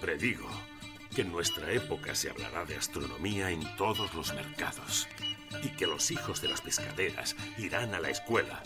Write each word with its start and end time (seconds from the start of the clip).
Predigo 0.00 0.48
que 1.14 1.22
en 1.22 1.32
nuestra 1.32 1.70
época 1.72 2.14
se 2.14 2.30
hablará 2.30 2.64
de 2.64 2.76
astronomía 2.76 3.50
en 3.50 3.76
todos 3.76 4.14
los 4.14 4.32
mercados 4.32 5.08
y 5.62 5.68
que 5.70 5.86
los 5.86 6.10
hijos 6.10 6.40
de 6.40 6.48
las 6.48 6.62
pescaderas 6.62 7.36
irán 7.58 7.94
a 7.94 8.00
la 8.00 8.10
escuela 8.10 8.62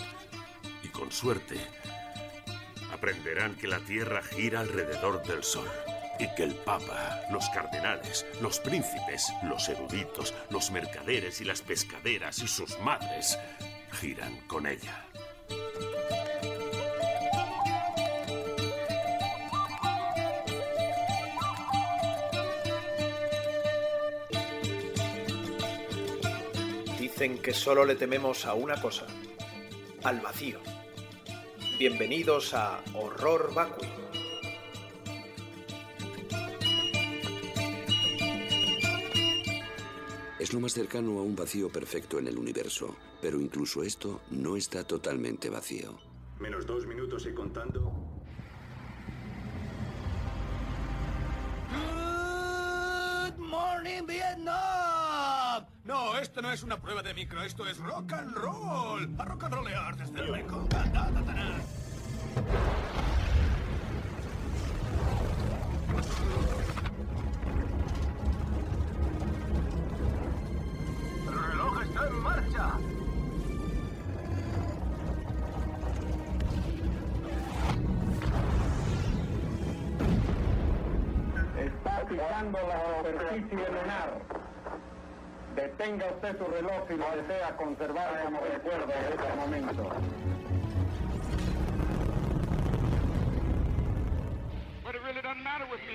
y 0.82 0.88
con 0.88 1.10
suerte 1.10 1.56
aprenderán 2.92 3.56
que 3.56 3.66
la 3.66 3.80
Tierra 3.80 4.22
gira 4.22 4.60
alrededor 4.60 5.24
del 5.24 5.42
Sol 5.42 5.68
y 6.20 6.32
que 6.36 6.44
el 6.44 6.54
Papa, 6.54 7.22
los 7.30 7.48
cardenales, 7.50 8.24
los 8.40 8.60
príncipes, 8.60 9.32
los 9.42 9.68
eruditos, 9.68 10.32
los 10.50 10.70
mercaderes 10.70 11.40
y 11.40 11.44
las 11.44 11.62
pescaderas 11.62 12.38
y 12.38 12.46
sus 12.46 12.78
madres 12.80 13.36
giran 14.00 14.38
con 14.46 14.66
ella. 14.66 15.04
Dicen 27.24 27.40
que 27.40 27.54
solo 27.54 27.86
le 27.86 27.94
tememos 27.94 28.44
a 28.44 28.52
una 28.52 28.78
cosa, 28.78 29.06
al 30.02 30.20
vacío. 30.20 30.60
Bienvenidos 31.78 32.52
a 32.52 32.82
Horror 32.92 33.54
Vacui. 33.54 33.88
Es 40.38 40.52
lo 40.52 40.60
más 40.60 40.74
cercano 40.74 41.18
a 41.18 41.22
un 41.22 41.34
vacío 41.34 41.72
perfecto 41.72 42.18
en 42.18 42.28
el 42.28 42.36
universo, 42.36 42.94
pero 43.22 43.40
incluso 43.40 43.82
esto 43.82 44.20
no 44.28 44.58
está 44.58 44.86
totalmente 44.86 45.48
vacío. 45.48 45.98
Menos 46.38 46.66
dos 46.66 46.86
minutos 46.86 47.24
y 47.24 47.32
contando. 47.32 47.90
Good 51.70 53.38
morning, 53.38 54.04
Vietnam. 54.06 55.03
No, 55.84 56.16
esto 56.18 56.40
no 56.40 56.50
es 56.50 56.62
una 56.62 56.78
prueba 56.78 57.02
de 57.02 57.12
micro, 57.14 57.42
esto 57.42 57.66
es 57.66 57.78
rock 57.78 58.12
and 58.14 58.34
roll. 58.36 59.14
A 59.18 59.24
rock 59.24 59.44
and 59.44 59.54
rollear 59.54 59.96
desde 59.96 60.20
el 60.20 60.34
rincón. 60.34 60.66
¡El 71.26 71.34
reloj 71.50 71.82
está 71.82 72.06
en 72.06 72.14
marcha! 72.22 72.78
Está 81.58 82.06
pisando 82.08 82.58
la 82.68 82.96
superficie 82.96 83.68
lunar. 83.70 84.43
Detenga 85.54 86.06
usted 86.06 86.36
su 86.36 86.44
reloj 86.44 86.88
si 86.88 86.96
lo 86.96 87.10
desea 87.16 87.56
conservar 87.56 88.24
como 88.24 88.40
recuerdo 88.40 88.86
de 88.86 89.10
este 89.10 89.36
momento. 89.36 89.90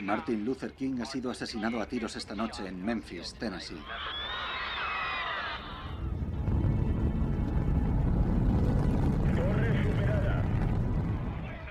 Martin 0.02 0.46
Luther 0.46 0.72
King 0.74 1.02
ha 1.02 1.06
sido 1.06 1.30
asesinado 1.30 1.82
a 1.82 1.86
tiros 1.86 2.16
esta 2.16 2.36
noche 2.36 2.68
en 2.68 2.84
Memphis, 2.84 3.34
Tennessee. 3.36 3.82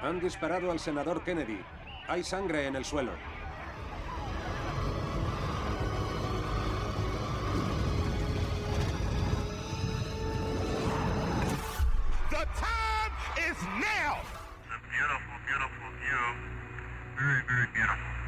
Han 0.02 0.20
disparado 0.20 0.70
al 0.70 0.78
senador 0.78 1.22
Kennedy. 1.24 1.60
Hay 2.06 2.22
sangre 2.22 2.66
en 2.66 2.76
el 2.76 2.84
suelo. 2.84 3.12
Very, 17.48 17.60
very 17.60 17.72
beautiful. 17.72 18.18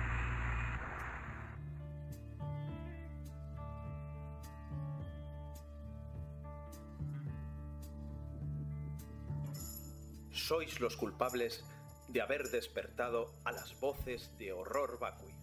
Sois 10.33 10.81
los 10.81 10.97
culpables 10.97 11.63
de 12.09 12.23
haber 12.23 12.51
despertado 12.51 13.35
a 13.45 13.53
las 13.53 13.79
voces 13.79 14.31
de 14.39 14.53
Horror 14.53 14.99
Vacui. 14.99 15.35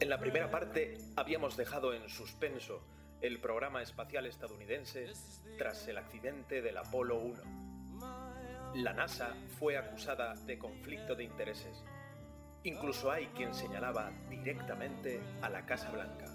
En 0.00 0.10
la 0.10 0.20
primera 0.20 0.50
parte 0.50 0.98
habíamos 1.16 1.56
dejado 1.56 1.94
en 1.94 2.06
suspenso 2.10 2.82
el 3.22 3.38
programa 3.38 3.82
espacial 3.82 4.26
estadounidense 4.26 5.12
tras 5.56 5.86
el 5.86 5.96
accidente 5.96 6.60
del 6.60 6.76
Apolo 6.76 7.20
1. 7.20 8.72
La 8.74 8.92
NASA 8.92 9.36
fue 9.60 9.78
acusada 9.78 10.34
de 10.34 10.58
conflicto 10.58 11.14
de 11.14 11.22
intereses. 11.22 11.84
Incluso 12.64 13.12
hay 13.12 13.26
quien 13.28 13.54
señalaba 13.54 14.10
directamente 14.28 15.20
a 15.40 15.48
la 15.48 15.64
Casa 15.64 15.90
Blanca. 15.90 16.26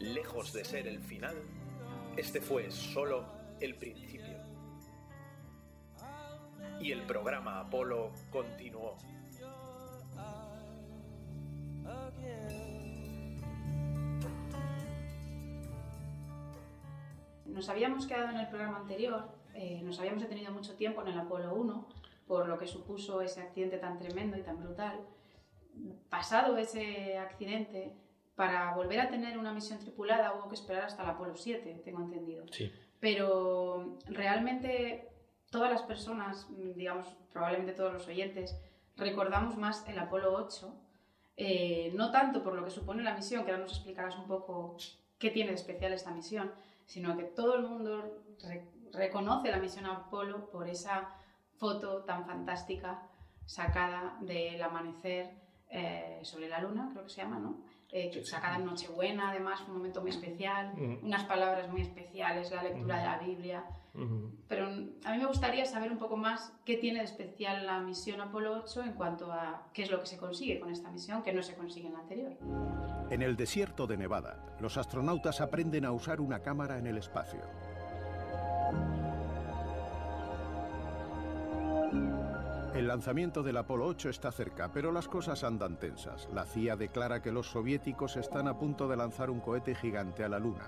Lejos 0.00 0.52
de 0.52 0.64
ser 0.64 0.88
el 0.88 1.00
final, 1.00 1.36
este 2.16 2.40
fue 2.40 2.70
solo 2.72 3.26
el 3.60 3.76
principio. 3.76 4.25
Y 6.80 6.92
el 6.92 7.02
programa 7.02 7.60
Apolo 7.60 8.12
continuó. 8.30 8.96
Nos 17.46 17.68
habíamos 17.70 18.06
quedado 18.06 18.30
en 18.30 18.36
el 18.36 18.48
programa 18.48 18.78
anterior, 18.78 19.28
eh, 19.54 19.80
nos 19.82 19.98
habíamos 19.98 20.22
detenido 20.22 20.52
mucho 20.52 20.74
tiempo 20.76 21.00
en 21.00 21.08
el 21.08 21.18
Apolo 21.18 21.54
1, 21.54 21.88
por 22.26 22.46
lo 22.48 22.58
que 22.58 22.66
supuso 22.66 23.22
ese 23.22 23.40
accidente 23.40 23.78
tan 23.78 23.98
tremendo 23.98 24.36
y 24.36 24.42
tan 24.42 24.58
brutal. 24.62 25.00
Pasado 26.10 26.58
ese 26.58 27.16
accidente, 27.16 27.94
para 28.34 28.74
volver 28.74 29.00
a 29.00 29.08
tener 29.08 29.38
una 29.38 29.52
misión 29.52 29.78
tripulada 29.78 30.34
hubo 30.34 30.48
que 30.48 30.54
esperar 30.54 30.84
hasta 30.84 31.02
el 31.02 31.08
Apolo 31.08 31.36
7, 31.36 31.80
tengo 31.82 32.02
entendido. 32.02 32.44
Sí. 32.50 32.70
Pero 33.00 33.98
realmente 34.06 35.08
todas 35.56 35.70
las 35.70 35.82
personas, 35.82 36.46
digamos, 36.74 37.06
probablemente 37.32 37.72
todos 37.72 37.90
los 37.94 38.06
oyentes, 38.08 38.54
recordamos 38.94 39.56
más 39.56 39.88
el 39.88 39.98
Apolo 39.98 40.34
8, 40.34 40.74
eh, 41.38 41.92
no 41.94 42.10
tanto 42.10 42.42
por 42.42 42.52
lo 42.54 42.62
que 42.62 42.70
supone 42.70 43.02
la 43.02 43.14
misión, 43.14 43.44
que 43.44 43.52
ahora 43.52 43.62
nos 43.62 43.72
explicarás 43.72 44.16
un 44.16 44.26
poco 44.26 44.76
qué 45.18 45.30
tiene 45.30 45.50
de 45.50 45.56
especial 45.56 45.94
esta 45.94 46.10
misión, 46.10 46.52
sino 46.84 47.16
que 47.16 47.24
todo 47.24 47.54
el 47.56 47.62
mundo 47.62 48.22
re- 48.42 48.68
reconoce 48.92 49.50
la 49.50 49.56
misión 49.56 49.86
Apolo 49.86 50.50
por 50.50 50.68
esa 50.68 51.08
foto 51.56 52.04
tan 52.04 52.26
fantástica 52.26 53.08
sacada 53.46 54.18
del 54.20 54.62
amanecer 54.62 55.30
eh, 55.70 56.20
sobre 56.22 56.48
la 56.48 56.60
luna, 56.60 56.88
creo 56.92 57.04
que 57.04 57.10
se 57.10 57.22
llama, 57.22 57.38
¿no? 57.38 57.58
Eh, 57.90 58.10
que 58.10 58.24
sacada 58.24 58.56
en 58.56 58.64
Nochebuena, 58.66 59.30
además, 59.30 59.60
fue 59.60 59.70
un 59.70 59.78
momento 59.78 60.00
muy 60.00 60.10
especial, 60.10 60.72
unas 61.02 61.24
palabras 61.24 61.68
muy 61.70 61.82
especiales, 61.82 62.50
la 62.50 62.62
lectura 62.62 62.98
de 62.98 63.04
la 63.04 63.18
Biblia. 63.18 63.64
Pero 64.48 64.66
a 64.66 65.12
mí 65.12 65.18
me 65.18 65.26
gustaría 65.26 65.64
saber 65.64 65.90
un 65.90 65.98
poco 65.98 66.16
más 66.16 66.52
qué 66.66 66.76
tiene 66.76 66.98
de 66.98 67.06
especial 67.06 67.64
la 67.64 67.80
misión 67.80 68.20
Apolo 68.20 68.62
8 68.64 68.82
en 68.82 68.92
cuanto 68.92 69.32
a 69.32 69.68
qué 69.72 69.84
es 69.84 69.90
lo 69.90 70.00
que 70.00 70.06
se 70.06 70.18
consigue 70.18 70.60
con 70.60 70.70
esta 70.70 70.90
misión 70.90 71.22
que 71.22 71.32
no 71.32 71.42
se 71.42 71.54
consigue 71.54 71.86
en 71.86 71.94
la 71.94 72.00
anterior. 72.00 72.36
En 73.08 73.22
el 73.22 73.36
desierto 73.36 73.86
de 73.86 73.96
Nevada, 73.96 74.56
los 74.60 74.76
astronautas 74.76 75.40
aprenden 75.40 75.86
a 75.86 75.92
usar 75.92 76.20
una 76.20 76.40
cámara 76.42 76.78
en 76.78 76.86
el 76.86 76.98
espacio. 76.98 77.40
El 82.76 82.88
lanzamiento 82.88 83.42
del 83.42 83.56
Apolo 83.56 83.86
8 83.86 84.10
está 84.10 84.30
cerca, 84.30 84.70
pero 84.70 84.92
las 84.92 85.08
cosas 85.08 85.44
andan 85.44 85.78
tensas. 85.78 86.28
La 86.34 86.44
CIA 86.44 86.76
declara 86.76 87.22
que 87.22 87.32
los 87.32 87.46
soviéticos 87.46 88.18
están 88.18 88.48
a 88.48 88.58
punto 88.58 88.86
de 88.86 88.98
lanzar 88.98 89.30
un 89.30 89.40
cohete 89.40 89.74
gigante 89.74 90.24
a 90.24 90.28
la 90.28 90.38
Luna. 90.38 90.66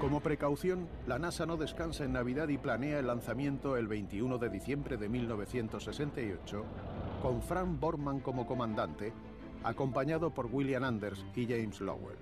Como 0.00 0.18
precaución, 0.22 0.88
la 1.06 1.20
NASA 1.20 1.46
no 1.46 1.56
descansa 1.56 2.02
en 2.02 2.14
Navidad 2.14 2.48
y 2.48 2.58
planea 2.58 2.98
el 2.98 3.06
lanzamiento 3.06 3.76
el 3.76 3.86
21 3.86 4.38
de 4.38 4.48
diciembre 4.48 4.96
de 4.96 5.08
1968, 5.08 6.64
con 7.22 7.40
Frank 7.40 7.78
Borman 7.78 8.18
como 8.18 8.48
comandante, 8.48 9.12
acompañado 9.62 10.34
por 10.34 10.46
William 10.46 10.82
Anders 10.82 11.24
y 11.36 11.46
James 11.46 11.80
Lowell. 11.80 12.18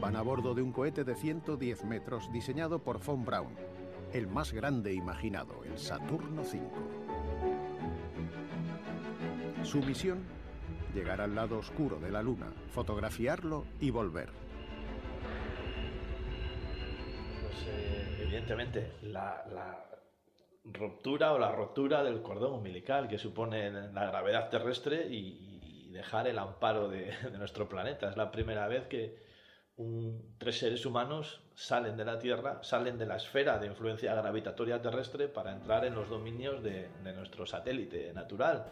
Van 0.00 0.16
a 0.16 0.22
bordo 0.22 0.56
de 0.56 0.62
un 0.62 0.72
cohete 0.72 1.04
de 1.04 1.14
110 1.14 1.84
metros 1.84 2.32
diseñado 2.32 2.80
por 2.80 2.98
Von 2.98 3.24
Braun, 3.24 3.54
el 4.12 4.26
más 4.26 4.52
grande 4.52 4.92
imaginado, 4.92 5.62
el 5.64 5.78
Saturno 5.78 6.42
V. 6.42 6.60
Su 9.62 9.78
misión, 9.82 10.24
llegar 10.94 11.20
al 11.20 11.34
lado 11.34 11.58
oscuro 11.58 12.00
de 12.00 12.10
la 12.10 12.22
Luna, 12.22 12.52
fotografiarlo 12.70 13.66
y 13.80 13.90
volver. 13.90 14.30
Pues 17.42 17.66
eh, 17.68 18.16
evidentemente 18.20 18.94
la, 19.02 19.86
ruptura 20.64 21.32
o 21.32 21.38
la 21.38 21.52
rotura 21.52 22.02
del 22.02 22.22
cordón 22.22 22.54
umbilical 22.54 23.08
que 23.08 23.18
supone 23.18 23.70
la 23.70 24.06
gravedad 24.06 24.50
terrestre 24.50 25.06
y, 25.08 25.86
y 25.88 25.90
dejar 25.90 26.26
el 26.26 26.38
amparo 26.38 26.88
de, 26.88 27.12
de, 27.30 27.38
nuestro 27.38 27.68
planeta. 27.68 28.10
Es 28.10 28.16
la 28.16 28.30
primera 28.30 28.66
vez 28.68 28.86
que 28.86 29.18
un, 29.76 30.36
tres 30.38 30.58
seres 30.58 30.84
humanos 30.84 31.42
salen 31.60 31.94
de 31.94 32.06
la 32.06 32.18
Tierra, 32.18 32.58
salen 32.62 32.96
de 32.96 33.04
la 33.04 33.16
esfera 33.16 33.58
de 33.58 33.66
influencia 33.66 34.14
gravitatoria 34.14 34.80
terrestre 34.80 35.28
para 35.28 35.52
entrar 35.52 35.84
en 35.84 35.94
los 35.94 36.08
dominios 36.08 36.62
de, 36.62 36.88
nuestro 37.14 37.44
satélite 37.44 38.14
natural. 38.14 38.64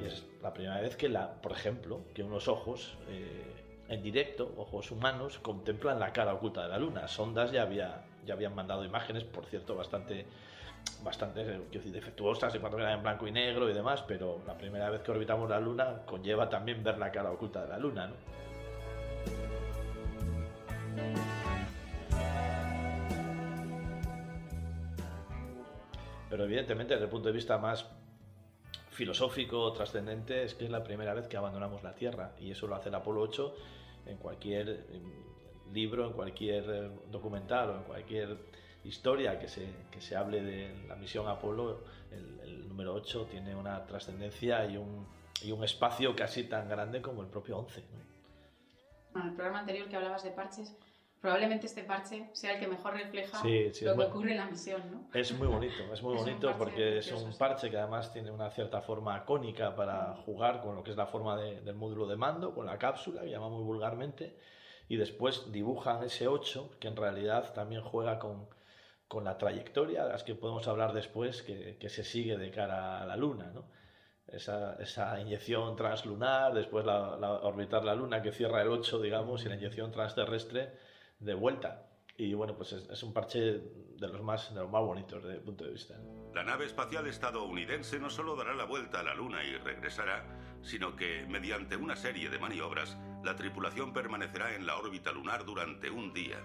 Y 0.00 0.06
es 0.06 0.24
la 0.42 0.54
primera 0.54 0.80
vez 0.80 0.96
que, 0.96 1.10
la, 1.10 1.30
por 1.42 1.52
ejemplo, 1.52 2.00
que 2.14 2.22
unos 2.22 2.48
ojos 2.48 2.96
eh, 3.10 3.52
en 3.90 4.02
directo, 4.02 4.54
ojos 4.56 4.90
humanos, 4.90 5.38
contemplan 5.40 6.00
la 6.00 6.10
cara 6.10 6.32
oculta 6.32 6.62
de 6.62 6.68
la 6.68 6.78
Luna. 6.78 7.06
Sondas 7.06 7.52
ya, 7.52 7.62
había, 7.62 8.02
ya 8.24 8.32
habían 8.32 8.54
mandado 8.54 8.82
imágenes, 8.82 9.24
por 9.24 9.44
cierto, 9.44 9.76
bastante 9.76 10.24
bastante 11.02 11.44
decir, 11.44 11.92
defectuosas 11.92 12.54
en 12.54 12.60
cuanto 12.60 12.78
quedan 12.78 12.98
en 12.98 13.02
blanco 13.02 13.26
y 13.26 13.32
negro 13.32 13.68
y 13.68 13.74
demás, 13.74 14.02
pero 14.06 14.42
la 14.46 14.56
primera 14.56 14.90
vez 14.90 15.02
que 15.02 15.10
orbitamos 15.10 15.48
la 15.50 15.60
Luna 15.60 16.02
conlleva 16.06 16.48
también 16.48 16.82
ver 16.82 16.98
la 16.98 17.12
cara 17.12 17.30
oculta 17.30 17.62
de 17.62 17.68
la 17.68 17.78
Luna, 17.78 18.06
¿no? 18.08 18.14
Pero 26.30 26.44
evidentemente 26.44 26.94
desde 26.94 27.04
el 27.04 27.10
punto 27.10 27.28
de 27.28 27.34
vista 27.34 27.58
más 27.58 27.86
filosófico, 28.90 29.72
trascendente, 29.72 30.44
es 30.44 30.54
que 30.54 30.64
es 30.64 30.70
la 30.70 30.82
primera 30.82 31.14
vez 31.14 31.28
que 31.28 31.36
abandonamos 31.36 31.82
la 31.82 31.94
Tierra 31.94 32.32
y 32.40 32.50
eso 32.50 32.66
lo 32.66 32.74
hace 32.74 32.88
el 32.88 32.94
Apolo 32.94 33.20
8 33.20 33.54
en 34.06 34.16
cualquier 34.16 34.84
libro, 35.72 36.06
en 36.06 36.12
cualquier 36.12 36.90
documental 37.10 37.70
o 37.70 37.76
en 37.76 37.82
cualquier 37.84 38.36
historia 38.84 39.38
que 39.38 39.48
se, 39.48 39.66
que 39.90 40.00
se 40.00 40.16
hable 40.16 40.42
de 40.42 40.86
la 40.86 40.96
misión 40.96 41.26
Apolo, 41.26 41.80
el, 42.10 42.40
el 42.40 42.68
número 42.68 42.94
8 42.94 43.26
tiene 43.30 43.54
una 43.56 43.84
trascendencia 43.86 44.64
y 44.66 44.76
un, 44.76 45.06
y 45.42 45.52
un, 45.52 45.64
espacio 45.64 46.14
casi 46.14 46.44
tan 46.44 46.68
grande 46.68 47.00
como 47.00 47.22
el 47.22 47.28
propio 47.28 47.58
11. 47.58 47.80
¿no? 47.80 48.04
Bueno, 49.12 49.28
el 49.30 49.34
programa 49.34 49.60
anterior 49.60 49.88
que 49.88 49.96
hablabas 49.96 50.22
de 50.24 50.30
parches, 50.30 50.76
probablemente 51.20 51.66
este 51.66 51.84
parche 51.84 52.28
sea 52.34 52.54
el 52.54 52.60
que 52.60 52.66
mejor 52.66 52.94
refleja 52.94 53.40
sí, 53.40 53.72
sí, 53.72 53.84
lo 53.84 53.92
que 53.92 53.96
muy, 53.96 54.04
ocurre 54.06 54.30
en 54.32 54.36
la 54.38 54.46
misión, 54.46 54.82
¿no? 54.90 55.08
Es 55.14 55.32
muy 55.32 55.46
bonito, 55.46 55.82
es 55.92 56.02
muy 56.02 56.14
Es 56.16 56.20
bonito 56.20 56.54
porque 56.58 56.98
es 56.98 57.10
un 57.12 57.32
parche 57.38 57.70
que 57.70 57.78
además 57.78 58.12
tiene 58.12 58.30
una 58.30 58.50
cierta 58.50 58.82
forma 58.82 59.24
cónica 59.24 59.74
para 59.74 60.14
jugar 60.26 60.60
con 60.60 60.74
lo 60.74 60.82
que 60.84 60.90
es 60.90 60.96
la 60.96 61.06
forma 61.06 61.36
de- 61.38 61.60
del 61.62 61.76
módulo 61.76 62.06
de 62.06 62.16
mando, 62.16 62.54
con 62.54 62.66
la 62.66 62.76
cápsula, 62.76 63.22
que 63.22 63.30
llamamos 63.30 63.62
vulgarmente, 63.64 64.36
y 64.88 64.96
después 64.96 65.50
dibujan 65.50 66.02
ese 66.04 66.28
8 66.28 66.72
que 66.78 66.88
en 66.88 66.96
realidad 66.96 67.54
también 67.54 67.80
juega 67.82 68.18
con, 68.18 68.46
con 69.14 69.24
la 69.24 69.38
trayectoria, 69.38 70.04
las 70.04 70.24
que 70.24 70.34
podemos 70.34 70.66
hablar 70.68 70.92
después, 70.92 71.42
que, 71.42 71.76
que 71.78 71.88
se 71.88 72.02
sigue 72.04 72.36
de 72.36 72.50
cara 72.50 73.00
a 73.00 73.06
la 73.06 73.16
Luna, 73.16 73.50
¿no? 73.54 73.64
Esa, 74.26 74.74
esa 74.80 75.20
inyección 75.20 75.76
translunar, 75.76 76.52
después 76.52 76.84
la, 76.84 77.16
la- 77.16 77.32
orbitar 77.42 77.84
la 77.84 77.94
Luna 77.94 78.20
que 78.22 78.32
cierra 78.32 78.60
el 78.62 78.68
8, 78.68 79.00
digamos, 79.00 79.44
y 79.44 79.48
la 79.48 79.54
inyección 79.54 79.92
transterrestre 79.92 80.72
de 81.20 81.34
vuelta. 81.34 81.86
Y 82.16 82.34
bueno, 82.34 82.56
pues 82.56 82.72
es, 82.72 82.88
es 82.90 83.02
un 83.02 83.12
parche 83.12 83.40
de 83.40 84.08
los 84.08 84.22
más, 84.22 84.52
de 84.54 84.60
los 84.60 84.70
más 84.70 84.82
bonitos 84.82 85.22
desde 85.22 85.36
el 85.38 85.42
punto 85.44 85.64
de 85.64 85.70
vista. 85.70 85.94
La 86.34 86.42
nave 86.42 86.64
espacial 86.66 87.06
estadounidense 87.06 87.98
no 88.00 88.10
solo 88.10 88.34
dará 88.34 88.54
la 88.54 88.64
vuelta 88.64 89.00
a 89.00 89.02
la 89.04 89.14
Luna 89.14 89.44
y 89.44 89.54
regresará, 89.58 90.24
sino 90.62 90.96
que, 90.96 91.26
mediante 91.28 91.76
una 91.76 91.94
serie 91.94 92.28
de 92.30 92.38
maniobras, 92.38 92.96
la 93.22 93.36
tripulación 93.36 93.92
permanecerá 93.92 94.54
en 94.56 94.66
la 94.66 94.76
órbita 94.76 95.12
lunar 95.12 95.44
durante 95.44 95.90
un 95.90 96.12
día. 96.12 96.38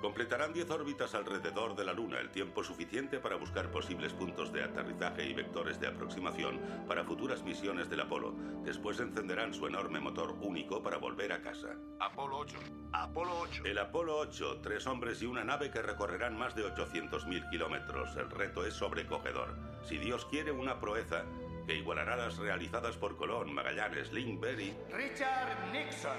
Completarán 0.00 0.52
10 0.52 0.70
órbitas 0.70 1.14
alrededor 1.14 1.74
de 1.74 1.84
la 1.84 1.92
Luna, 1.92 2.20
el 2.20 2.30
tiempo 2.30 2.62
suficiente 2.62 3.18
para 3.18 3.36
buscar 3.36 3.70
posibles 3.70 4.12
puntos 4.12 4.52
de 4.52 4.62
aterrizaje 4.62 5.26
y 5.26 5.32
vectores 5.32 5.80
de 5.80 5.88
aproximación 5.88 6.60
para 6.86 7.04
futuras 7.04 7.42
misiones 7.42 7.88
del 7.88 8.00
Apolo. 8.00 8.34
Después 8.62 9.00
encenderán 9.00 9.54
su 9.54 9.66
enorme 9.66 9.98
motor 9.98 10.36
único 10.40 10.82
para 10.82 10.98
volver 10.98 11.32
a 11.32 11.40
casa. 11.40 11.76
Apolo 11.98 12.38
8. 12.38 12.58
Apolo 12.92 13.40
8. 13.40 13.62
El 13.64 13.78
Apolo 13.78 14.18
8, 14.18 14.60
tres 14.62 14.86
hombres 14.86 15.22
y 15.22 15.26
una 15.26 15.44
nave 15.44 15.70
que 15.70 15.82
recorrerán 15.82 16.36
más 16.36 16.54
de 16.54 16.64
800.000 16.64 17.50
kilómetros. 17.50 18.16
El 18.16 18.30
reto 18.30 18.64
es 18.66 18.74
sobrecogedor. 18.74 19.56
Si 19.82 19.96
Dios 19.96 20.26
quiere 20.26 20.52
una 20.52 20.78
proeza 20.78 21.24
que 21.66 21.74
igualará 21.74 22.16
las 22.16 22.36
realizadas 22.36 22.96
por 22.96 23.16
Colón, 23.16 23.52
Magallanes, 23.52 24.12
Lindbergh 24.12 24.60
y... 24.60 24.76
Richard 24.92 25.72
Nixon. 25.72 26.16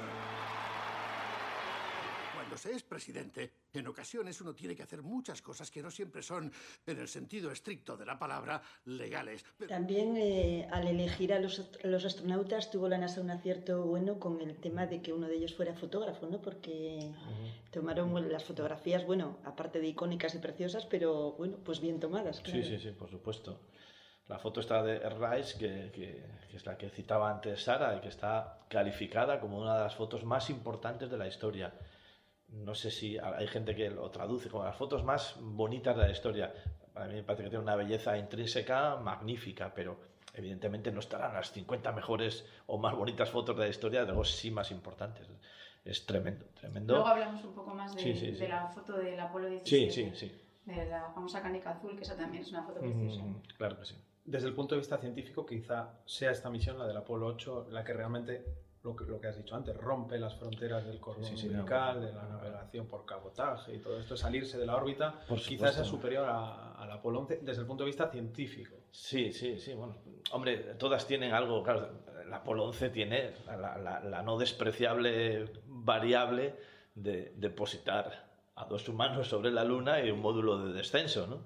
Cuando 2.36 2.58
se 2.58 2.74
es 2.74 2.84
presidente, 2.84 3.54
en 3.74 3.88
ocasiones 3.88 4.40
uno 4.42 4.56
tiene 4.56 4.76
que 4.76 4.84
hacer 4.84 5.02
muchas 5.02 5.42
cosas 5.42 5.70
que 5.70 5.82
no 5.84 5.92
siempre 5.92 6.22
son, 6.24 6.52
en 6.86 7.00
el 7.00 7.08
sentido 7.08 7.52
estricto 7.52 7.98
de 7.98 8.06
la 8.06 8.18
palabra, 8.18 8.62
legales. 8.86 9.44
Pero- 9.58 9.70
También 9.70 10.16
eh, 10.18 10.68
al 10.72 10.88
elegir 10.88 11.34
a 11.34 11.40
los, 11.40 11.60
a 11.84 11.88
los 11.88 12.06
astronautas 12.06 12.72
tuvo 12.72 12.88
la 12.90 12.98
NASA 12.98 13.22
un 13.22 13.30
acierto 13.30 13.84
bueno 13.86 14.20
con 14.20 14.42
el 14.42 14.58
tema 14.58 14.88
de 14.88 15.02
que 15.02 15.14
uno 15.14 15.28
de 15.28 15.36
ellos 15.36 15.54
fuera 15.54 15.74
fotógrafo, 15.74 16.28
¿no? 16.28 16.42
Porque 16.42 17.12
tomaron 17.72 18.32
las 18.32 18.44
fotografías, 18.44 19.06
bueno, 19.06 19.38
aparte 19.44 19.80
de 19.80 19.88
icónicas 19.88 20.34
y 20.36 20.40
preciosas, 20.40 20.86
pero 20.86 21.34
bueno, 21.34 21.58
pues 21.64 21.80
bien 21.82 22.00
tomadas. 22.00 22.40
Claro. 22.42 22.64
Sí, 22.64 22.68
sí, 22.68 22.80
sí, 22.80 22.92
por 22.92 23.10
supuesto. 23.10 23.60
La 24.28 24.40
foto 24.40 24.60
está 24.60 24.84
de 24.84 25.00
Rice, 25.10 25.58
que, 25.58 25.92
que- 25.94 26.26
que 26.50 26.58
es 26.58 26.66
la 26.66 26.78
que 26.78 26.90
citaba 26.90 27.30
antes 27.30 27.64
Sara, 27.64 27.96
y 27.98 28.02
que 28.02 28.08
está 28.10 28.60
calificada 28.70 29.40
como 29.40 29.60
una 29.60 29.76
de 29.78 29.84
las 29.84 29.96
fotos 29.96 30.24
más 30.24 30.50
importantes 30.50 31.10
de 31.10 31.18
la 31.18 31.28
historia. 31.28 31.74
No 32.50 32.74
sé 32.76 32.92
si 32.92 33.18
hay 33.18 33.48
gente 33.48 33.76
que 33.76 33.90
lo 33.90 34.10
traduce 34.10 34.50
como 34.50 34.64
las 34.64 34.76
fotos 34.76 35.04
más 35.04 35.36
bonitas 35.40 35.96
de 35.98 36.04
la 36.04 36.12
historia. 36.12 36.54
Para 36.94 37.08
mí 37.08 37.16
me 37.16 37.24
parece 37.24 37.44
que 37.44 37.50
tiene 37.50 37.64
una 37.64 37.76
belleza 37.76 38.18
intrínseca 38.18 38.96
magnífica, 38.96 39.74
pero 39.74 40.00
evidentemente 40.34 40.92
no 40.92 41.00
estarán 41.00 41.34
las 41.34 41.52
50 41.52 41.92
mejores 41.92 42.46
o 42.68 42.78
más 42.78 42.96
bonitas 42.96 43.30
fotos 43.30 43.56
de 43.58 43.64
la 43.64 43.70
historia, 43.70 44.06
de 44.06 44.14
los 44.14 44.32
sí 44.32 44.50
más 44.52 44.72
importantes. 44.72 45.28
Es 45.84 46.06
tremendo, 46.06 46.46
tremendo. 46.60 46.96
Luego 46.96 47.08
hablamos 47.10 47.44
un 47.44 47.54
poco 47.54 47.74
más 47.74 47.96
de, 47.96 48.02
Sí, 48.02 48.14
sí, 48.14 48.32
sí. 48.34 48.40
de 48.40 48.50
la 48.50 48.68
foto 48.68 48.98
del 48.98 49.20
Apolo 49.20 49.48
17. 49.50 49.92
Sí, 49.92 50.12
sí, 50.12 50.12
sí. 50.16 50.42
De 50.66 50.86
la 50.86 51.12
famosa 51.14 51.42
canica 51.42 51.72
azul, 51.72 51.96
que 51.96 52.04
esa 52.04 52.18
también 52.18 52.44
es 52.44 52.50
una 52.52 52.64
foto 52.64 52.80
preciosa. 52.82 53.22
Mm, 53.24 53.42
claro 53.58 53.80
que 53.80 53.86
sí. 53.86 53.96
Desde 54.26 54.48
el 54.50 54.54
punto 54.54 54.76
de 54.76 54.80
vista 54.80 54.98
científico, 54.98 55.46
quizá 55.46 55.94
sea 56.06 56.32
esta 56.32 56.50
misión, 56.50 56.78
la 56.78 56.86
del 56.88 56.98
Apolo 56.98 57.28
8, 57.28 57.68
la 57.72 57.86
que 57.86 57.94
realmente, 57.94 58.44
lo 58.88 58.96
que, 58.96 59.04
lo 59.06 59.20
que 59.20 59.28
has 59.28 59.36
dicho 59.38 59.56
antes, 59.56 59.76
rompe 59.76 60.18
las 60.18 60.36
fronteras 60.36 60.86
del 60.86 61.00
cordón 61.00 61.26
Sí, 61.26 61.36
sí, 61.38 61.48
umbilical, 61.48 62.00
no. 62.00 62.06
de 62.08 62.14
la 62.14 62.24
navegación 62.24 62.88
por 62.88 63.06
cabotaje 63.06 63.76
y 63.76 63.80
todo 63.80 64.00
esto, 64.00 64.16
salirse 64.16 64.58
de 64.58 64.66
la 64.66 64.76
órbita, 64.78 65.20
Por 65.28 65.38
quizás 65.40 65.76
sea 65.76 65.84
supuesto. 65.84 65.96
superior 65.98 66.26
a- 66.30 66.72
al 66.82 66.92
Apolo 66.92 67.20
11 67.20 67.40
desde 67.44 67.62
el 67.62 67.68
punto 67.68 67.84
de 67.84 67.88
vista 67.88 68.10
científico. 68.10 68.76
Sí, 68.92 69.34
sí, 69.34 69.60
sí, 69.60 69.74
bueno. 69.74 69.96
Hombre, 70.32 70.58
todas 70.80 71.06
tienen 71.06 71.34
algo, 71.34 71.62
claro, 71.64 71.90
el 72.24 72.34
Apolo 72.34 72.64
11 72.66 72.90
tiene 72.90 73.34
la, 73.46 73.78
la- 73.78 74.00
la 74.00 74.22
no 74.24 74.38
despreciable 74.38 75.46
variable 75.66 76.56
de 76.96 77.34
depositar 77.36 78.26
a 78.56 78.66
dos 78.66 78.88
humanos 78.90 79.28
sobre 79.28 79.52
la 79.52 79.64
Luna 79.64 80.02
y 80.02 80.10
un 80.12 80.20
módulo 80.22 80.66
de 80.66 80.74
descenso, 80.74 81.28
¿no? 81.28 81.42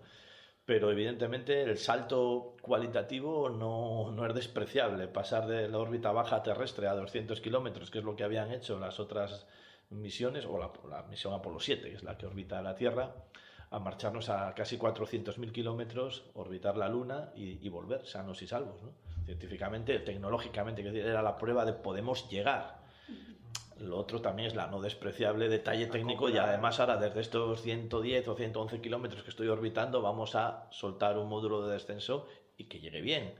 Pero 0.66 0.92
evidentemente 0.92 1.64
el 1.64 1.78
salto 1.78 2.56
cualitativo 2.62 3.50
no, 3.50 4.12
no 4.12 4.26
es 4.26 4.34
despreciable. 4.34 5.08
Pasar 5.08 5.48
de 5.48 5.68
la 5.68 5.80
órbita 5.80 6.12
baja 6.12 6.44
terrestre 6.44 6.88
a 6.88 6.96
200 6.96 7.42
kilómetros, 7.42 7.90
que 7.90 8.00
es 8.00 8.06
lo 8.06 8.16
que 8.16 8.24
habían 8.24 8.52
hecho 8.52 8.80
las 8.80 9.00
otras 9.00 9.48
misiones, 9.90 10.46
o 10.46 10.58
la, 10.58 10.72
la 10.90 11.04
misión 11.04 11.34
Apolo 11.34 11.60
7, 11.60 11.90
que 11.90 11.96
es 11.96 12.04
la 12.04 12.18
que 12.18 12.28
orbita 12.28 12.62
la 12.62 12.76
Tierra, 12.76 13.14
a 13.72 13.80
marcharnos 13.80 14.30
a 14.30 14.54
casi 14.54 14.78
400.000 14.78 15.52
kilómetros, 15.52 16.26
orbitar 16.34 16.76
la 16.76 16.90
Luna 16.90 17.32
y, 17.36 17.68
volver 17.70 18.06
sanos 18.06 18.42
y 18.42 18.48
salvos. 18.48 18.84
¿no? 18.84 18.92
Científicamente, 19.26 19.98
tecnológicamente, 20.00 20.82
era 21.00 21.22
la 21.22 21.38
prueba 21.38 21.64
de 21.66 21.74
podemos 21.74 22.30
llegar. 22.30 22.81
Lo 23.82 23.98
otro 23.98 24.22
también 24.22 24.48
es 24.48 24.56
la 24.56 24.68
no 24.68 24.80
despreciable 24.80 25.50
detalle 25.50 25.88
técnico 25.88 26.30
y 26.30 26.38
además 26.38 26.80
ahora 26.80 26.98
desde 26.98 27.22
estos 27.22 27.62
110 27.62 28.28
o 28.28 28.36
111 28.36 28.82
kilómetros 28.82 29.24
que 29.24 29.30
estoy 29.30 29.48
orbitando 29.48 30.02
vamos 30.02 30.36
a 30.36 30.68
soltar 30.72 31.18
un 31.18 31.28
módulo 31.28 31.66
de 31.66 31.74
descenso 31.74 32.28
y 32.58 32.66
que 32.66 32.80
llegue 32.80 33.02
bien. 33.02 33.34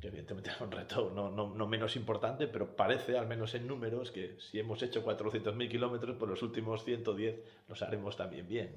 Que 0.00 0.08
evidentemente 0.08 0.50
es 0.50 0.60
un 0.60 0.70
reto 0.70 1.10
no, 1.14 1.30
no, 1.30 1.54
no 1.54 1.66
menos 1.66 1.96
importante, 1.96 2.46
pero 2.46 2.76
parece, 2.76 3.18
al 3.18 3.26
menos 3.26 3.54
en 3.54 3.66
números, 3.66 4.10
que 4.10 4.36
si 4.40 4.58
hemos 4.58 4.82
hecho 4.82 5.04
400.000 5.04 5.68
kilómetros, 5.68 6.16
por 6.16 6.28
los 6.28 6.42
últimos 6.42 6.84
110 6.84 7.40
los 7.68 7.82
haremos 7.82 8.16
también 8.16 8.46
bien. 8.48 8.74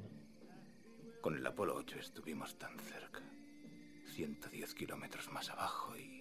Con 1.22 1.38
el 1.38 1.46
Apolo 1.46 1.76
8 1.76 2.00
estuvimos 2.00 2.56
tan 2.56 2.78
cerca. 2.80 3.22
110 4.08 4.74
kilómetros 4.74 5.32
más 5.32 5.50
abajo 5.52 5.96
y... 5.96 6.21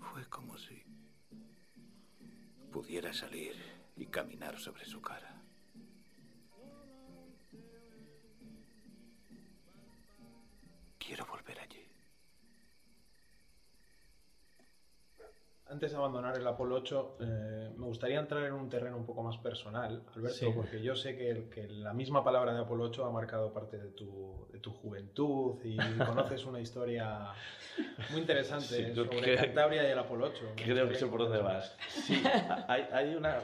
Fue 0.00 0.24
como 0.28 0.58
si 0.58 0.82
pudiera 2.72 3.12
salir 3.12 3.54
y 3.96 4.06
caminar 4.06 4.58
sobre 4.58 4.84
su 4.84 5.00
cara. 5.00 5.42
Quiero 10.98 11.26
volver. 11.26 11.39
Antes 15.70 15.92
de 15.92 15.96
abandonar 15.96 16.36
el 16.36 16.46
Apolo 16.46 16.76
8, 16.76 17.16
eh, 17.20 17.70
me 17.76 17.86
gustaría 17.86 18.18
entrar 18.18 18.44
en 18.44 18.52
un 18.54 18.68
terreno 18.68 18.96
un 18.96 19.06
poco 19.06 19.22
más 19.22 19.36
personal, 19.38 20.02
Alberto, 20.14 20.36
Sí. 20.36 20.46
porque 20.54 20.82
yo 20.82 20.96
sé 20.96 21.16
que, 21.16 21.48
que 21.48 21.68
la 21.68 21.92
misma 21.92 22.24
palabra 22.24 22.52
de 22.52 22.60
Apolo 22.60 22.84
8 22.84 23.04
ha 23.04 23.10
marcado 23.10 23.52
parte 23.52 23.78
de 23.78 23.88
tu, 23.90 24.46
de 24.52 24.58
tu 24.58 24.72
juventud 24.72 25.56
y 25.64 25.76
conoces 26.38 26.44
una 26.44 26.60
historia 26.60 27.32
muy 28.10 28.20
interesante 28.20 28.66
Sí, 28.88 28.94
sobre 28.94 29.20
creo- 29.20 29.36
Cantabria 29.38 29.88
y 29.88 29.92
el 29.92 29.98
Apolo 29.98 30.26
8. 30.26 30.42
Me 30.56 30.62
Creo 30.64 30.88
que 30.88 30.94
sé 30.96 31.06
por 31.06 31.20
dónde 31.20 31.38
vas. 31.38 31.76
Sí, 31.88 32.22
hay, 32.68 32.86
hay 32.92 33.14
una. 33.14 33.38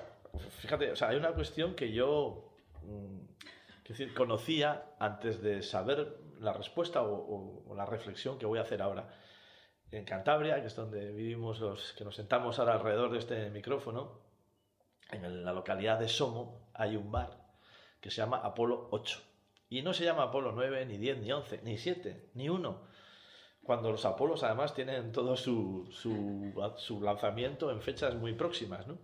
Fíjate, 0.58 0.90
o 0.92 0.96
sea, 0.96 1.08
hay 1.08 1.16
una 1.16 1.32
cuestión 1.32 1.74
que 1.74 1.92
yo 1.92 2.50
mm, 2.82 3.18
quiero 3.82 3.98
decir, 3.98 4.14
conocía 4.14 4.82
antes 4.98 5.40
de 5.40 5.62
saber 5.62 6.18
la 6.40 6.52
respuesta 6.52 7.02
o, 7.02 7.14
o- 7.14 7.62
o 7.68 7.74
la 7.74 7.86
reflexión 7.86 8.36
que 8.38 8.44
voy 8.46 8.58
a 8.58 8.62
hacer 8.62 8.82
ahora. 8.82 9.08
En 9.96 10.04
Cantabria, 10.04 10.60
que 10.60 10.66
es 10.66 10.76
donde 10.76 11.10
vivimos 11.12 11.60
los 11.60 11.94
que 11.94 12.04
nos 12.04 12.16
sentamos 12.16 12.58
ahora 12.58 12.74
alrededor 12.74 13.10
de 13.12 13.18
este 13.18 13.50
micrófono, 13.50 14.20
en 15.10 15.44
la 15.44 15.52
localidad 15.52 15.98
de 15.98 16.08
Somo 16.08 16.68
hay 16.74 16.96
un 16.96 17.10
bar 17.10 17.30
que 18.00 18.10
se 18.10 18.18
llama 18.18 18.38
Apolo 18.38 18.88
8. 18.90 19.20
Y 19.70 19.82
no 19.82 19.94
se 19.94 20.04
llama 20.04 20.24
Apolo 20.24 20.52
9, 20.52 20.84
ni 20.86 20.98
10, 20.98 21.18
ni 21.18 21.32
11, 21.32 21.60
ni 21.62 21.78
7, 21.78 22.30
ni 22.34 22.48
1 22.48 22.96
cuando 23.66 23.90
los 23.90 24.04
Apolos 24.04 24.44
además 24.44 24.74
tienen 24.74 25.10
todo 25.10 25.36
su, 25.36 25.88
su, 25.90 26.52
su 26.76 27.02
lanzamiento 27.02 27.72
en 27.72 27.80
fechas 27.82 28.14
muy 28.14 28.32
próximas, 28.32 28.86
¿no? 28.86 28.96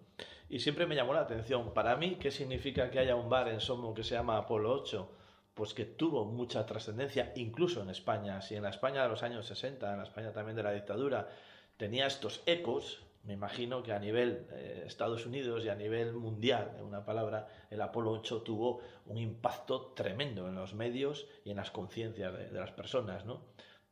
Y 0.49 0.61
siempre 0.61 0.87
me 0.87 0.95
llamó 0.95 1.15
la 1.15 1.23
atención, 1.23 1.75
para 1.75 1.97
mí, 1.97 2.15
¿qué 2.21 2.31
significa 2.31 2.89
que 2.91 3.01
haya 3.01 3.17
un 3.17 3.29
bar 3.29 3.49
en 3.49 3.61
Somo 3.61 3.93
que 3.93 4.05
se 4.05 4.15
llama 4.15 4.39
Apolo 4.39 4.73
8? 4.73 5.11
Pues 5.55 5.75
que 5.75 5.85
tuvo 5.85 6.25
mucha 6.25 6.65
trascendencia, 6.67 7.33
incluso 7.37 7.83
en 7.83 7.91
España. 7.91 8.41
Si 8.41 8.55
en 8.55 8.63
la 8.63 8.71
España 8.71 9.03
de 9.03 9.09
los 9.09 9.23
años 9.23 9.47
60, 9.47 9.91
en 9.91 9.99
la 9.99 10.05
España 10.05 10.33
también 10.33 10.57
de 10.57 10.63
la 10.63 10.73
dictadura, 10.73 11.29
tenía 11.77 12.07
estos 12.07 12.43
ecos, 12.47 13.03
me 13.25 13.35
imagino 13.35 13.83
que 13.83 13.93
a 13.93 13.99
nivel 13.99 14.47
eh, 14.53 14.85
Estados 14.87 15.27
Unidos 15.27 15.65
y 15.65 15.69
a 15.69 15.75
nivel 15.75 16.15
mundial, 16.15 16.73
en 16.79 16.85
una 16.85 17.05
palabra, 17.05 17.49
el 17.71 17.81
Apolo 17.83 18.13
8 18.13 18.43
tuvo 18.43 18.81
un 19.07 19.19
impacto 19.19 19.93
tremendo 19.95 20.49
en 20.49 20.55
los 20.55 20.75
medios 20.75 21.27
y 21.45 21.51
en 21.51 21.57
las 21.59 21.71
conciencias 21.71 22.33
de, 22.33 22.49
de 22.49 22.59
las 22.59 22.73
personas, 22.73 23.25
¿no? 23.25 23.43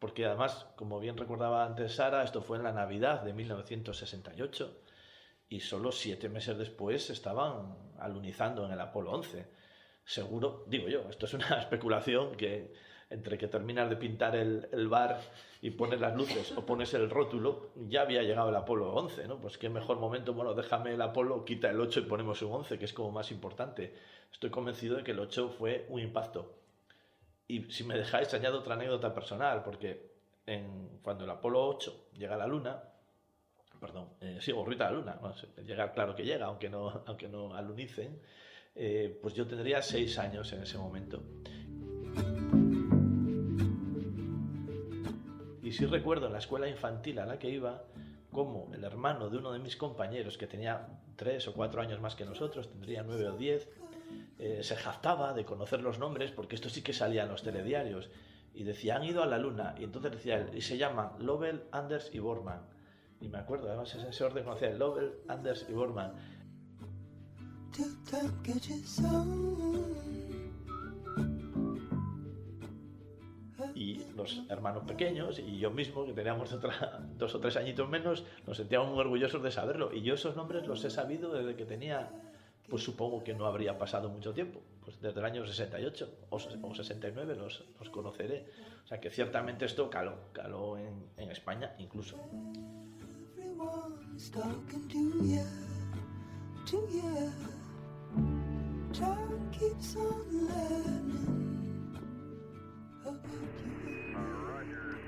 porque 0.01 0.25
además, 0.25 0.67
como 0.77 0.99
bien 0.99 1.17
recordaba 1.19 1.65
antes 1.65 1.97
Sara, 1.97 2.25
esto 2.25 2.41
fue 2.41 2.57
en 2.57 2.65
la 2.65 2.73
Navidad 2.73 3.21
de 3.21 3.35
1968 3.35 4.81
y 5.51 5.61
solo 5.61 5.93
siete 5.93 6.31
meses 6.31 6.57
después 6.57 7.11
estaban 7.11 7.77
alunizando 7.99 8.65
en 8.65 8.73
el 8.73 8.81
Apolo 8.81 9.13
11. 9.13 9.60
Seguro, 10.05 10.65
digo 10.67 10.89
yo, 10.89 11.09
esto 11.09 11.27
es 11.27 11.35
una 11.35 11.47
especulación 11.61 12.35
que 12.37 12.73
entre 13.11 13.37
que 13.39 13.49
terminas 13.49 13.91
de 13.91 13.97
pintar 13.97 14.37
el, 14.37 14.69
el 14.71 14.89
bar 14.89 15.21
y 15.61 15.71
pones 15.71 16.01
las 16.01 16.17
luces 16.17 16.53
o 16.57 16.65
pones 16.65 16.95
el 16.95 17.11
rótulo, 17.11 17.71
ya 17.89 18.03
había 18.03 18.23
llegado 18.23 18.49
el 18.49 18.57
Apolo 18.57 18.93
11, 18.95 19.27
¿no? 19.27 19.39
Pues 19.41 19.59
qué 19.59 19.69
mejor 19.69 19.99
momento, 19.99 20.33
bueno, 20.33 20.55
déjame 20.55 20.93
el 20.93 21.03
Apolo, 21.03 21.45
quita 21.45 21.69
el 21.69 21.81
8 21.81 22.01
y 22.01 22.03
ponemos 22.05 22.41
un 22.43 22.53
11, 22.53 22.79
que 22.79 22.85
es 22.85 22.93
como 22.93 23.11
más 23.11 23.31
importante. 23.33 23.95
Estoy 24.33 24.51
convencido 24.51 24.97
de 24.97 25.03
que 25.03 25.11
el 25.11 25.19
8 25.19 25.51
fue 25.59 25.87
un 25.89 26.01
impacto. 26.01 26.55
Y 27.49 27.65
si 27.65 27.83
me 27.83 27.99
dejáis, 27.99 28.33
añado 28.33 28.61
otra 28.61 28.75
anécdota 28.75 29.13
personal, 29.13 29.65
porque 29.65 30.09
cuando 31.03 31.25
el 31.25 31.31
Apolo 31.31 31.67
8 31.67 32.11
llega 32.15 32.37
a 32.37 32.39
la 32.39 32.47
Luna, 32.47 32.83
perdón, 33.81 34.09
eh, 34.21 34.39
sí, 34.41 34.53
orbita 34.53 34.85
la 34.85 34.93
Luna, 34.93 35.21
claro 35.93 36.15
que 36.15 36.25
llega, 36.25 36.47
aunque 36.47 36.69
no, 36.71 37.03
aunque 37.07 37.29
no 37.29 37.55
alunicen, 37.55 38.21
eh, 38.75 39.19
pues 39.21 39.35
yo 39.35 39.47
tendría 39.47 39.83
seis 39.83 40.19
años 40.19 40.53
en 40.53 40.63
ese 40.63 40.79
momento. 40.79 41.23
Y 45.63 45.73
sí 45.73 45.87
recuerdo 45.87 46.27
en 46.27 46.33
la 46.33 46.39
escuela 46.39 46.69
infantil 46.69 47.19
a 47.19 47.27
la 47.27 47.39
que 47.39 47.49
iba, 47.49 47.85
como 48.33 48.71
el 48.75 48.83
hermano 48.85 49.31
de 49.31 49.39
uno 49.39 49.53
de 49.53 49.59
mis 49.59 49.77
compañeros, 49.77 50.37
que 50.37 50.47
tenía 50.47 50.89
tres 51.17 51.47
o 51.49 51.55
cuatro 51.55 51.81
años 51.81 52.01
más 52.01 52.15
que 52.15 52.25
nosotros, 52.25 52.71
tendría 52.71 53.03
nueve 53.03 53.29
o 53.29 53.37
diez, 53.37 53.69
eh, 54.39 54.61
se 54.63 54.75
jactaba 54.77 55.33
de 55.35 55.45
conocer 55.45 55.83
los 55.83 55.99
nombres, 55.99 56.31
porque 56.33 56.55
esto 56.55 56.69
sí 56.69 56.83
que 56.83 56.93
salía 56.93 57.25
en 57.25 57.29
los 57.29 57.43
telediarios, 57.43 58.11
y 58.55 58.65
decía, 58.65 58.97
han 58.97 59.05
ido 59.05 59.23
a 59.23 59.27
la 59.27 59.39
luna, 59.39 59.75
y 59.79 59.85
entonces 59.85 60.11
decía 60.13 60.49
y 60.53 60.61
se 60.61 60.77
llaman 60.77 61.11
Lovell, 61.19 61.63
Anders 61.71 62.11
y 62.13 62.19
Borman. 62.19 62.63
Y 63.21 63.29
me 63.29 63.39
acuerdo, 63.39 63.69
además 63.69 63.95
ese 63.95 64.25
orden 64.25 64.45
conocía 64.45 64.71
Lovell, 64.71 65.13
Anders 65.29 65.67
y 65.69 65.73
Borman. 65.73 66.15
Y 73.75 74.05
los 74.17 74.43
hermanos 74.49 74.85
pequeños 74.85 75.39
y 75.39 75.59
yo 75.59 75.71
mismo, 75.71 76.05
que 76.05 76.13
teníamos 76.13 76.53
otra, 76.53 77.01
dos 77.19 77.35
o 77.35 77.41
tres 77.41 77.57
añitos 77.57 77.89
menos, 77.89 78.25
nos 78.47 78.57
sentíamos 78.57 78.91
muy 78.91 79.01
orgullosos 79.01 79.43
de 79.43 79.51
saberlo. 79.51 79.93
Y 79.95 80.03
yo 80.03 80.15
esos 80.15 80.37
nombres 80.37 80.67
los 80.67 80.85
he 80.85 80.91
sabido 80.91 81.33
desde 81.33 81.57
que 81.57 81.65
tenía, 81.65 82.11
pues 82.69 82.83
supongo 82.83 83.23
que 83.23 83.35
no 83.35 83.47
habría 83.47 83.79
pasado 83.79 84.09
mucho 84.09 84.33
tiempo. 84.33 84.61
Pues 84.85 85.01
desde 85.01 85.21
el 85.21 85.27
año 85.27 85.47
68 85.47 86.11
o, 86.31 86.37
o 86.37 86.75
69 86.75 87.37
los, 87.37 87.65
los 87.79 87.91
conoceré. 87.91 88.47
O 88.85 88.89
sea 88.89 89.01
que 89.01 89.11
ciertamente 89.11 89.65
esto 89.65 89.89
caló, 89.89 90.15
caló 90.33 90.77
en, 90.77 91.07
en 91.17 91.31
España 91.31 91.75
incluso. 91.79 92.17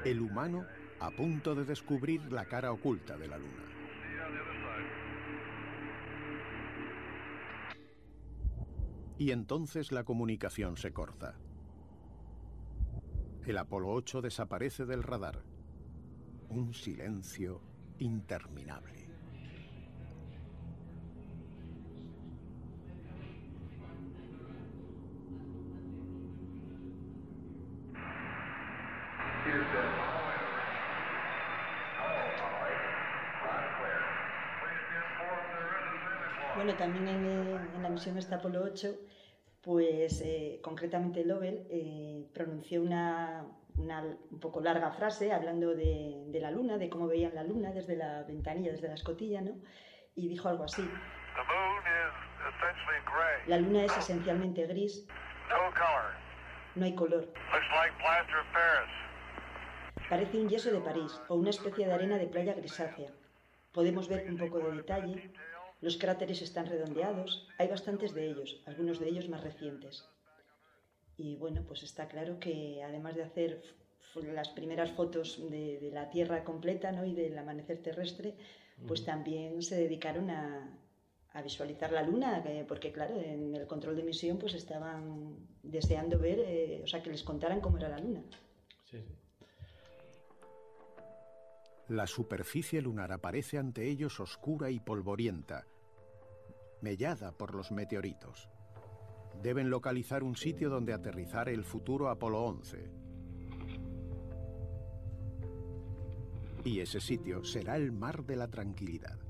El 0.05 0.21
humano 0.21 0.65
a 1.01 1.11
punto 1.11 1.55
de 1.55 1.65
descubrir 1.65 2.33
la 2.33 2.45
cara 2.45 2.73
oculta 2.73 3.17
de 3.17 3.29
la 3.29 3.39
Luna. 3.39 3.62
Y 9.19 9.31
entonces 9.31 9.93
la 9.93 10.05
comunicación 10.05 10.77
se 10.77 10.93
corta. 10.93 11.37
El 13.45 13.59
Apolo 13.59 13.91
8 13.91 14.23
desaparece 14.23 14.85
del 14.85 15.03
radar. 15.03 15.43
Un 16.49 16.73
silencio 16.75 17.61
interminable. 17.99 19.02
Bueno, 36.62 36.78
también 36.78 37.09
en, 37.09 37.26
en 37.75 37.83
la 37.83 37.88
misión 37.88 38.16
esta 38.19 38.37
Apolo 38.37 38.62
8, 38.62 38.95
pues 39.62 40.21
eh, 40.21 40.61
concretamente 40.62 41.25
Lovell 41.25 41.66
eh, 41.69 42.25
pronunció 42.33 42.83
una, 42.83 43.45
una 43.76 44.02
un 44.31 44.38
poco 44.38 44.61
larga 44.61 44.92
frase 44.92 45.33
hablando 45.33 45.75
de, 45.75 46.23
de 46.28 46.40
la 46.40 46.52
luna, 46.52 46.78
de 46.78 46.88
cómo 46.88 47.09
veían 47.09 47.35
la 47.35 47.42
luna 47.42 47.73
desde 47.73 47.97
la 47.97 48.23
ventanilla, 48.23 48.71
desde 48.71 48.87
la 48.87 48.95
escotilla, 48.95 49.40
¿no? 49.40 49.57
Y 50.14 50.28
dijo 50.28 50.49
algo 50.49 50.62
así. 50.62 50.88
La 53.49 53.59
luna 53.59 53.85
es 53.85 53.97
esencialmente 53.97 54.64
gris, 54.69 55.04
no 56.76 56.85
hay 56.85 56.95
color. 56.95 57.26
Parece 60.09 60.38
un 60.40 60.49
yeso 60.49 60.71
de 60.71 60.78
París 60.78 61.21
o 61.26 61.35
una 61.35 61.50
especie 61.50 61.87
de 61.88 61.92
arena 61.92 62.19
de 62.19 62.28
playa 62.28 62.54
grisácea. 62.54 63.11
Podemos 63.73 64.09
ver 64.09 64.31
un 64.31 64.38
poco 64.38 64.61
de 64.61 64.76
detalle. 64.76 65.33
Los 65.83 65.99
cráteres 65.99 66.41
están 66.41 66.67
redondeados. 66.67 67.47
Hay 67.59 67.69
bastantes 67.69 68.15
de 68.15 68.29
ellos, 68.31 68.62
algunos 68.67 68.99
de 69.01 69.09
ellos 69.09 69.29
más 69.29 69.43
recientes. 69.43 70.09
Y 71.19 71.37
bueno, 71.37 71.62
pues 71.67 71.83
está 71.83 72.09
claro 72.09 72.39
que 72.41 72.83
además 72.83 73.15
de 73.17 73.25
hacer 73.25 73.62
f- 74.15 74.33
las 74.33 74.49
primeras 74.49 74.91
fotos 74.93 75.39
de, 75.51 75.79
de 75.81 75.91
la 75.91 76.09
Tierra 76.09 76.45
completa 76.45 76.91
¿no? 76.93 77.05
y 77.05 77.15
del 77.15 77.37
amanecer 77.37 77.83
terrestre, 77.83 78.35
pues 78.87 79.05
también 79.05 79.61
se 79.62 79.77
dedicaron 79.77 80.31
a, 80.31 80.79
a 81.33 81.43
visualizar 81.43 81.93
la 81.93 82.03
Luna, 82.03 82.43
que- 82.43 82.65
porque 82.67 82.93
claro, 82.93 83.21
en 83.21 83.55
el 83.55 83.67
control 83.67 83.97
de 83.97 84.05
misión 84.05 84.39
pues 84.39 84.55
estaban 84.55 85.37
deseando 85.62 86.19
ver, 86.19 86.39
eh, 86.41 86.81
o 86.83 86.87
sea, 86.87 87.03
que 87.03 87.11
les 87.11 87.23
contaran 87.23 87.61
cómo 87.61 87.77
era 87.79 87.89
la 87.89 87.99
Luna. 87.99 88.23
Sí, 88.91 88.99
sí. 88.99 89.15
La 91.89 92.07
superficie 92.07 92.81
lunar 92.81 93.12
aparece 93.12 93.59
ante 93.59 93.87
ellos 93.89 94.19
oscura 94.21 94.71
y 94.71 94.81
polvorienta, 94.81 95.67
mellada 96.83 97.33
por 97.33 97.55
los 97.55 97.73
meteoritos. 97.73 98.51
Deben 99.43 99.71
localizar 99.71 100.23
un 100.23 100.37
sitio 100.37 100.69
donde 100.69 100.93
aterrizar 100.93 101.49
el 101.49 101.65
futuro 101.65 102.11
Apolo 102.11 102.43
11. 102.45 102.91
Y 106.65 106.81
ese 106.81 107.01
sitio 107.01 107.45
será 107.45 107.77
el 107.77 107.91
Mar 107.91 108.25
de 108.25 108.37
la 108.37 108.49
Tranquilidad. 108.49 109.22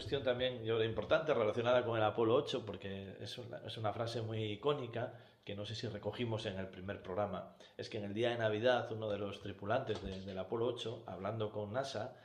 Cuestión 0.00 0.22
también, 0.22 0.64
yo 0.64 0.82
importante 0.82 1.34
relacionada 1.34 1.84
con 1.84 1.98
el 1.98 2.02
Apolo 2.02 2.34
8, 2.34 2.64
porque 2.64 3.18
es 3.20 3.36
una, 3.76 3.92
frase 3.92 4.22
muy 4.22 4.44
icónica 4.44 5.12
que 5.44 5.54
no 5.54 5.66
sé 5.66 5.74
si 5.74 5.88
recogimos 5.88 6.46
en 6.46 6.58
el 6.58 6.68
primer 6.68 7.02
programa. 7.02 7.54
Es 7.76 7.90
que 7.90 7.98
en 7.98 8.04
el 8.04 8.14
día 8.14 8.30
de 8.30 8.38
Navidad, 8.38 8.90
uno 8.92 9.10
de 9.10 9.18
los 9.18 9.42
tripulantes 9.42 10.02
de- 10.02 10.22
del 10.22 10.38
Apolo 10.38 10.68
8, 10.68 11.04
hablando 11.06 11.52
con 11.52 11.74
NASA, 11.74 12.16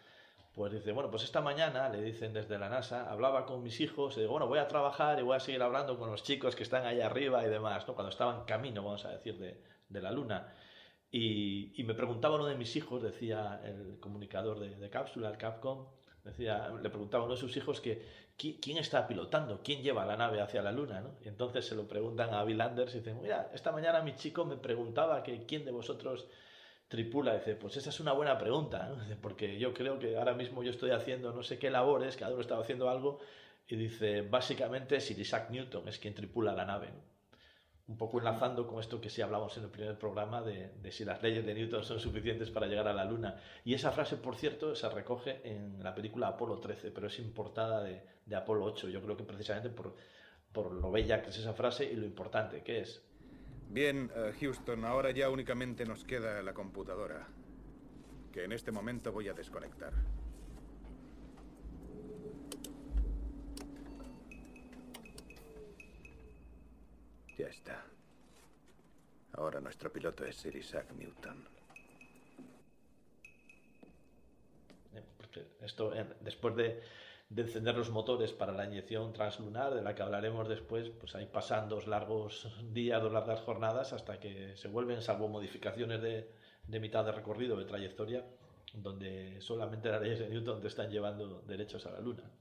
pues 0.53 0.71
dice, 0.71 0.93
bueno, 0.93 1.11
pues 1.11 1.23
esta 1.23 1.41
mañana, 1.41 1.89
le 1.89 2.01
dicen 2.01 2.31
desde 2.31 2.57
la 2.57 2.69
NASA, 2.69 3.11
hablaba 3.11 3.45
con 3.45 3.61
mis 3.61 3.81
hijos 3.81 4.15
y 4.15 4.21
digo, 4.21 4.31
bueno, 4.31 4.47
voy 4.47 4.59
a 4.59 4.69
trabajar 4.69 5.19
y 5.19 5.23
voy 5.23 5.35
a 5.35 5.41
seguir 5.41 5.61
hablando 5.61 5.99
con 5.99 6.09
los 6.09 6.23
chicos 6.23 6.55
que 6.55 6.63
están 6.63 6.85
ahí 6.85 7.01
arriba 7.01 7.45
y 7.45 7.49
demás. 7.49 7.83
Cuando 7.83 8.07
estaban 8.07 8.45
camino, 8.45 8.83
vamos 8.85 9.03
a 9.03 9.09
decir, 9.09 9.37
de, 9.37 10.01
la 10.01 10.13
Luna. 10.13 10.47
Y, 11.11 11.73
y 11.75 11.83
me 11.83 11.93
preguntaba 11.93 12.35
uno 12.35 12.45
de 12.45 12.55
mis 12.55 12.73
hijos, 12.77 13.03
decía 13.03 13.59
el 13.65 13.99
comunicador 13.99 14.61
de, 14.61 14.77
de 14.77 14.89
cápsula, 14.89 15.29
el 15.29 15.37
Capcom, 15.37 15.87
decía, 16.25 16.69
le 16.81 16.89
preguntaba 16.89 17.23
a 17.23 17.25
uno 17.25 17.35
de 17.35 17.39
sus 17.41 17.55
hijos 17.57 17.79
que 17.81 18.01
¿qui- 18.37 18.59
quién 18.61 18.77
está 18.77 19.07
pilotando, 19.07 19.61
quién 19.63 19.81
lleva 19.81 20.05
la 20.05 20.17
nave 20.17 20.41
hacia 20.41 20.61
la 20.61 20.71
Luna, 20.71 21.01
¿no? 21.01 21.15
Y 21.23 21.27
entonces 21.29 21.65
se 21.65 21.75
lo 21.75 21.87
preguntan 21.87 22.33
a 22.33 22.43
Bill 22.43 22.59
Anders 22.61 22.93
y 22.95 22.99
dicen, 22.99 23.21
mira, 23.21 23.49
esta 23.53 23.71
mañana 23.71 24.01
mi 24.01 24.15
chico 24.15 24.45
me 24.45 24.57
preguntaba 24.57 25.23
que 25.23 25.45
quién 25.45 25.65
de 25.65 25.71
vosotros 25.71 26.27
tripula. 26.87 27.35
Dice, 27.35 27.55
pues 27.55 27.77
esa 27.77 27.89
es 27.89 27.99
una 27.99 28.13
buena 28.13 28.37
pregunta, 28.37 28.95
porque 29.21 29.57
yo 29.59 29.73
creo 29.73 29.99
que 29.99 30.17
ahora 30.17 30.33
mismo 30.33 30.63
yo 30.63 30.71
estoy 30.71 30.91
haciendo 30.91 31.31
no 31.33 31.43
sé 31.43 31.59
qué 31.59 31.69
labores, 31.69 32.17
cada 32.17 32.31
uno 32.33 32.41
estaba 32.41 32.61
haciendo 32.63 32.89
algo, 32.89 33.19
y 33.67 33.75
dice, 33.75 34.21
básicamente 34.23 34.99
Sir 35.01 35.19
Isaac 35.19 35.49
Newton 35.51 35.87
es 35.87 35.99
quien 35.99 36.13
tripula 36.15 36.53
la 36.53 36.65
nave. 36.65 36.87
¿no? 36.91 37.14
Un 37.87 37.97
poco 37.97 38.17
enlazando 38.17 38.65
con 38.65 38.79
esto 38.79 38.99
que 38.99 39.11
sí 39.11 39.21
hablamos 39.21 39.55
en 39.57 39.63
el 39.65 39.69
primer 39.69 39.97
programa 39.99 40.41
de, 40.41 40.71
si 40.91 41.05
las 41.05 41.21
leyes 41.21 41.45
de 41.45 41.53
Newton 41.53 41.83
son 41.83 41.99
suficientes 41.99 42.49
para 42.49 42.65
llegar 42.65 42.87
a 42.87 42.93
la 42.93 43.05
Luna. 43.05 43.39
Y 43.63 43.75
esa 43.75 43.91
frase, 43.91 44.17
por 44.17 44.35
cierto, 44.35 44.73
se 44.75 44.89
recoge 44.89 45.41
en 45.43 45.83
la 45.83 45.93
película 45.93 46.29
Apolo 46.29 46.59
13, 46.59 46.89
pero 46.89 47.07
es 47.07 47.19
importada 47.19 47.83
de, 47.83 48.01
de 48.25 48.35
Apolo 48.35 48.65
8. 48.65 48.89
Yo 48.89 49.01
creo 49.01 49.15
que 49.15 49.23
precisamente 49.23 49.69
por, 49.69 49.95
por 50.51 50.71
lo 50.71 50.91
bella 50.91 51.21
que 51.21 51.29
es 51.29 51.37
esa 51.37 51.53
frase 51.53 51.85
y 51.85 51.95
lo 51.95 52.05
importante 52.05 52.63
que 52.63 52.79
es. 52.79 53.03
Bien, 53.69 54.11
eh, 54.15 54.33
Houston, 54.39 54.85
ahora 54.85 55.11
ya 55.11 55.29
únicamente 55.29 55.85
nos 55.85 56.03
queda 56.05 56.41
la 56.41 56.53
computadora, 56.53 57.27
que 58.31 58.45
en 58.45 58.51
este 58.51 58.71
momento 58.71 59.11
voy 59.11 59.27
a 59.27 59.33
desconectar. 59.33 59.93
Ya 67.37 67.47
está. 67.47 67.83
Ahora 69.33 69.59
nuestro 69.59 69.91
piloto 69.91 70.23
es 70.25 70.37
Sir 70.37 70.55
Isaac 70.55 70.91
Newton. 70.93 71.45
Eh, 74.93 75.03
esto, 75.59 75.93
eh, 75.93 76.05
después 76.21 76.55
de, 76.55 76.81
de 77.29 77.41
encender 77.41 77.75
los 77.75 77.89
motores 77.89 78.31
para 78.31 78.53
la 78.53 78.65
inyección 78.65 79.11
translunar, 79.11 79.73
de 79.73 79.81
la 79.81 79.93
que 79.93 80.03
hablaremos 80.03 80.47
después, 80.47 80.89
pues 80.91 81.13
ahí 81.15 81.25
pasan 81.25 81.67
dos 81.67 81.87
largos 81.87 82.47
días, 82.71 83.01
dos 83.01 83.11
largas 83.11 83.41
jornadas, 83.41 83.91
hasta 83.91 84.19
que 84.19 84.55
se 84.55 84.69
vuelven, 84.69 85.01
salvo 85.01 85.27
modificaciones 85.27 86.01
de, 86.01 86.31
de 86.67 86.79
mitad 86.79 87.03
de 87.03 87.11
recorrido, 87.11 87.57
de 87.57 87.65
trayectoria, 87.65 88.25
donde 88.73 89.41
solamente 89.41 89.89
las 89.89 90.01
leyes 90.01 90.19
de 90.19 90.29
Newton 90.29 90.61
te 90.61 90.67
están 90.67 90.89
llevando 90.89 91.41
derechos 91.41 91.85
a 91.85 91.91
la 91.91 91.99
Luna. 91.99 92.31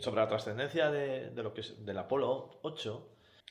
Sobre 0.00 0.20
la 0.20 0.28
trascendencia 0.28 0.90
de, 0.90 1.30
de 1.30 1.42
lo 1.42 1.52
que 1.52 1.60
es 1.62 1.84
del 1.84 1.98
Apolo 1.98 2.58
8, 2.62 3.08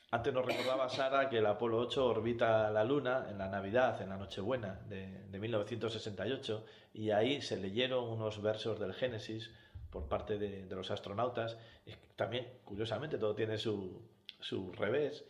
antes 0.10 0.33
nos 0.33 0.45
recordaba 0.45 0.88
Sara 0.88 1.29
que 1.29 1.39
el 1.39 1.45
Apolo 1.45 1.79
8 1.79 2.05
orbita 2.05 2.71
la 2.71 2.86
Luna 2.86 3.27
en 3.29 3.38
la 3.38 3.49
Navidad, 3.49 4.01
en 4.01 4.10
la 4.10 4.17
Nochebuena 4.17 4.79
de, 4.88 5.25
de 5.25 5.39
1968, 5.39 6.65
y 6.93 7.12
ahí 7.12 7.41
se 7.41 7.57
leyeron 7.57 8.07
unos 8.07 8.41
versos 8.41 8.79
del 8.79 8.93
Génesis 8.93 9.51
por 9.89 10.07
parte 10.07 10.38
de, 10.38 10.65
de 10.65 10.75
los 10.75 10.91
astronautas. 10.91 11.57
Y 11.86 11.91
también, 12.15 12.47
curiosamente, 12.63 13.17
todo 13.17 13.36
tiene 13.36 13.57
su, 13.57 14.01
su 14.39 14.71
revés. 14.71 15.25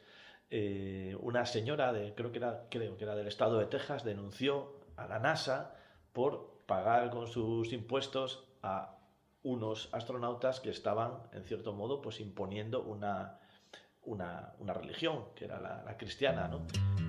Eh, 0.51 1.17
una 1.21 1.45
señora 1.47 1.91
de, 1.91 2.13
creo 2.13 2.31
que 2.31 2.37
era, 2.37 2.67
creo 2.69 2.97
que 2.97 3.03
era 3.03 3.15
del 3.15 3.27
estado 3.27 3.57
de 3.57 3.65
Texas, 3.65 4.03
denunció 4.03 4.79
a 4.95 5.07
la 5.07 5.17
NASA 5.17 5.75
por 6.13 6.61
pagar 6.67 7.09
con 7.09 7.27
sus 7.27 7.73
impuestos 7.73 8.45
a 8.61 8.96
unos 9.43 9.89
astronautas 9.93 10.59
que 10.59 10.69
estaban, 10.69 11.23
en 11.31 11.43
cierto 11.43 11.73
modo, 11.73 12.01
pues 12.01 12.19
imponiendo 12.19 12.83
una, 12.83 13.39
una, 14.03 14.53
una 14.59 14.73
religión, 14.73 15.25
que 15.35 15.45
era 15.45 15.59
la, 15.59 15.83
la 15.83 15.97
cristiana, 15.97 16.47
¿no? 16.47 17.06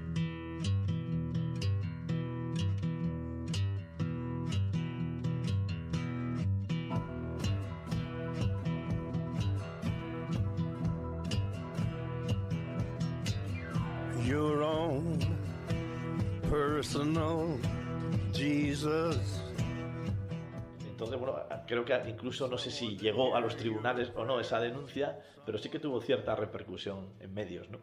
Creo 21.84 22.02
que 22.02 22.10
incluso 22.10 22.48
no 22.48 22.58
sé 22.58 22.70
si 22.70 22.96
llegó 22.96 23.36
a 23.36 23.40
los 23.40 23.56
tribunales 23.56 24.12
o 24.16 24.24
no 24.24 24.40
esa 24.40 24.60
denuncia, 24.60 25.18
pero 25.44 25.58
sí 25.58 25.68
que 25.68 25.78
tuvo 25.78 26.00
cierta 26.00 26.34
repercusión 26.34 27.14
en 27.20 27.32
medios, 27.32 27.68
¿no? 27.70 27.78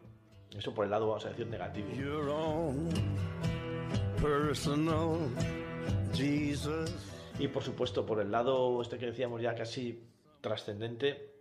Eso 0.56 0.74
por 0.74 0.84
el 0.84 0.90
lado, 0.90 1.06
vamos 1.08 1.24
a 1.26 1.30
decir, 1.30 1.46
negativo. 1.46 1.88
Y 7.38 7.48
por 7.48 7.62
supuesto, 7.62 8.06
por 8.06 8.20
el 8.20 8.30
lado 8.30 8.80
este 8.80 8.98
que 8.98 9.06
decíamos 9.06 9.42
ya 9.42 9.54
casi 9.54 10.02
trascendente, 10.40 11.34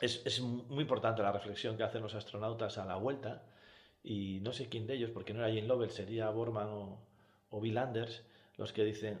es, 0.00 0.22
es 0.26 0.40
muy 0.40 0.82
importante 0.82 1.22
la 1.22 1.32
reflexión 1.32 1.76
que 1.76 1.84
hacen 1.84 2.02
los 2.02 2.14
astronautas 2.14 2.78
a 2.78 2.84
la 2.84 2.96
vuelta. 2.96 3.44
Y 4.02 4.40
no 4.40 4.52
sé 4.52 4.68
quién 4.68 4.86
de 4.86 4.94
ellos, 4.94 5.10
porque 5.10 5.32
no 5.34 5.40
era 5.40 5.48
Jane 5.48 5.66
Lovell, 5.66 5.90
sería 5.90 6.30
Borman 6.30 6.68
o, 6.68 7.00
o 7.50 7.60
Bill 7.60 7.78
Anders, 7.78 8.24
los 8.56 8.72
que 8.72 8.84
dicen, 8.84 9.18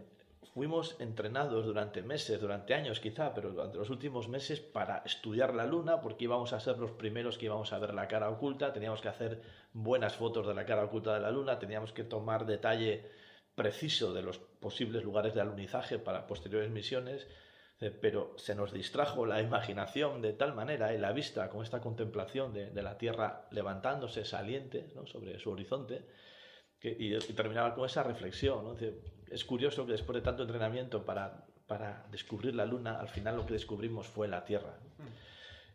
fuimos 0.54 0.96
entrenados 1.00 1.64
durante 1.64 2.02
meses, 2.02 2.40
durante 2.40 2.74
años 2.74 3.00
quizá, 3.00 3.34
pero 3.34 3.50
durante 3.50 3.78
los 3.78 3.90
últimos 3.90 4.28
meses 4.28 4.60
para 4.60 4.98
estudiar 5.04 5.54
la 5.54 5.66
luna, 5.66 6.00
porque 6.00 6.24
íbamos 6.24 6.52
a 6.52 6.60
ser 6.60 6.78
los 6.78 6.92
primeros 6.92 7.38
que 7.38 7.46
íbamos 7.46 7.72
a 7.72 7.78
ver 7.78 7.94
la 7.94 8.08
cara 8.08 8.30
oculta, 8.30 8.72
teníamos 8.72 9.00
que 9.00 9.08
hacer 9.08 9.42
buenas 9.72 10.16
fotos 10.16 10.46
de 10.46 10.54
la 10.54 10.66
cara 10.66 10.84
oculta 10.84 11.14
de 11.14 11.20
la 11.20 11.30
luna, 11.30 11.58
teníamos 11.58 11.92
que 11.92 12.04
tomar 12.04 12.46
detalle 12.46 13.10
preciso 13.54 14.12
de 14.12 14.22
los 14.22 14.38
posibles 14.38 15.02
lugares 15.02 15.34
de 15.34 15.40
alunizaje 15.40 15.98
para 15.98 16.26
posteriores 16.26 16.70
misiones, 16.70 17.26
eh, 17.80 17.90
pero 17.90 18.34
se 18.38 18.54
nos 18.54 18.72
distrajo 18.72 19.26
la 19.26 19.40
imaginación 19.40 20.22
de 20.22 20.32
tal 20.32 20.54
manera 20.54 20.94
y 20.94 20.98
la 20.98 21.12
vista 21.12 21.48
con 21.48 21.62
esta 21.62 21.80
contemplación 21.80 22.52
de, 22.52 22.82
la 22.82 22.98
Tierra 22.98 23.48
levantándose 23.50 24.24
saliente 24.24 24.88
sobre 25.06 25.38
su 25.38 25.50
horizonte, 25.50 26.06
que, 26.80 26.96
y, 26.98 27.18
terminaba 27.34 27.74
con 27.74 27.86
esa 27.86 28.02
reflexión. 28.02 28.76
Es 29.30 29.44
curioso 29.44 29.86
que 29.86 29.92
después 29.92 30.14
de 30.16 30.22
tanto 30.22 30.42
entrenamiento 30.42 31.04
para, 31.04 31.44
para, 31.66 32.06
descubrir 32.10 32.54
la 32.54 32.66
Luna, 32.66 32.98
al 32.98 33.08
final 33.08 33.36
lo 33.36 33.46
que 33.46 33.54
descubrimos 33.54 34.06
fue 34.06 34.28
la 34.28 34.44
Tierra. 34.44 34.78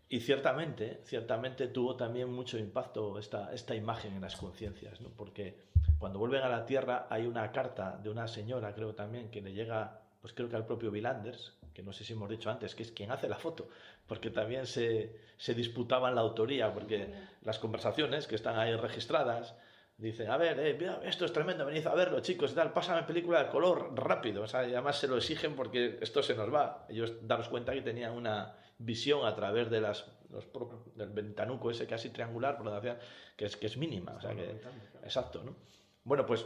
Y 0.09 0.19
ciertamente, 0.19 1.01
ciertamente 1.05 1.67
tuvo 1.67 1.95
también 1.95 2.31
mucho 2.31 2.57
impacto 2.57 3.17
esta, 3.17 3.53
esta 3.53 3.73
imagen 3.73 4.13
en 4.13 4.21
las 4.21 4.35
conciencias, 4.35 5.01
¿no? 5.01 5.09
porque 5.09 5.57
cuando 5.97 6.19
vuelven 6.19 6.43
a 6.43 6.49
la 6.49 6.65
Tierra 6.65 7.07
hay 7.09 7.25
una 7.25 7.51
carta 7.51 7.97
de 7.97 8.09
una 8.09 8.27
señora, 8.27 8.75
creo 8.75 8.93
también, 8.93 9.31
que 9.31 9.41
le 9.41 9.53
llega, 9.53 10.01
pues 10.21 10.33
creo 10.33 10.49
que 10.49 10.55
al 10.55 10.65
propio 10.65 10.91
Bill 10.91 11.05
Anders, 11.05 11.53
que 11.73 11.81
no 11.81 11.93
sé 11.93 12.03
si 12.03 12.13
hemos 12.13 12.29
dicho 12.29 12.49
antes, 12.51 12.75
que 12.75 12.83
es 12.83 12.91
quien 12.91 13.11
hace 13.11 13.27
la 13.27 13.37
foto, 13.37 13.69
porque 14.07 14.29
también 14.29 14.67
se, 14.67 15.15
se 15.37 15.53
disputaban 15.53 16.15
la 16.15 16.21
autoría, 16.21 16.73
porque 16.73 17.13
las 17.41 17.57
conversaciones 17.57 18.27
que 18.27 18.35
están 18.35 18.59
ahí 18.59 18.75
registradas, 18.75 19.55
dicen, 19.97 20.29
a 20.29 20.37
ver, 20.37 20.59
eh, 20.59 20.75
mira, 20.77 21.01
esto 21.03 21.25
es 21.25 21.33
tremendo, 21.33 21.65
venid 21.65 21.85
a 21.87 21.93
verlo, 21.93 22.19
chicos, 22.19 22.51
y 22.51 22.55
tal, 22.55 22.73
pásame 22.73 23.03
película 23.03 23.43
de 23.43 23.49
color 23.49 23.93
rápido, 23.95 24.43
o 24.43 24.47
sea, 24.47 24.67
y 24.67 24.73
además 24.73 24.97
se 24.97 25.07
lo 25.07 25.17
exigen 25.17 25.55
porque 25.55 25.97
esto 26.01 26.21
se 26.23 26.35
nos 26.35 26.53
va. 26.53 26.85
Ellos 26.89 27.27
daros 27.27 27.49
cuenta 27.49 27.73
que 27.73 27.81
tenían 27.81 28.13
una 28.13 28.55
visión 28.77 29.25
a 29.25 29.35
través 29.35 29.69
de 29.69 29.81
las 29.81 30.05
los 30.33 30.47
del 30.95 31.09
ventanuco 31.09 31.69
ese 31.69 31.85
casi 31.85 32.09
triangular, 32.09 32.57
por 32.57 32.65
lo 32.65 32.81
que 32.81 32.97
que 33.37 33.45
es, 33.45 33.55
que 33.55 33.67
es 33.67 33.77
mínima, 33.77 34.13
o 34.13 34.21
sea, 34.21 34.35
que, 34.35 34.61
exacto, 35.03 35.43
¿no? 35.43 35.55
Bueno, 36.03 36.25
pues 36.25 36.45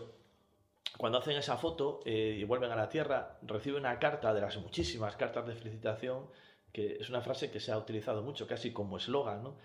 cuando 0.97 1.17
hacen 1.17 1.37
esa 1.37 1.57
foto 1.57 2.01
eh, 2.05 2.37
y 2.39 2.43
vuelven 2.43 2.71
a 2.71 2.75
la 2.75 2.89
Tierra, 2.89 3.39
reciben 3.43 3.81
una 3.81 3.99
carta 3.99 4.33
de 4.33 4.41
las 4.41 4.57
muchísimas 4.57 5.15
cartas 5.15 5.47
de 5.47 5.55
felicitación, 5.55 6.27
que 6.71 6.97
es 6.99 7.09
una 7.09 7.21
frase 7.21 7.49
que 7.49 7.59
se 7.59 7.71
ha 7.71 7.77
utilizado 7.77 8.21
mucho, 8.21 8.45
casi 8.45 8.71
como 8.71 8.97
eslogan, 8.97 9.43
¿no? 9.43 9.57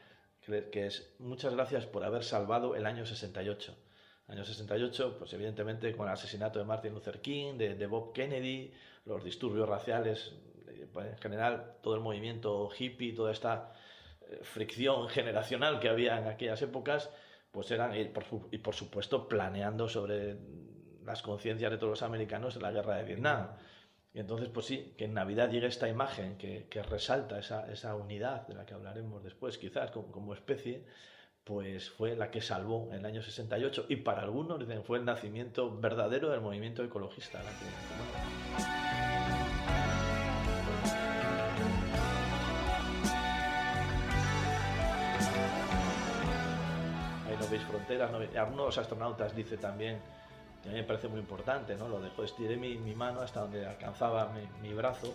Que, 0.45 0.87
es 0.87 1.15
muchas 1.19 1.55
gracias 1.55 1.87
por 1.87 2.05
haber 2.05 2.25
salvado 2.25 2.75
el 2.75 2.87
año 2.87 3.07
68. 3.07 3.77
El 4.29 4.35
año 4.35 4.45
68, 4.45 5.17
pues 5.19 5.33
evidentemente 5.33 5.95
con 5.97 6.07
el 6.07 6.13
asesinato 6.13 6.59
de 6.59 6.65
Martin 6.65 6.95
Luther 6.95 7.21
King, 7.21 7.55
de, 7.55 7.87
Bob 7.87 8.13
Kennedy, 8.13 8.73
los 9.05 9.23
disturbios 9.25 9.69
raciales, 9.69 10.33
pues, 10.93 11.07
en 11.11 11.19
general 11.19 11.77
todo 11.83 11.95
el 11.95 12.01
movimiento 12.01 12.71
hippie, 12.77 13.15
toda 13.15 13.33
esta 13.33 13.73
eh, 14.29 14.41
fricción 14.43 15.09
generacional 15.09 15.81
que 15.81 15.89
había 15.89 16.19
en 16.19 16.29
aquellas 16.29 16.61
épocas, 16.63 17.11
pues 17.51 17.71
eran, 17.71 17.95
y 17.95 18.05
por, 18.07 18.25
y 18.51 18.59
por 18.59 18.75
supuesto, 18.75 19.29
planeando 19.29 19.89
sobre 19.89 20.37
las 21.05 21.23
conciencias 21.23 21.71
de 21.71 21.79
todos 21.79 21.91
los 21.91 22.03
americanos 22.03 22.57
en 22.57 22.63
la 22.63 22.73
guerra 22.73 22.97
de 22.97 23.05
Vietnam. 23.05 23.49
Y 24.15 24.21
entonces, 24.21 24.49
pues 24.51 24.67
sí, 24.67 24.95
que 24.99 25.07
en 25.07 25.15
Navidad 25.15 25.51
llegue 25.51 25.67
esta 25.67 25.89
imagen 25.89 26.37
que, 26.37 26.67
resalta 26.83 27.39
esa, 27.39 27.71
esa 27.73 27.95
unidad 27.95 28.47
de 28.47 28.55
la 28.55 28.67
que 28.67 28.75
hablaremos 28.75 29.23
después, 29.25 29.57
quizás 29.57 29.91
como, 29.91 30.35
especie, 30.35 30.85
pues 31.45 31.91
fue 31.91 32.15
la 32.15 32.31
que 32.31 32.43
salvó 32.43 32.89
en 32.93 32.99
el 33.01 33.07
año 33.07 33.23
68 33.23 33.87
y 33.89 33.97
para 33.97 34.23
algunos 34.23 34.63
fue 34.85 34.99
el 34.99 35.05
nacimiento 35.07 35.75
verdadero 35.79 36.29
del 36.31 36.41
movimiento 36.43 36.85
ecologista. 36.85 37.41
Ahí 47.29 47.37
no 47.41 47.49
veis 47.49 47.63
fronteras. 47.65 48.11
No 48.11 48.19
veis- 48.19 48.37
Algunos 48.37 48.77
astronautas 48.79 49.35
dice 49.35 49.57
también, 49.57 50.01
a 50.65 50.73
mí 50.73 50.75
me 50.75 50.85
parece 50.85 51.09
muy 51.09 51.21
importante, 51.21 51.77
¿no? 51.77 51.89
Lo 51.89 52.01
dejó, 52.01 52.23
estiré 52.25 52.57
mi, 52.57 52.77
mi 52.77 52.95
mano 52.95 53.21
hasta 53.21 53.41
donde 53.41 53.67
alcanzaba 53.67 54.33
mi, 54.63 54.73
brazo 54.73 55.13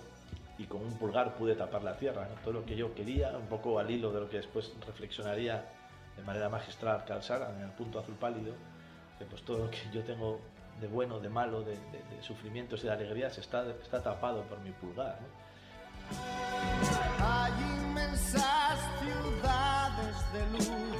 y 0.57 0.65
con 0.65 0.81
un 0.81 0.97
pulgar 0.97 1.35
pude 1.35 1.55
tapar 1.55 1.83
la 1.83 1.97
Tierra. 1.97 2.27
Todo 2.43 2.53
lo 2.53 2.65
que 2.65 2.75
yo 2.75 2.93
quería, 2.93 3.29
un 3.37 3.47
poco 3.47 3.79
al 3.79 3.89
hilo 3.89 4.11
de 4.11 4.19
lo 4.19 4.29
que 4.29 4.37
después 4.37 4.73
reflexionaría 4.85 5.65
de 6.15 6.23
manera 6.23 6.49
magistral 6.49 7.05
Carl 7.05 7.21
en 7.55 7.63
el 7.63 7.71
punto 7.71 7.99
azul 7.99 8.15
pálido, 8.15 8.53
que 9.19 9.25
pues 9.25 9.43
todo 9.43 9.59
lo 9.59 9.69
que 9.69 9.77
yo 9.93 10.03
tengo 10.03 10.39
de 10.81 10.87
bueno, 10.87 11.19
de 11.19 11.29
malo, 11.29 11.63
de, 11.63 11.77
sufrimientos 12.21 12.83
y 12.83 12.87
de 12.87 12.93
alegrías 12.93 13.37
está, 13.37 13.65
está 13.81 14.01
tapado 14.01 14.43
por 14.43 14.59
mi 14.59 14.71
pulgar. 14.71 15.17
Hay 17.19 17.51
inmensas 17.51 18.79
ciudades 18.99 20.33
de 20.33 20.49
luz, 20.51 20.96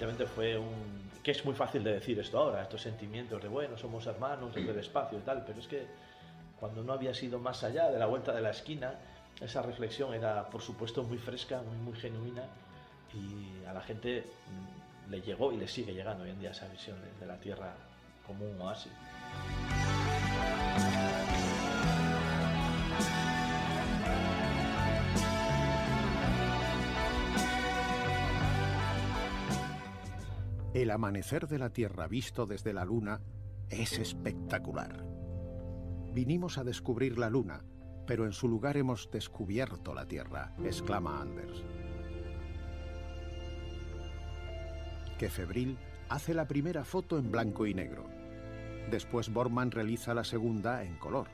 evidentemente 0.00 0.26
fue 0.26 0.56
un... 0.56 1.10
que 1.22 1.32
es 1.32 1.44
muy 1.44 1.54
fácil 1.54 1.84
de 1.84 1.92
decir 1.94 2.18
esto 2.18 2.38
ahora, 2.38 2.62
estos 2.62 2.80
sentimientos 2.80 3.42
de, 3.42 3.48
bueno, 3.48 3.76
somos 3.76 4.06
hermanos 4.06 4.54
desde 4.54 4.70
el 4.70 4.78
espacio 4.78 5.18
y 5.18 5.22
tal, 5.22 5.44
pero 5.44 5.60
es 5.60 5.66
que 5.66 5.86
cuando 6.58 6.82
no 6.82 6.94
había 6.94 7.12
sido 7.12 7.38
más 7.38 7.62
allá 7.64 7.90
de 7.90 7.98
la 7.98 8.06
vuelta 8.06 8.32
de 8.32 8.40
la 8.40 8.50
esquina, 8.50 8.94
esa 9.40 9.62
reflexión 9.62 10.14
era, 10.14 10.48
por 10.48 10.62
supuesto, 10.62 11.02
muy 11.02 11.18
fresca, 11.18 11.62
muy, 11.62 11.76
muy 11.76 11.98
genuina 11.98 12.44
y 13.12 13.66
a 13.66 13.72
la 13.74 13.82
gente 13.82 14.24
mm, 15.06 15.10
le 15.10 15.20
llegó 15.20 15.52
y 15.52 15.58
le 15.58 15.68
sigue 15.68 15.92
llegando 15.92 16.24
hoy 16.24 16.30
en 16.30 16.40
día 16.40 16.50
esa 16.50 16.66
visión 16.68 16.96
de, 17.00 17.12
de 17.20 17.26
la 17.26 17.38
Tierra 17.38 17.74
como 18.26 18.46
un 18.46 18.60
oasis. 18.60 18.92
El 30.80 30.90
amanecer 30.90 31.46
de 31.46 31.58
la 31.58 31.74
Tierra 31.74 32.08
visto 32.08 32.46
desde 32.46 32.72
la 32.72 32.86
Luna 32.86 33.20
es 33.68 33.98
espectacular. 33.98 35.04
Vinimos 36.14 36.56
a 36.56 36.64
descubrir 36.64 37.18
la 37.18 37.28
Luna, 37.28 37.62
pero 38.06 38.24
en 38.24 38.32
su 38.32 38.48
lugar 38.48 38.78
hemos 38.78 39.10
descubierto 39.10 39.92
la 39.92 40.06
Tierra, 40.06 40.54
exclama 40.64 41.20
Anders. 41.20 41.62
Que 45.18 45.28
Febril 45.28 45.76
hace 46.08 46.32
la 46.32 46.48
primera 46.48 46.82
foto 46.82 47.18
en 47.18 47.30
blanco 47.30 47.66
y 47.66 47.74
negro. 47.74 48.08
Después 48.90 49.30
Borman 49.30 49.72
realiza 49.72 50.14
la 50.14 50.24
segunda 50.24 50.82
en 50.82 50.96
color. 50.96 51.28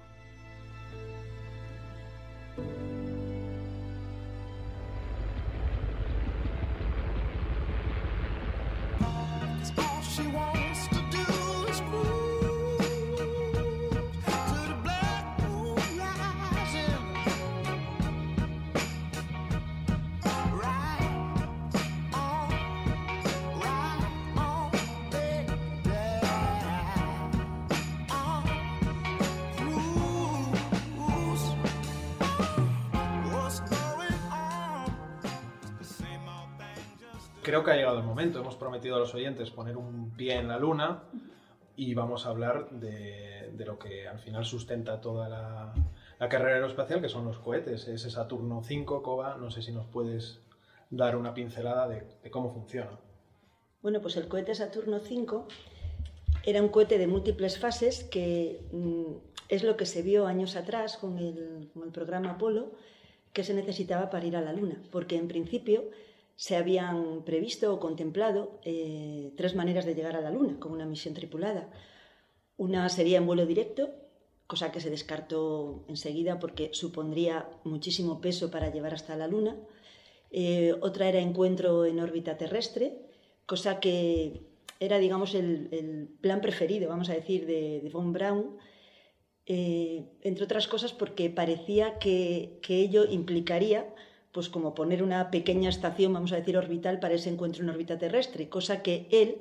Prometido 38.67 38.97
a 38.97 38.99
los 38.99 39.15
oyentes 39.15 39.51
poner 39.51 39.77
un 39.77 40.11
pie 40.17 40.35
en 40.35 40.49
la 40.49 40.59
luna 40.59 41.05
y 41.77 41.95
vamos 41.95 42.27
a 42.27 42.31
hablar 42.31 42.69
de, 42.71 43.53
de 43.53 43.65
lo 43.65 43.79
que 43.79 44.09
al 44.09 44.19
final 44.19 44.45
sustenta 44.45 45.01
toda 45.01 45.29
la, 45.29 45.73
la 46.19 46.29
carrera 46.29 46.57
aeroespacial, 46.57 47.01
que 47.01 47.09
son 47.09 47.27
los 47.27 47.39
cohetes. 47.39 47.87
Ese 47.87 48.11
Saturno 48.11 48.65
5, 48.65 49.05
Cova, 49.05 49.37
no 49.37 49.53
sé 49.53 49.63
si 49.63 49.71
nos 49.71 49.87
puedes 49.87 50.41
dar 50.91 51.17
una 51.17 51.33
pincelada 51.33 51.87
de, 51.87 52.03
de 52.25 52.31
cómo 52.33 52.53
funciona. 52.53 52.91
Bueno, 53.83 54.01
pues 54.01 54.17
el 54.17 54.27
cohete 54.27 54.53
Saturno 54.57 54.99
5 54.99 55.47
era 56.45 56.61
un 56.61 56.69
cohete 56.69 56.99
de 56.99 57.07
múltiples 57.07 57.61
fases 57.61 58.03
que 58.03 58.67
mm, 58.73 59.13
es 59.49 59.63
lo 59.63 59.77
que 59.77 59.87
se 59.87 60.03
vio 60.03 60.27
años 60.27 60.57
atrás 60.57 60.97
con 60.97 61.19
el, 61.19 61.71
con 61.73 61.85
el 61.85 61.93
programa 61.93 62.33
Apolo 62.33 62.73
que 63.33 63.45
se 63.45 63.55
necesitaba 63.55 64.11
para 64.11 64.27
ir 64.27 64.35
a 64.35 64.41
la 64.41 64.53
Luna, 64.53 64.83
porque 64.91 65.17
en 65.17 65.29
principio 65.29 65.85
se 66.37 66.57
habían 66.57 67.25
previsto 67.25 67.73
o 67.73 67.81
contemplado 67.81 68.61
eh, 68.63 69.33
tres 69.37 69.57
maneras 69.57 69.87
de 69.87 69.95
llegar 69.95 70.17
a 70.17 70.21
la 70.21 70.31
Luna 70.31 70.61
con 70.61 70.73
una 70.73 70.85
misión 70.85 71.15
tripulada. 71.15 71.71
Una 72.59 72.89
sería 72.89 73.19
en 73.19 73.27
vuelo 73.27 73.47
directo, 73.47 73.91
cosa 74.47 74.71
que 74.71 74.81
se 74.81 74.91
descartó 74.91 75.85
enseguida 75.89 76.39
porque 76.39 76.71
supondría 76.73 77.49
muchísimo 77.65 78.21
peso 78.21 78.51
para 78.51 78.71
llevar 78.71 78.93
hasta 78.93 79.17
la 79.17 79.29
Luna. 79.29 79.57
Eh, 80.31 80.75
otra 80.83 81.09
era 81.09 81.21
encuentro 81.21 81.87
en 81.87 82.01
órbita 82.01 82.37
terrestre, 82.37 82.99
cosa 83.47 83.81
que 83.81 84.43
era, 84.79 84.99
digamos, 84.99 85.35
el, 85.35 86.11
plan 86.21 86.43
preferido, 86.43 86.91
vamos 86.91 87.09
a 87.09 87.15
decir, 87.15 87.47
de, 87.47 87.81
de 87.81 87.89
von 87.89 88.13
Braun, 88.13 88.59
eh, 89.47 90.05
entre 90.23 90.45
otras 90.45 90.69
cosas 90.69 90.93
porque 90.93 91.31
parecía 91.31 91.99
que, 91.99 92.59
que 92.61 92.81
ello 92.81 93.07
implicaría 93.07 93.87
pues 94.37 94.51
como 94.51 94.75
poner 94.75 95.03
una 95.03 95.31
pequeña 95.31 95.71
estación, 95.71 96.13
vamos 96.13 96.31
a 96.33 96.37
decir, 96.37 96.59
orbital 96.59 97.01
para 97.01 97.15
ese 97.15 97.31
encuentro 97.31 97.63
en 97.65 97.71
órbita 97.71 97.97
terrestre, 97.97 98.51
cosa 98.51 98.83
que 98.83 99.09
él, 99.11 99.41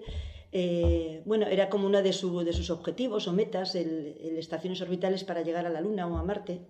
eh, 0.54 1.22
bueno, 1.26 1.48
era 1.48 1.68
como 1.68 1.86
uno 1.86 2.02
de, 2.02 2.14
su- 2.14 2.40
de 2.46 2.54
sus 2.54 2.70
objetivos 2.70 3.28
o 3.28 3.34
metas, 3.34 3.76
el, 3.76 4.16
el 4.22 4.38
estaciones 4.38 4.80
orbitales 4.82 5.26
para 5.26 5.42
llegar 5.42 5.66
a 5.66 5.70
la 5.70 5.82
Luna 5.82 6.08
o 6.08 6.18
a 6.18 6.24
Marte. 6.24 6.62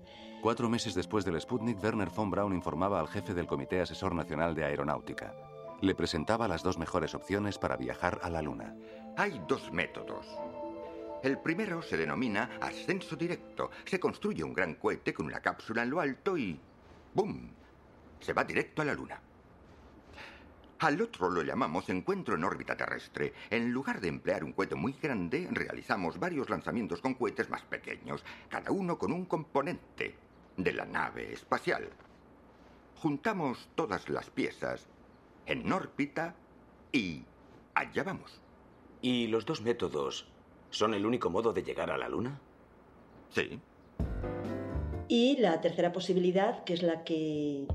Cuatro 0.41 0.67
meses 0.69 0.95
después 0.95 1.23
del 1.23 1.39
Sputnik, 1.39 1.77
Werner 1.83 2.09
von 2.09 2.31
Braun 2.31 2.55
informaba 2.55 2.99
al 2.99 3.07
jefe 3.09 3.35
del 3.35 3.45
Comité 3.45 3.79
Asesor 3.79 4.15
Nacional 4.15 4.55
de 4.55 4.63
Aeronáutica. 4.63 5.35
Le 5.81 5.93
presentaba 5.93 6.47
las 6.47 6.63
dos 6.63 6.79
mejores 6.79 7.13
opciones 7.13 7.59
para 7.59 7.77
viajar 7.77 8.17
a 8.23 8.31
la 8.31 8.41
Luna. 8.41 8.75
Hay 9.17 9.39
dos 9.47 9.71
métodos. 9.71 10.25
El 11.21 11.37
primero 11.37 11.83
se 11.83 11.95
denomina 11.95 12.57
ascenso 12.59 13.15
directo. 13.15 13.69
Se 13.85 13.99
construye 13.99 14.43
un 14.43 14.53
gran 14.53 14.73
cohete 14.75 15.13
con 15.13 15.27
una 15.27 15.41
cápsula 15.41 15.83
en 15.83 15.91
lo 15.91 15.99
alto 15.99 16.35
y... 16.39 16.59
¡Bum! 17.13 17.49
Se 18.19 18.33
va 18.33 18.43
directo 18.43 18.81
a 18.81 18.85
la 18.85 18.93
Luna. 18.93 19.19
Al 20.79 21.01
otro 21.01 21.29
lo 21.29 21.41
llamamos 21.41 21.89
encuentro 21.89 22.35
en 22.35 22.43
órbita 22.43 22.75
terrestre. 22.75 23.33
En 23.49 23.71
lugar 23.71 24.01
de 24.01 24.09
emplear 24.09 24.43
un 24.43 24.51
cohete 24.51 24.75
muy 24.75 24.93
grande, 25.01 25.47
realizamos 25.51 26.19
varios 26.19 26.49
lanzamientos 26.49 27.01
con 27.01 27.13
cohetes 27.13 27.49
más 27.49 27.61
pequeños, 27.63 28.23
cada 28.49 28.71
uno 28.71 28.97
con 28.97 29.13
un 29.13 29.25
componente 29.25 30.15
de 30.57 30.73
la 30.73 30.85
nave 30.85 31.31
espacial. 31.31 31.89
Juntamos 32.97 33.69
todas 33.75 34.09
las 34.09 34.29
piezas 34.29 34.87
en 35.45 35.71
órbita 35.71 36.35
y 36.91 37.23
allá 37.73 38.03
vamos. 38.03 38.41
¿Y 39.01 39.27
los 39.27 39.45
dos 39.45 39.61
métodos 39.61 40.27
son 40.71 40.93
el 40.93 41.05
único 41.05 41.29
modo 41.29 41.53
de 41.53 41.63
llegar 41.63 41.89
a 41.89 41.97
la 41.97 42.09
Luna? 42.09 42.39
Sí. 43.29 43.59
Y 45.07 45.37
la 45.37 45.61
tercera 45.61 45.91
posibilidad, 45.91 46.63
que 46.63 46.73
es 46.73 46.81
la 46.81 47.03
que, 47.03 47.67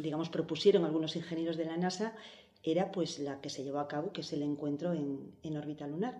digamos, 0.00 0.28
propusieron 0.28 0.84
algunos 0.84 1.16
ingenieros 1.16 1.56
de 1.56 1.64
la 1.66 1.76
NASA, 1.76 2.14
era 2.62 2.92
pues 2.92 3.18
la 3.18 3.40
que 3.40 3.48
se 3.50 3.62
llevó 3.64 3.78
a 3.78 3.88
cabo, 3.88 4.12
que 4.12 4.20
es 4.20 4.32
el 4.32 4.42
encuentro 4.42 4.92
en, 4.92 5.32
en 5.42 5.56
órbita 5.56 5.86
lunar. 5.86 6.18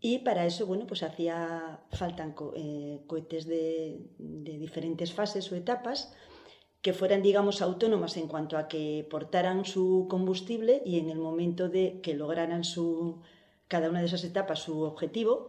Y 0.00 0.18
para 0.18 0.44
eso, 0.44 0.66
bueno, 0.66 0.86
pues 0.86 1.02
hacía 1.02 1.80
faltan 1.92 2.32
co- 2.32 2.52
eh, 2.56 3.00
cohetes 3.06 3.46
de, 3.46 4.00
de 4.18 4.58
diferentes 4.58 5.12
fases 5.12 5.50
o 5.50 5.56
etapas 5.56 6.12
que 6.82 6.92
fueran, 6.92 7.22
digamos, 7.22 7.62
autónomas 7.62 8.16
en 8.18 8.28
cuanto 8.28 8.58
a 8.58 8.68
que 8.68 9.06
portaran 9.10 9.64
su 9.64 10.06
combustible 10.10 10.82
y 10.84 10.98
en 10.98 11.08
el 11.08 11.18
momento 11.18 11.70
de 11.70 12.00
que 12.02 12.12
lograran 12.14 12.64
su, 12.64 13.20
cada 13.68 13.88
una 13.88 14.00
de 14.00 14.06
esas 14.06 14.24
etapas 14.24 14.60
su 14.60 14.82
objetivo, 14.82 15.48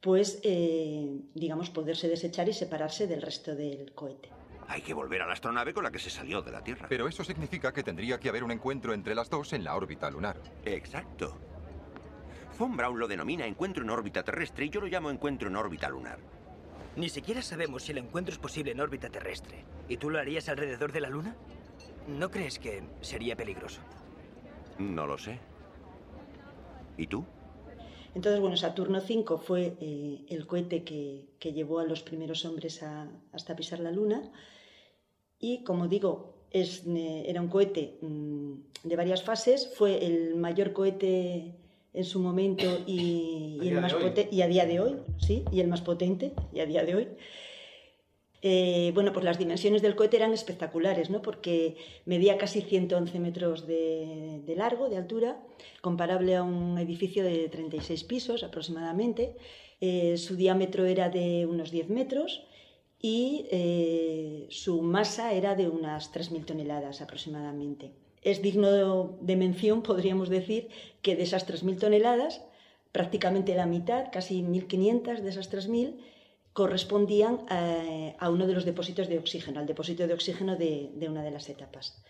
pues, 0.00 0.40
eh, 0.42 1.20
digamos, 1.34 1.68
poderse 1.68 2.08
desechar 2.08 2.48
y 2.48 2.54
separarse 2.54 3.06
del 3.06 3.20
resto 3.20 3.54
del 3.54 3.92
cohete. 3.92 4.30
Hay 4.68 4.80
que 4.82 4.94
volver 4.94 5.22
a 5.22 5.26
la 5.26 5.34
astronave 5.34 5.74
con 5.74 5.84
la 5.84 5.90
que 5.90 5.98
se 5.98 6.10
salió 6.10 6.42
de 6.42 6.50
la 6.50 6.62
Tierra. 6.62 6.86
Pero 6.88 7.06
eso 7.06 7.22
significa 7.22 7.72
que 7.72 7.82
tendría 7.82 8.18
que 8.18 8.28
haber 8.28 8.44
un 8.44 8.50
encuentro 8.50 8.94
entre 8.94 9.14
las 9.14 9.28
dos 9.28 9.52
en 9.52 9.64
la 9.64 9.76
órbita 9.76 10.10
lunar. 10.10 10.40
Exacto. 10.64 11.38
Von 12.58 12.76
Braun 12.76 12.98
lo 12.98 13.08
denomina 13.08 13.46
encuentro 13.46 13.82
en 13.82 13.90
órbita 13.90 14.22
terrestre 14.22 14.66
y 14.66 14.70
yo 14.70 14.80
lo 14.80 14.86
llamo 14.86 15.10
encuentro 15.10 15.48
en 15.48 15.56
órbita 15.56 15.88
lunar. 15.88 16.18
Ni 16.96 17.08
siquiera 17.08 17.42
sabemos 17.42 17.82
si 17.82 17.92
el 17.92 17.98
encuentro 17.98 18.32
es 18.32 18.38
posible 18.38 18.70
en 18.72 18.80
órbita 18.80 19.08
terrestre. 19.08 19.64
¿Y 19.88 19.96
tú 19.96 20.08
lo 20.10 20.18
harías 20.18 20.48
alrededor 20.48 20.92
de 20.92 21.00
la 21.00 21.10
Luna? 21.10 21.34
¿No 22.06 22.30
crees 22.30 22.58
que 22.58 22.84
sería 23.00 23.34
peligroso? 23.34 23.80
No 24.78 25.06
lo 25.06 25.18
sé. 25.18 25.38
¿Y 26.96 27.06
tú? 27.08 27.24
Entonces, 28.14 28.40
bueno, 28.40 28.56
Saturno 28.56 28.98
V 28.98 29.38
fue 29.38 29.74
eh, 29.80 30.24
el 30.28 30.46
cohete 30.46 30.84
que, 30.84 31.24
que 31.40 31.52
llevó 31.52 31.80
a 31.80 31.84
los 31.84 32.02
primeros 32.02 32.44
hombres 32.44 32.80
a- 32.84 33.08
hasta 33.32 33.56
pisar 33.56 33.80
la 33.80 33.90
Luna. 33.90 34.22
Y 35.38 35.64
como 35.64 35.88
digo, 35.88 36.34
es, 36.50 36.84
eh, 36.86 37.24
era 37.26 37.40
un 37.40 37.48
cohete 37.48 37.98
mm, 38.00 38.52
de 38.84 38.96
varias 38.96 39.22
fases. 39.22 39.72
Fue 39.74 40.04
el 40.06 40.36
mayor 40.36 40.72
cohete 40.72 41.54
en 41.92 42.04
su 42.04 42.20
momento 42.20 42.64
y, 42.86 43.58
A 43.60 43.64
y 43.64 43.68
día 43.68 43.68
el 43.70 43.74
de 43.74 43.80
más 43.80 43.94
y 44.30 44.42
a 44.42 44.46
día 44.48 44.66
de 44.66 44.80
hoy, 44.80 44.96
sí, 45.18 45.44
y 45.52 45.60
el 45.60 45.68
más 45.68 45.80
potente 45.80 46.32
y 46.52 46.60
a 46.60 46.66
día 46.66 46.84
de 46.84 46.94
hoy. 46.94 47.08
Eh, 48.46 48.90
bueno, 48.92 49.14
pues 49.14 49.24
las 49.24 49.38
dimensiones 49.38 49.80
del 49.80 49.96
cohete 49.96 50.18
eran 50.18 50.34
espectaculares, 50.34 51.08
¿no? 51.08 51.22
Porque 51.22 51.76
medía 52.04 52.36
casi 52.36 52.60
111 52.60 53.18
metros 53.18 53.66
de, 53.66 54.42
de 54.44 54.54
largo, 54.54 54.90
de 54.90 54.98
altura, 54.98 55.40
comparable 55.80 56.36
a 56.36 56.42
un 56.42 56.76
edificio 56.76 57.24
de 57.24 57.48
36 57.48 58.04
pisos 58.04 58.44
aproximadamente. 58.44 59.34
Eh, 59.80 60.18
su 60.18 60.36
diámetro 60.36 60.84
era 60.84 61.08
de 61.08 61.46
unos 61.46 61.70
10 61.70 61.88
metros 61.88 62.42
y 63.04 63.44
eh, 63.50 64.46
su 64.48 64.80
masa 64.80 65.34
era 65.34 65.54
de 65.54 65.68
unas 65.68 66.10
3.000 66.10 66.46
toneladas 66.46 67.02
aproximadamente. 67.02 67.92
Es 68.22 68.40
digno 68.40 69.18
de 69.20 69.36
mención, 69.36 69.82
podríamos 69.82 70.30
decir, 70.30 70.70
que 71.02 71.14
de 71.14 71.24
esas 71.24 71.46
3.000 71.46 71.78
toneladas, 71.78 72.40
prácticamente 72.92 73.54
la 73.54 73.66
mitad, 73.66 74.06
casi 74.10 74.40
1.500 74.42 75.20
de 75.20 75.28
esas 75.28 75.52
3.000, 75.52 75.98
correspondían 76.54 77.44
eh, 77.50 78.16
a 78.18 78.30
uno 78.30 78.46
de 78.46 78.54
los 78.54 78.64
depósitos 78.64 79.06
de 79.08 79.18
oxígeno, 79.18 79.60
al 79.60 79.66
depósito 79.66 80.06
de 80.06 80.14
oxígeno 80.14 80.56
de, 80.56 80.90
de 80.94 81.08
una 81.10 81.22
de 81.22 81.30
las 81.30 81.50
etapas. 81.50 82.02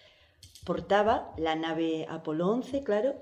Portaba 0.65 1.35
la 1.39 1.57
nave 1.57 2.07
Apolo 2.09 2.49
11, 2.51 2.85
claro, 2.85 3.17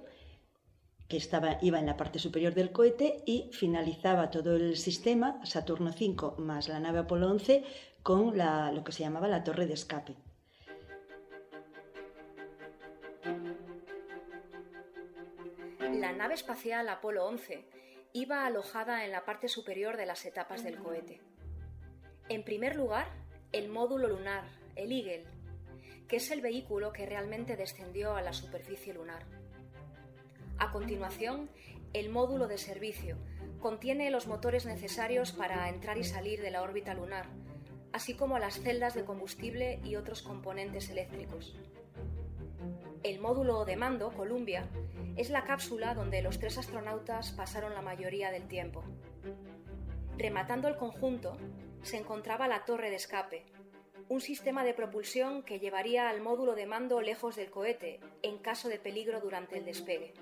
que 1.13 1.19
estaba, 1.19 1.59
iba 1.61 1.79
en 1.79 1.85
la 1.85 1.99
parte 1.99 2.19
superior 2.19 2.55
del 2.55 2.73
cohete 2.73 3.23
y 3.27 3.51
finalizaba 3.53 4.31
todo 4.31 4.57
el 4.57 4.79
sistema, 4.79 5.45
Saturno 5.45 5.93
5 5.93 6.37
más 6.39 6.69
la 6.69 6.81
nave 6.81 7.01
Apolo 7.01 7.31
11, 7.31 7.65
con 8.03 8.35
lo 8.39 8.83
que 8.83 8.93
se 8.93 9.03
llamaba 9.03 9.29
la 9.29 9.45
torre 9.45 9.67
de 9.67 9.75
escape. 9.75 10.17
La 16.01 16.13
nave 16.13 16.33
espacial 16.33 16.89
Apolo 16.89 17.27
11 17.27 17.63
iba 18.15 18.47
alojada 18.47 19.05
en 19.05 19.13
la 19.13 19.27
parte 19.27 19.49
superior 19.49 19.99
de 19.99 20.07
las 20.07 20.25
etapas 20.25 20.65
del 20.65 20.79
cohete. 20.79 21.21
En 22.31 22.43
primer 22.43 22.75
lugar, 22.75 23.07
el 23.53 23.69
módulo 23.69 24.09
lunar, 24.09 24.45
el 24.77 24.91
Eagle, 24.91 25.27
que 26.09 26.17
es 26.17 26.31
el 26.31 26.41
vehículo 26.41 26.91
que 26.91 27.05
realmente 27.05 27.55
descendió 27.55 28.17
a 28.17 28.23
la 28.23 28.33
superficie 28.33 28.95
lunar. 28.95 29.42
A 30.63 30.71
continuación, 30.71 31.51
el 31.93 32.09
módulo 32.09 32.47
de 32.47 32.57
servicio 32.57 33.17
contiene 33.59 34.13
los 34.13 34.29
motores 34.29 34.65
necesarios 34.65 35.33
para 35.33 35.69
entrar 35.69 35.99
y 35.99 36.05
salir 36.05 36.41
de 36.41 36.53
la 36.53 36.63
órbita 36.63 36.95
lunar, 36.95 37.27
así 37.93 38.15
como 38.15 38.39
las 38.39 38.61
celdas 38.61 38.95
de 38.95 39.05
combustible 39.05 39.81
y 39.83 39.97
otros 39.97 40.23
componentes 40.23 40.89
eléctricos. 40.89 41.57
El 43.03 43.19
módulo 43.19 43.65
de 43.65 43.75
mando, 43.75 44.13
Columbia, 44.13 44.69
es 45.17 45.31
la 45.31 45.43
cápsula 45.43 45.95
donde 45.95 46.23
los 46.23 46.39
tres 46.39 46.57
astronautas 46.59 47.33
pasaron 47.33 47.75
la 47.75 47.83
mayoría 47.83 48.31
del 48.31 48.47
tiempo. 48.47 48.85
Rematando 50.17 50.69
el 50.69 50.77
conjunto 50.77 51.37
se 51.83 51.97
encontraba 51.97 52.47
la 52.47 52.65
torre 52.65 52.89
de 52.89 52.97
escape, 52.97 53.47
un 54.09 54.21
sistema 54.21 54.63
de 54.63 54.75
propulsión 54.75 55.43
que 55.43 55.59
llevaría 55.59 56.09
al 56.09 56.21
módulo 56.21 56.55
de 56.55 56.67
mando 56.67 57.01
lejos 57.01 57.35
del 57.35 57.51
cohete 57.51 57.99
en 58.23 58.39
caso 58.39 58.69
de 58.69 58.79
peligro 58.79 59.21
durante 59.21 59.59
el 59.59 59.65
despegue. 59.65 60.15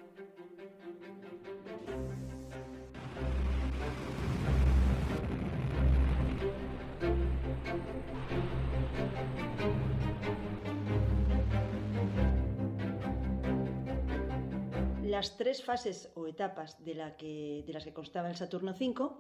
Las 15.15 15.37
tres 15.41 15.59
fases 15.69 15.99
o 16.15 16.21
etapas 16.35 16.71
de, 16.87 16.95
la 17.01 17.09
que- 17.19 17.65
las 17.75 17.85
que 17.87 17.93
constaba 18.01 18.31
el 18.31 18.37
Saturno 18.43 18.73
V 18.79 19.11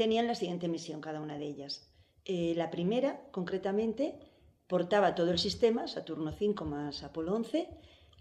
tenían 0.00 0.26
la 0.26 0.34
siguiente 0.40 0.66
misión 0.74 1.00
cada 1.06 1.20
una 1.26 1.36
de 1.40 1.46
ellas. 1.52 1.72
Eh, 2.24 2.54
la 2.56 2.68
primera, 2.70 3.10
concretamente, 3.36 4.04
portaba 4.72 5.14
todo 5.14 5.30
el 5.30 5.38
sistema, 5.38 5.82
Saturno 5.88 6.30
V 6.40 6.64
más 6.64 7.02
Apolo 7.02 7.34
11, 7.34 7.68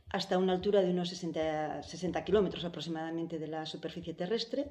hasta 0.10 0.38
una 0.38 0.54
altura 0.58 0.82
de 0.82 0.92
unos 0.92 1.08
60, 1.10 1.84
60 1.84 2.26
kilómetros 2.26 2.66
aproximadamente 2.66 3.40
de 3.40 3.48
la 3.48 3.66
superficie 3.66 4.14
terrestre 4.14 4.62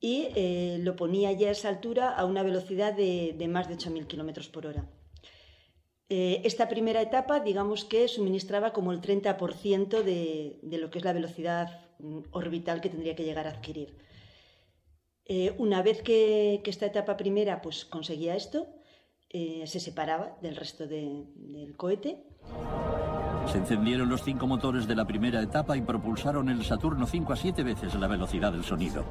y 0.00 0.28
eh, 0.34 0.78
lo 0.80 0.96
ponía 0.96 1.30
ya 1.32 1.48
a 1.48 1.52
esa 1.58 1.68
altura 1.68 2.04
a 2.16 2.24
una 2.24 2.42
velocidad 2.42 2.94
de, 2.94 3.34
de 3.36 3.48
más 3.48 3.68
de 3.68 3.74
8.000 3.76 4.06
kilómetros 4.06 4.48
por 4.48 4.66
hora. 4.66 4.88
Eh, 6.16 6.42
esta 6.44 6.68
primera 6.68 7.00
etapa, 7.02 7.40
digamos 7.40 7.84
que 7.84 8.06
suministraba 8.06 8.72
como 8.72 8.92
el 8.92 9.00
30% 9.00 10.02
de, 10.04 10.60
de 10.62 10.78
lo 10.78 10.88
que 10.88 10.98
es 11.00 11.04
la 11.04 11.12
velocidad 11.12 11.80
mm, 11.98 12.18
orbital 12.30 12.80
que 12.80 12.88
tendría 12.88 13.16
que 13.16 13.24
llegar 13.24 13.48
a 13.48 13.50
adquirir. 13.50 13.96
Eh, 15.24 15.56
una 15.58 15.82
vez 15.82 16.02
que, 16.02 16.60
que 16.62 16.70
esta 16.70 16.86
etapa 16.86 17.16
primera 17.16 17.60
pues, 17.62 17.84
conseguía 17.84 18.36
esto, 18.36 18.68
eh, 19.28 19.64
se 19.66 19.80
separaba 19.80 20.36
del 20.40 20.54
resto 20.54 20.86
de- 20.86 21.24
del 21.34 21.76
cohete 21.76 22.22
Se 23.50 23.58
encendieron 23.58 24.08
los 24.08 24.22
cinco 24.22 24.46
motores 24.46 24.86
de 24.86 24.94
la 24.94 25.06
primera 25.06 25.42
etapa 25.42 25.76
y 25.76 25.82
propulsaron 25.82 26.48
el 26.48 26.64
Saturno 26.64 27.08
5 27.08 27.32
a 27.32 27.36
siete 27.36 27.64
veces 27.64 27.92
la 27.96 28.06
velocidad 28.06 28.52
del 28.52 28.62
sonido. 28.62 29.04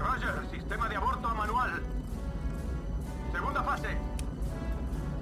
Roger, 0.00 0.34
sistema 0.50 0.88
de 0.88 0.96
aborto 0.96 1.28
manual. 1.36 1.70
Segunda 3.32 3.62
fase. 3.62 3.88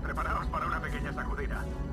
Preparaos 0.03 0.47
para 0.47 0.65
pequeña 1.11 1.13
sacudida. 1.13 1.90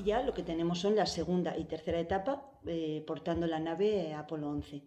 Y 0.00 0.04
ya 0.04 0.22
lo 0.22 0.32
que 0.34 0.42
tenemos 0.42 0.78
son 0.80 0.96
la 0.96 1.06
segunda 1.06 1.56
y 1.56 1.64
tercera 1.64 2.00
etapa 2.00 2.50
eh, 2.66 3.02
portando 3.06 3.46
la 3.46 3.58
nave 3.60 4.14
Apolo 4.14 4.48
11. 4.50 4.82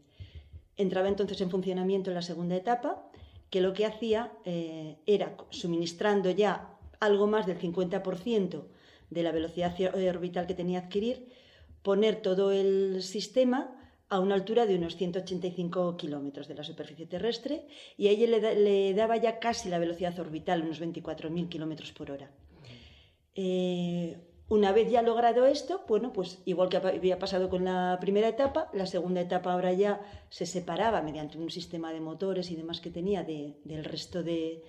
Entraba 0.76 1.08
entonces 1.08 1.39
en 1.41 1.49
funcionamiento 1.52 2.12
la 2.12 2.21
segunda 2.21 2.56
etapa, 2.56 3.10
que 3.49 3.62
lo 3.62 3.73
que 3.73 3.86
hacía 3.86 4.32
eh, 4.45 4.97
era 5.06 5.36
suministrando 5.52 6.32
ya 6.32 6.78
algo 6.99 7.28
más 7.28 7.45
del 7.45 7.60
50% 7.60 8.63
de 9.10 9.23
la 9.23 9.32
velocidad 9.32 9.80
eh, 9.80 10.10
orbital 10.10 10.47
que 10.47 10.56
tenía 10.56 10.82
que 10.82 10.86
adquirir, 10.88 11.30
poner 11.84 12.21
todo 12.21 12.52
el 12.52 13.04
sistema 13.04 13.76
a 14.10 14.19
una 14.19 14.36
altura 14.36 14.65
de 14.65 14.76
unos 14.76 14.95
185 14.95 15.97
kilómetros 15.97 16.47
de 16.47 16.56
la 16.56 16.63
superficie 16.63 17.06
terrestre 17.06 17.67
y 17.97 18.08
a 18.08 18.12
ella 18.12 18.28
le, 18.28 18.41
da- 18.41 18.54
le 18.54 18.93
daba 18.93 19.17
ya 19.17 19.39
casi 19.39 19.69
la 19.69 19.80
velocidad 19.80 20.17
orbital, 20.19 20.62
unos 20.63 20.82
24.000 20.82 21.49
kilómetros 21.49 21.91
por 21.91 22.10
hora. 22.12 22.32
Una 24.53 24.71
vez 24.71 24.89
ya 24.91 25.01
logrado 25.01 25.45
esto, 25.47 25.81
bueno, 25.87 26.13
pues 26.13 26.41
igual 26.45 26.69
que 26.69 26.77
había 26.77 27.17
pasado 27.17 27.49
con 27.49 27.65
la 27.65 27.97
primera 27.99 28.27
etapa, 28.27 28.69
la 28.73 28.85
segunda 28.85 29.19
etapa 29.21 29.51
ahora 29.51 29.73
ya 29.73 29.99
se 30.29 30.45
separaba 30.45 31.01
mediante 31.01 31.39
un 31.39 31.49
sistema 31.49 31.91
de 31.91 31.99
motores 31.99 32.51
y 32.51 32.55
demás 32.55 32.79
que 32.79 32.91
tenía 32.91 33.23
de- 33.23 33.57
del 33.63 33.83
resto 33.83 34.21
de- 34.21 34.63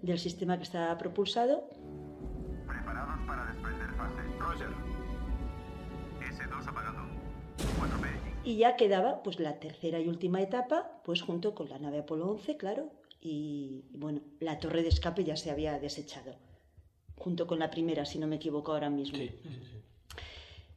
del 0.00 0.18
sistema 0.20 0.56
que 0.58 0.62
estaba 0.62 0.96
propulsado. 0.96 1.68
Preparados 2.68 3.18
para 3.26 3.46
desprender 3.46 3.90
fase. 3.96 4.22
Roger. 4.38 4.68
S2 6.20 6.68
apagado. 6.68 7.02
4P. 7.80 8.06
Y 8.44 8.58
ya 8.58 8.76
quedaba 8.76 9.22
pues 9.24 9.40
la 9.40 9.58
tercera 9.58 9.98
y 9.98 10.08
última 10.08 10.40
etapa, 10.40 11.00
pues 11.04 11.20
junto 11.22 11.54
con 11.56 11.68
la 11.68 11.80
nave 11.80 11.98
Apolo 11.98 12.28
11, 12.30 12.56
claro, 12.56 12.90
y 13.20 13.86
bueno, 13.90 14.20
la 14.38 14.60
torre 14.60 14.82
de 14.82 14.88
escape 14.88 15.24
ya 15.24 15.36
se 15.36 15.50
había 15.50 15.80
desechado, 15.80 16.36
junto 17.26 17.48
con 17.48 17.58
la 17.58 17.70
primera, 17.70 18.04
si 18.04 18.20
no 18.20 18.28
me 18.28 18.36
equivoco 18.36 18.70
ahora 18.72 18.88
mismo. 18.88 19.18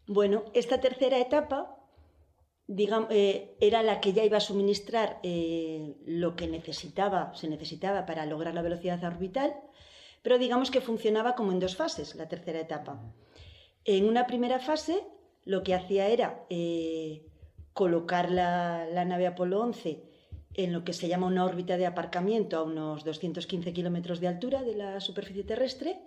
Bueno, 0.08 0.38
esta 0.56 0.82
tercera 0.82 1.20
etapa 1.20 1.78
digam- 2.68 3.06
eh, 3.12 3.56
era 3.60 3.84
la 3.84 4.02
que 4.02 4.14
ya 4.14 4.24
iba 4.24 4.38
a 4.38 4.48
suministrar 4.52 5.20
eh, 5.22 5.94
lo 6.08 6.36
que 6.36 6.48
necesitaba, 6.48 7.22
se 7.36 7.48
necesitaba 7.48 8.08
para 8.08 8.26
lograr 8.26 8.56
la 8.56 8.64
velocidad 8.64 9.04
orbital, 9.04 9.54
pero 10.24 10.40
digamos 10.40 10.72
que 10.72 10.82
funcionaba 10.82 11.36
como 11.36 11.52
en 11.52 11.60
dos 11.60 11.76
fases, 11.76 12.16
la 12.16 12.28
tercera 12.28 12.60
etapa. 12.60 13.00
En 13.86 14.06
una 14.10 14.26
primera 14.26 14.58
fase, 14.60 15.04
lo 15.46 15.62
que 15.62 15.76
hacía 15.76 16.08
era 16.08 16.46
eh, 16.50 17.28
colocar 17.74 18.32
la, 18.32 18.88
la 18.92 19.06
nave 19.06 19.28
Apolo 19.28 19.62
11 19.62 20.02
en 20.56 20.74
lo 20.74 20.84
que 20.84 20.94
se 20.94 21.08
llama 21.08 21.28
una 21.28 21.46
órbita 21.46 21.78
de 21.78 21.86
aparcamiento 21.86 22.58
a 22.58 22.64
unos 22.64 23.04
215 23.04 23.72
kilómetros 23.72 24.20
de 24.20 24.28
altura 24.28 24.64
de 24.64 24.74
la 24.76 25.00
superficie 25.00 25.44
terrestre, 25.44 26.00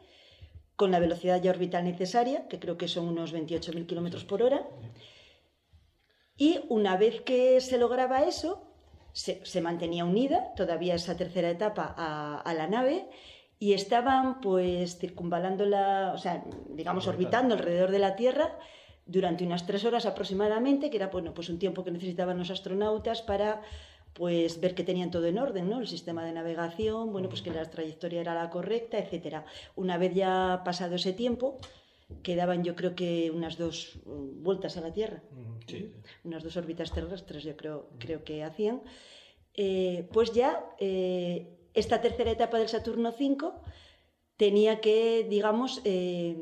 con 0.83 0.91
la 0.91 0.99
velocidad 0.99 1.41
ya 1.41 1.53
orbital 1.53 1.85
necesaria, 1.85 2.49
que 2.49 2.59
creo 2.59 2.77
que 2.77 2.89
son 2.89 3.07
unos 3.07 3.33
28.000 3.33 3.87
kilómetros 3.87 4.25
por 4.25 4.43
hora. 4.43 4.67
Y 6.37 6.59
una 6.71 6.97
vez 6.97 7.21
que 7.21 7.61
se 7.61 7.79
lograba 7.79 8.25
eso, 8.25 8.67
se, 9.13 9.47
se 9.47 9.61
mantenía 9.61 10.05
unida 10.05 10.53
todavía 10.57 10.97
esa 10.97 11.17
tercera 11.17 11.51
etapa 11.51 11.95
a, 11.97 12.41
a 12.41 12.55
la 12.55 12.67
nave 12.67 13.07
y 13.61 13.75
estaban 13.75 14.41
pues 14.41 14.99
circunvalando 14.99 15.67
la, 15.67 16.11
o 16.17 16.19
sea, 16.19 16.43
digamos 16.71 17.07
orbitando 17.07 17.55
alrededor 17.55 17.93
de 17.93 18.01
la 18.01 18.17
Tierra 18.17 18.59
durante 19.07 19.45
unas 19.45 19.65
tres 19.67 19.85
horas 19.85 20.05
aproximadamente, 20.05 20.91
que 20.91 20.97
era 20.97 21.07
bueno, 21.07 21.33
pues 21.33 21.49
un 21.49 21.61
tiempo 21.61 21.85
que 21.85 21.93
necesitaban 21.93 22.39
los 22.39 22.51
astronautas 22.51 23.23
para 23.23 23.63
pues 24.15 24.61
ver 24.61 24.75
que 24.75 24.85
tenían 24.85 25.11
todo 25.11 25.27
en 25.27 25.39
orden, 25.39 25.69
¿no? 25.71 25.81
El 25.81 25.87
sistema 25.89 26.25
de 26.25 26.33
navegación, 26.33 27.13
bueno, 27.13 27.29
pues 27.29 27.43
que 27.43 27.51
la 27.51 27.69
trayectoria 27.71 28.21
era 28.21 28.35
la 28.35 28.51
correcta, 28.51 28.99
etcétera. 28.99 29.45
Una 29.75 29.97
vez 29.99 30.15
ya 30.15 30.63
pasado 30.65 30.97
ese 30.97 31.13
tiempo, 31.13 31.59
quedaban 32.23 32.63
yo 32.63 32.75
creo 32.77 32.95
que 32.95 33.31
unas 33.31 33.57
dos 33.57 34.01
mm, 34.05 34.43
vueltas 34.43 34.77
a 34.77 34.83
la 34.83 34.93
Tierra, 34.93 35.23
Sí. 35.67 35.91
unas 36.25 36.43
dos 36.43 36.57
órbitas 36.57 36.93
terrestres 36.93 37.43
yo 37.45 37.57
creo, 37.57 37.89
creo 37.99 38.23
que 38.25 38.43
hacían, 38.45 38.83
eh, 39.55 40.09
pues 40.13 40.33
ya 40.33 40.65
eh, 40.79 41.57
esta 41.73 42.01
tercera 42.01 42.31
etapa 42.31 42.59
del 42.59 42.69
Saturno 42.69 43.11
V 43.19 43.53
tenía 44.37 44.81
que, 44.81 45.27
digamos, 45.29 45.81
eh, 45.85 46.37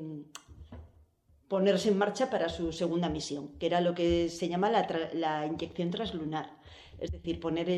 ponerse 1.48 1.88
en 1.90 1.98
marcha 1.98 2.30
para 2.30 2.48
su 2.48 2.72
segunda 2.72 3.08
misión, 3.08 3.48
que 3.58 3.66
era 3.66 3.80
lo 3.80 3.94
que 3.94 4.28
se 4.28 4.48
llama 4.48 4.70
la, 4.70 4.86
la 5.12 5.46
inyección 5.46 5.90
translunar. 5.90 6.59
Es 7.00 7.10
decir, 7.12 7.40
poner 7.40 7.68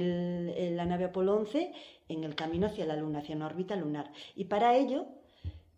la 0.72 0.84
nave 0.84 1.04
Apolo 1.04 1.36
11 1.36 1.72
en 2.08 2.24
el 2.24 2.34
camino 2.34 2.66
hacia 2.66 2.86
la 2.86 2.96
Luna, 2.96 3.20
hacia 3.20 3.36
una 3.36 3.46
órbita 3.46 3.76
lunar. 3.76 4.12
Y 4.34 4.44
para 4.44 4.76
ello, 4.76 5.06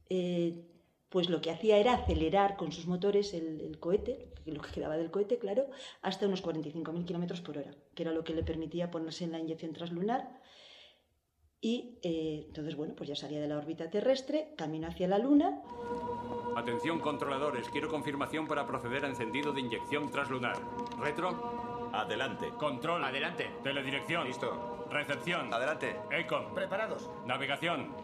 eh, 0.08 0.64
pues 1.08 1.28
lo 1.28 1.40
que 1.40 1.50
hacía 1.50 1.76
era 1.76 1.94
acelerar 1.94 2.56
con 2.56 2.72
sus 2.72 2.86
motores 2.86 3.34
el, 3.34 3.60
el 3.60 3.78
cohete, 3.78 4.32
lo 4.46 4.60
que 4.60 4.72
quedaba 4.72 4.96
del 4.96 5.10
cohete, 5.10 5.38
claro, 5.38 5.66
hasta 6.02 6.26
unos 6.26 6.42
45.000 6.42 7.04
kilómetros 7.04 7.40
por 7.40 7.58
hora, 7.58 7.74
que 7.94 8.02
era 8.02 8.12
lo 8.12 8.24
que 8.24 8.34
le 8.34 8.42
permitía 8.42 8.90
ponerse 8.90 9.24
en 9.24 9.32
la 9.32 9.38
inyección 9.38 9.72
translunar. 9.72 10.40
Y 11.60 11.98
eh, 12.02 12.44
entonces, 12.46 12.76
bueno, 12.76 12.94
pues 12.94 13.08
ya 13.08 13.16
salía 13.16 13.40
de 13.40 13.48
la 13.48 13.56
órbita 13.56 13.88
terrestre, 13.88 14.52
camino 14.56 14.86
hacia 14.86 15.08
la 15.08 15.18
Luna, 15.18 15.62
Atención 16.56 17.00
controladores, 17.00 17.68
quiero 17.68 17.88
confirmación 17.88 18.46
para 18.46 18.64
proceder 18.64 19.04
a 19.04 19.08
encendido 19.08 19.52
de 19.52 19.60
inyección 19.60 20.10
translunar. 20.10 20.56
Retro. 21.00 21.73
Adelante. 21.94 22.50
Control. 22.50 23.04
Adelante. 23.04 23.50
Teledirección. 23.62 24.26
Listo. 24.26 24.86
Recepción. 24.90 25.52
Adelante. 25.52 26.00
Econ. 26.10 26.52
Preparados. 26.54 27.10
Navegación. 27.24 27.94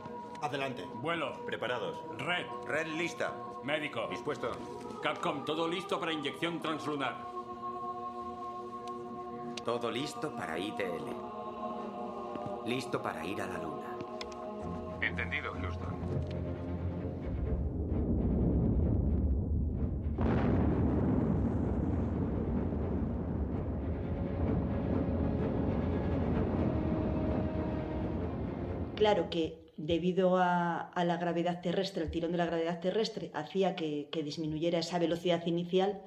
Adelante. 0.43 0.85
Vuelo. 0.95 1.33
Preparados. 1.45 1.99
Red. 2.19 2.47
Red 2.67 2.87
lista. 2.87 3.35
Médico. 3.65 4.07
Dispuesto. 4.09 4.53
Capcom, 5.03 5.45
todo 5.45 5.67
listo 5.67 5.99
para 5.99 6.13
inyección 6.13 6.61
translunar. 6.61 7.17
Todo 9.65 9.91
listo 9.91 10.31
para 10.35 10.59
ITL. 10.59 11.11
Listo 12.67 13.03
para 13.03 13.25
ir 13.25 13.43
a 13.43 13.47
la 13.47 13.59
luna. 13.59 13.97
Entendido, 15.01 15.53
Houston. 15.55 16.50
Claro 29.01 29.31
que 29.31 29.73
debido 29.79 30.37
a, 30.37 30.81
a 31.01 31.05
la 31.07 31.17
gravedad 31.17 31.63
terrestre, 31.63 32.03
el 32.05 32.11
tirón 32.11 32.33
de 32.33 32.39
la 32.39 32.45
gravedad 32.45 32.81
terrestre, 32.81 33.31
hacía 33.33 33.75
que, 33.75 34.11
que 34.13 34.23
disminuyera 34.23 34.79
esa 34.79 34.99
velocidad 34.99 35.47
inicial 35.47 36.03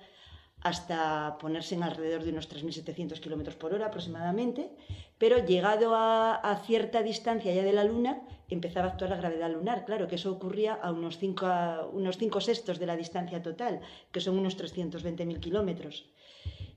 hasta 0.61 1.39
ponerse 1.39 1.73
en 1.73 1.81
alrededor 1.81 2.23
de 2.23 2.29
unos 2.29 2.47
3.700 2.53 3.19
kilómetros 3.19 3.55
por 3.55 3.73
hora 3.73 3.87
aproximadamente, 3.87 4.69
pero 5.17 5.43
llegado 5.43 5.95
a, 5.95 6.35
a 6.35 6.55
cierta 6.67 7.01
distancia 7.01 7.51
ya 7.51 7.63
de 7.63 7.73
la 7.73 7.83
Luna, 7.83 8.21
empezaba 8.47 8.85
a 8.85 8.91
actuar 8.91 9.09
la 9.09 9.17
gravedad 9.17 9.51
lunar. 9.51 9.85
Claro 9.85 10.07
que 10.07 10.15
eso 10.19 10.31
ocurría 10.31 10.73
a 10.75 10.91
unos 10.91 11.17
5 11.17 11.89
unos 11.93 12.19
cinco 12.19 12.41
sextos 12.41 12.77
de 12.77 12.85
la 12.85 12.95
distancia 12.95 13.41
total, 13.41 13.81
que 14.11 14.21
son 14.21 14.37
unos 14.37 14.55
320.000 14.55 15.39
kilómetros. 15.39 16.13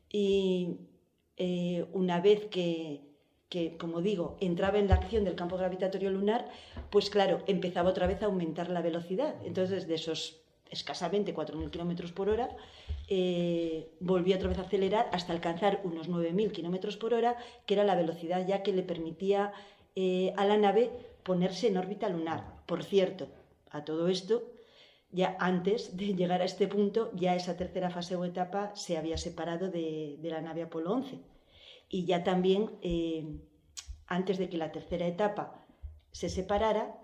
Y 0.09 0.79
eh, 1.37 1.85
una 1.93 2.23
vez 2.23 2.47
que, 2.47 3.06
que, 3.49 3.77
como 3.77 4.01
digo, 4.01 4.37
entraba 4.41 4.79
en 4.79 4.89
la 4.89 4.97
acción 4.97 5.25
del 5.25 5.37
campo 5.37 5.57
gravitatorio 5.57 6.11
lunar, 6.11 6.49
pues 6.91 7.11
claro, 7.11 7.43
empezaba 7.47 7.91
otra 7.91 8.07
vez 8.07 8.23
a 8.23 8.27
aumentar 8.27 8.71
la 8.71 8.83
velocidad. 8.83 9.37
Entonces, 9.45 9.87
de 9.87 9.95
esos 9.95 10.41
escasamente 10.71 11.35
4.000 11.35 11.71
kilómetros 11.71 12.13
por 12.13 12.29
hora, 12.29 12.49
eh, 13.09 13.89
volvía 14.01 14.37
otra 14.37 14.49
vez 14.49 14.59
a 14.59 14.63
acelerar 14.63 15.09
hasta 15.13 15.33
alcanzar 15.33 15.81
unos 15.85 16.09
9.000 16.09 16.51
kilómetros 16.51 16.97
por 16.97 17.15
hora, 17.15 17.37
que 17.67 17.75
era 17.75 17.85
la 17.85 17.95
velocidad 17.95 18.47
ya 18.47 18.63
que 18.63 18.73
le 18.73 18.83
permitía 18.83 19.53
eh, 19.95 20.33
a 20.37 20.45
la 20.45 20.57
nave 20.57 20.91
ponerse 21.23 21.69
en 21.69 21.77
órbita 21.77 22.09
lunar. 22.09 22.63
Por 22.67 22.83
cierto, 22.83 23.29
a 23.71 23.85
todo 23.85 24.09
esto, 24.09 24.43
ya 25.13 25.37
antes 25.39 25.97
de 25.97 26.15
llegar 26.19 26.43
a 26.43 26.47
este 26.47 26.67
punto, 26.67 27.11
ya 27.15 27.37
esa 27.37 27.57
tercera 27.57 27.91
fase 27.91 28.17
o 28.17 28.25
etapa 28.25 28.75
se 28.75 28.99
había 28.99 29.19
separado 29.19 29.71
de, 29.71 30.17
de 30.21 30.31
la 30.31 30.41
nave 30.41 30.63
Apolo 30.63 30.93
11. 30.93 31.36
Y 31.89 32.05
ya 32.05 32.25
también, 32.25 32.71
eh, 32.83 33.39
antes 34.07 34.39
de 34.39 34.49
que 34.49 34.57
la 34.57 34.73
tercera 34.73 35.07
etapa 35.07 35.67
se 36.13 36.29
separara, 36.29 36.99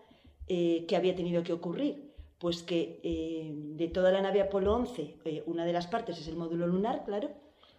eh, 0.49 0.85
¿qué 0.89 0.97
había 0.97 1.15
tenido 1.15 1.43
que 1.43 1.53
ocurrir? 1.53 2.13
Pues 2.39 2.63
que 2.63 3.01
eh, 3.05 3.53
de 3.55 3.89
toda 3.89 4.11
la 4.11 4.21
nave 4.21 4.41
Apolo 4.41 4.75
11, 4.75 5.17
eh, 5.25 5.43
una 5.47 5.65
de 5.65 5.73
las 5.73 5.87
partes 5.87 6.19
es 6.19 6.27
el 6.27 6.37
módulo 6.37 6.67
lunar, 6.67 7.05
claro, 7.05 7.31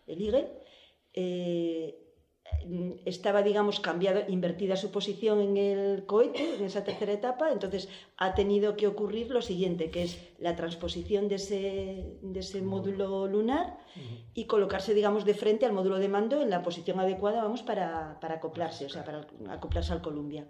el 0.08 0.47
eh, 1.14 2.03
estaba, 3.06 3.41
digamos, 3.41 3.80
cambiado, 3.80 4.22
invertida 4.28 4.76
su 4.76 4.91
posición 4.91 5.41
en 5.41 5.58
el 5.58 6.06
cohete, 6.06 6.56
en 6.56 6.64
esa 6.64 6.84
tercera 6.84 7.12
etapa, 7.14 7.52
entonces 7.52 7.89
ha 8.18 8.34
tenido 8.34 8.76
que 8.76 8.88
ocurrir 8.88 9.32
lo 9.32 9.41
siguiente, 9.41 9.91
que 9.91 10.04
es 10.04 10.20
la 10.39 10.56
transposición 10.56 11.28
de 11.28 11.36
ese, 11.36 12.18
de 12.22 12.39
ese 12.39 12.62
módulo 12.62 13.28
lunar 13.28 13.78
y 14.34 14.46
colocarse, 14.46 14.94
digamos, 14.94 15.26
de 15.26 15.34
frente 15.34 15.66
al 15.66 15.74
módulo 15.74 16.00
de 16.00 16.10
mando 16.10 16.41
en 16.41 16.50
la 16.50 16.64
posición 16.64 17.00
adecuada, 17.00 17.44
vamos, 17.44 17.64
para, 17.64 18.20
para 18.20 18.36
acoplarse, 18.36 18.86
o 18.86 18.89
sea, 18.89 19.04
para 19.04 19.28
acoplarse 19.50 19.94
al 19.94 20.02
Columbia. 20.02 20.48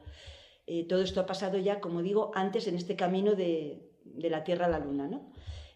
Eh, 0.66 0.88
todo 0.88 1.02
esto 1.02 1.20
ha 1.22 1.26
pasado 1.26 1.58
ya, 1.58 1.80
como 1.80 2.02
digo, 2.02 2.32
antes 2.36 2.68
en 2.68 2.76
este 2.76 2.96
camino 2.96 3.36
de, 3.36 3.92
de 4.04 4.30
la 4.30 4.44
Tierra 4.44 4.66
a 4.66 4.70
la 4.70 4.80
Luna, 4.80 5.08
¿no? 5.08 5.32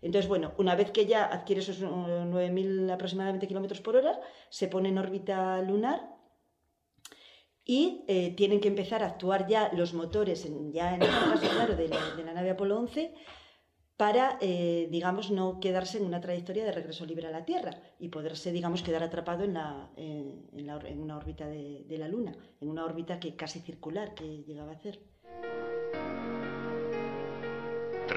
Entonces, 0.07 0.29
bueno, 0.29 0.53
una 0.57 0.73
vez 0.73 0.91
que 0.91 1.05
ya 1.05 1.25
adquiere 1.25 1.59
esos 1.61 1.81
eh, 1.81 1.85
9.000 1.85 2.89
aproximadamente 2.89 3.45
kilómetros 3.45 3.81
por 3.81 3.97
hora, 3.97 4.17
se 4.49 4.69
pone 4.69 4.87
en 4.87 4.97
órbita 4.97 5.61
lunar 5.61 5.99
y 7.65 8.05
eh, 8.07 8.33
tienen 8.37 8.61
que 8.61 8.69
empezar 8.69 9.03
a 9.03 9.07
actuar 9.07 9.47
ya 9.47 9.69
los 9.73 9.93
motores, 9.93 10.45
en- 10.45 10.71
ya 10.71 10.95
en 10.95 11.01
este 11.01 11.13
caso, 11.13 11.49
claro, 11.55 11.75
de 11.75 11.89
la, 11.89 12.15
de 12.15 12.23
la 12.23 12.33
nave 12.33 12.51
Apolo 12.51 12.79
11, 12.79 13.13
para, 13.97 14.37
eh, 14.39 14.87
digamos, 14.91 15.29
no 15.31 15.59
quedarse 15.59 15.97
en 15.97 16.05
una 16.05 16.21
trayectoria 16.21 16.63
de 16.63 16.71
regreso 16.71 17.05
libre 17.05 17.27
a 17.27 17.31
la 17.31 17.43
Tierra 17.43 17.71
y 17.99 18.07
poderse, 18.07 18.53
digamos, 18.53 18.83
quedar 18.83 19.03
atrapado 19.03 19.43
en, 19.43 19.55
la, 19.55 19.89
eh, 19.97 20.35
en, 20.53 20.67
la- 20.67 20.79
en 20.87 21.01
una 21.01 21.17
órbita 21.17 21.47
de, 21.49 21.83
de 21.85 21.97
la 21.97 22.07
Luna, 22.07 22.33
en 22.61 22.69
una 22.69 22.85
órbita 22.85 23.19
que 23.19 23.35
casi 23.35 23.59
circular 23.59 24.13
que 24.13 24.43
llegaba 24.45 24.71
a 24.71 24.75
hacer. 24.75 25.01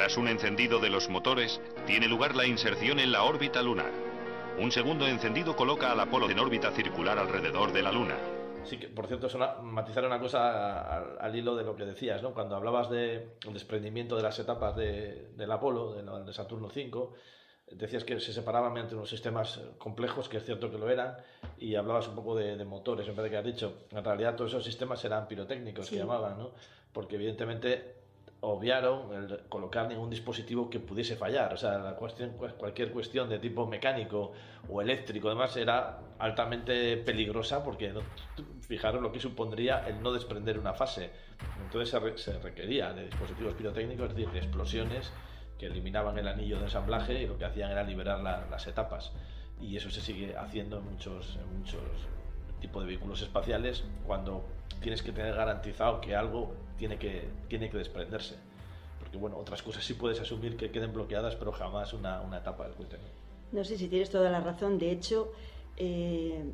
Tras 0.01 0.17
un 0.17 0.29
encendido 0.29 0.79
de 0.81 0.89
los 0.89 1.11
motores, 1.11 1.61
tiene 1.87 2.09
lugar 2.09 2.35
la 2.35 2.47
inserción 2.47 2.99
en 3.01 3.13
la 3.13 3.23
órbita 3.25 3.61
lunar. 3.61 3.91
Un 4.59 4.73
segundo 4.73 5.07
encendido 5.07 5.55
coloca 5.55 5.93
al 5.93 6.01
Apolo 6.01 6.31
en 6.31 6.39
órbita 6.39 6.71
circular 6.71 7.19
alrededor 7.19 7.71
de 7.71 7.83
la 7.83 7.93
Luna. 7.93 8.17
Sí, 8.65 8.79
que 8.79 8.89
por 8.89 9.07
cierto, 9.09 9.29
solo 9.29 9.61
matizar 9.63 10.07
una 10.07 10.19
cosa 10.19 10.97
al, 10.97 11.19
al 11.21 11.37
hilo 11.37 11.55
de 11.55 11.65
lo 11.65 11.77
que 11.77 11.85
decías, 11.85 12.23
¿no? 12.23 12.33
Cuando 12.33 12.57
hablabas 12.57 12.89
del 12.89 13.29
desprendimiento 13.53 14.17
de 14.17 14.23
las 14.23 14.39
etapas 14.39 14.75
de- 14.75 15.33
del 15.37 15.53
Apolo, 15.53 15.93
de, 15.93 16.03
la- 16.03 16.21
de 16.21 16.33
Saturno 16.33 16.69
V, 16.69 17.11
decías 17.71 18.03
que 18.03 18.19
se 18.21 18.33
separaban 18.33 18.75
entre 18.79 18.97
unos 18.97 19.11
sistemas 19.11 19.61
complejos, 19.77 20.31
que 20.31 20.39
es 20.39 20.45
cierto 20.47 20.71
que 20.71 20.79
lo 20.79 20.89
eran, 20.89 21.15
y 21.59 21.75
hablabas 21.75 22.09
un 22.09 22.15
poco 22.15 22.35
de, 22.37 22.57
de 22.57 22.65
motores, 22.65 23.07
en 23.07 23.15
vez 23.17 23.25
de 23.25 23.31
que 23.33 23.37
has 23.37 23.45
dicho. 23.45 23.75
En 23.91 24.03
realidad 24.03 24.35
todos 24.35 24.53
esos 24.53 24.65
sistemas 24.65 25.05
eran 25.05 25.29
pirotécnicos, 25.29 25.89
Sí. 25.89 25.97
que 25.97 26.01
llamaban, 26.01 26.39
¿no? 26.39 26.53
Porque 26.91 27.17
evidentemente 27.17 28.00
obviaron 28.43 29.13
el 29.15 29.41
colocar 29.49 29.87
ningún 29.89 30.09
dispositivo 30.11 30.71
que 30.71 30.81
pudiese 30.81 31.17
fallar. 31.17 31.53
O 31.53 31.57
sea, 31.57 31.79
la 31.79 31.95
cuestión, 31.97 32.31
cual- 32.31 32.55
cualquier 32.55 32.91
cuestión 32.93 33.29
de 33.29 33.39
tipo 33.39 33.67
mecánico 33.67 34.33
o 34.69 34.81
eléctrico, 34.81 35.29
además, 35.29 35.57
era 35.57 36.01
altamente 36.19 36.97
peligrosa 36.99 37.63
porque 37.63 37.91
no- 37.91 38.05
fijaros 38.61 39.03
lo 39.03 39.13
que 39.13 39.21
supondría 39.21 39.87
el 39.87 40.03
no 40.03 40.13
desprender 40.13 40.59
una 40.59 40.73
fase. 40.75 41.11
Entonces 41.59 41.91
se, 41.91 41.99
re- 41.99 42.19
se 42.19 42.39
requería 42.39 42.93
de 42.95 43.05
dispositivos 43.07 43.55
pirotécnicos, 43.55 44.09
es 44.11 44.17
decir, 44.17 44.33
de 44.33 44.39
explosiones 44.39 45.15
que 45.59 45.67
eliminaban 45.67 46.17
el 46.17 46.27
anillo 46.27 46.57
de 46.59 46.65
ensamblaje 46.65 47.23
y 47.23 47.27
lo 47.27 47.37
que 47.37 47.45
hacían 47.45 47.71
era 47.71 47.83
liberar 47.83 48.21
la- 48.21 48.47
las 48.51 48.67
etapas. 48.67 49.13
Y 49.61 49.77
eso 49.77 49.91
se 49.91 50.01
sigue 50.01 50.35
haciendo 50.39 50.79
en 50.79 50.85
muchos, 50.85 51.37
en 51.37 51.59
muchos 51.59 52.09
tipos 52.61 52.83
de 52.83 52.89
vehículos 52.89 53.23
espaciales 53.23 53.85
cuando 54.07 54.45
tienes 54.81 55.03
que 55.03 55.13
tener 55.13 55.35
garantizado 55.35 56.01
que 56.01 56.15
algo 56.15 56.53
tiene 56.79 56.99
que, 56.99 57.29
tiene 57.49 57.69
que 57.71 57.79
desprenderse. 57.79 58.37
Porque 58.99 59.17
bueno, 59.17 59.37
otras 59.37 59.63
cosas 59.63 59.85
sí 59.85 59.95
puedes 59.95 60.21
asumir 60.21 60.57
que 60.57 60.71
queden 60.71 60.93
bloqueadas, 60.93 61.37
pero 61.37 61.53
jamás 61.53 61.93
una, 61.93 62.21
una 62.21 62.39
etapa 62.39 62.65
del 62.65 62.75
cohete. 62.75 62.97
¿no? 62.99 63.59
No 63.59 63.65
sé 63.65 63.77
si 63.77 63.89
tienes 63.89 64.11
toda 64.11 64.31
la 64.31 64.41
razón. 64.41 64.79
De 64.79 64.91
hecho, 64.93 65.33
eh, 65.77 66.45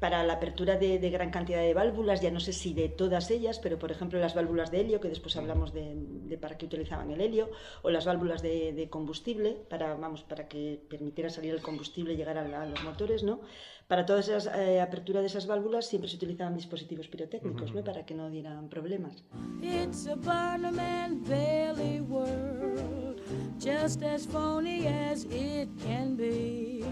para 0.00 0.22
la 0.24 0.34
apertura 0.34 0.76
de, 0.76 0.98
de 0.98 1.10
gran 1.10 1.30
cantidad 1.30 1.60
de 1.60 1.72
válvulas, 1.74 2.20
ya 2.20 2.30
no 2.30 2.38
sé 2.40 2.52
si 2.52 2.74
de 2.74 2.88
todas 2.90 3.30
ellas, 3.30 3.58
pero 3.58 3.78
por 3.78 3.90
ejemplo 3.90 4.18
las 4.20 4.34
válvulas 4.34 4.70
de 4.70 4.80
helio, 4.80 5.00
que 5.00 5.08
después 5.08 5.36
hablamos 5.36 5.72
de, 5.72 5.94
de 5.96 6.36
para 6.38 6.58
qué 6.58 6.66
utilizaban 6.66 7.10
el 7.10 7.20
helio, 7.20 7.50
o 7.82 7.90
las 7.90 8.04
válvulas 8.04 8.42
de, 8.42 8.72
de 8.74 8.88
combustible, 8.90 9.56
para, 9.70 9.94
vamos, 9.94 10.22
para 10.22 10.48
que 10.48 10.80
permitiera 10.88 11.30
salir 11.30 11.54
el 11.54 11.62
combustible 11.62 12.12
y 12.12 12.16
llegar 12.16 12.36
a, 12.38 12.46
la- 12.46 12.62
a 12.62 12.66
los 12.66 12.82
motores, 12.84 13.22
¿no? 13.22 13.40
Para 13.88 14.04
todas 14.04 14.26
esas 14.28 14.52
eh, 14.52 14.80
aperturas 14.80 15.22
de 15.22 15.28
esas 15.28 15.46
válvulas 15.46 15.86
siempre 15.86 16.10
se 16.10 16.16
utilizaban 16.16 16.56
dispositivos 16.56 17.06
pirotécnicos, 17.06 17.72
¿no? 17.72 17.84
Para 17.84 18.04
que 18.04 18.14
no 18.14 18.28
dieran 18.30 18.68
problemas. 18.68 19.22
It's 19.62 20.08
a 20.08 20.16
Barnum 20.16 20.78
and 20.80 21.24
Bailey 21.28 22.00
world, 22.00 23.20
just 23.60 24.02
as 24.02 24.26
phony 24.26 24.88
as 24.88 25.24
it 25.30 25.68
can 25.86 26.16
be. 26.16 26.84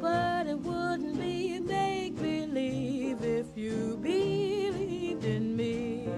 But 0.00 0.46
it 0.46 0.58
wouldn't 0.64 1.18
be 1.18 1.60
make 1.60 2.14
believe 2.16 3.22
if 3.22 3.46
you 3.54 3.98
believed 4.00 5.24
in 5.24 5.54
me. 5.54 6.08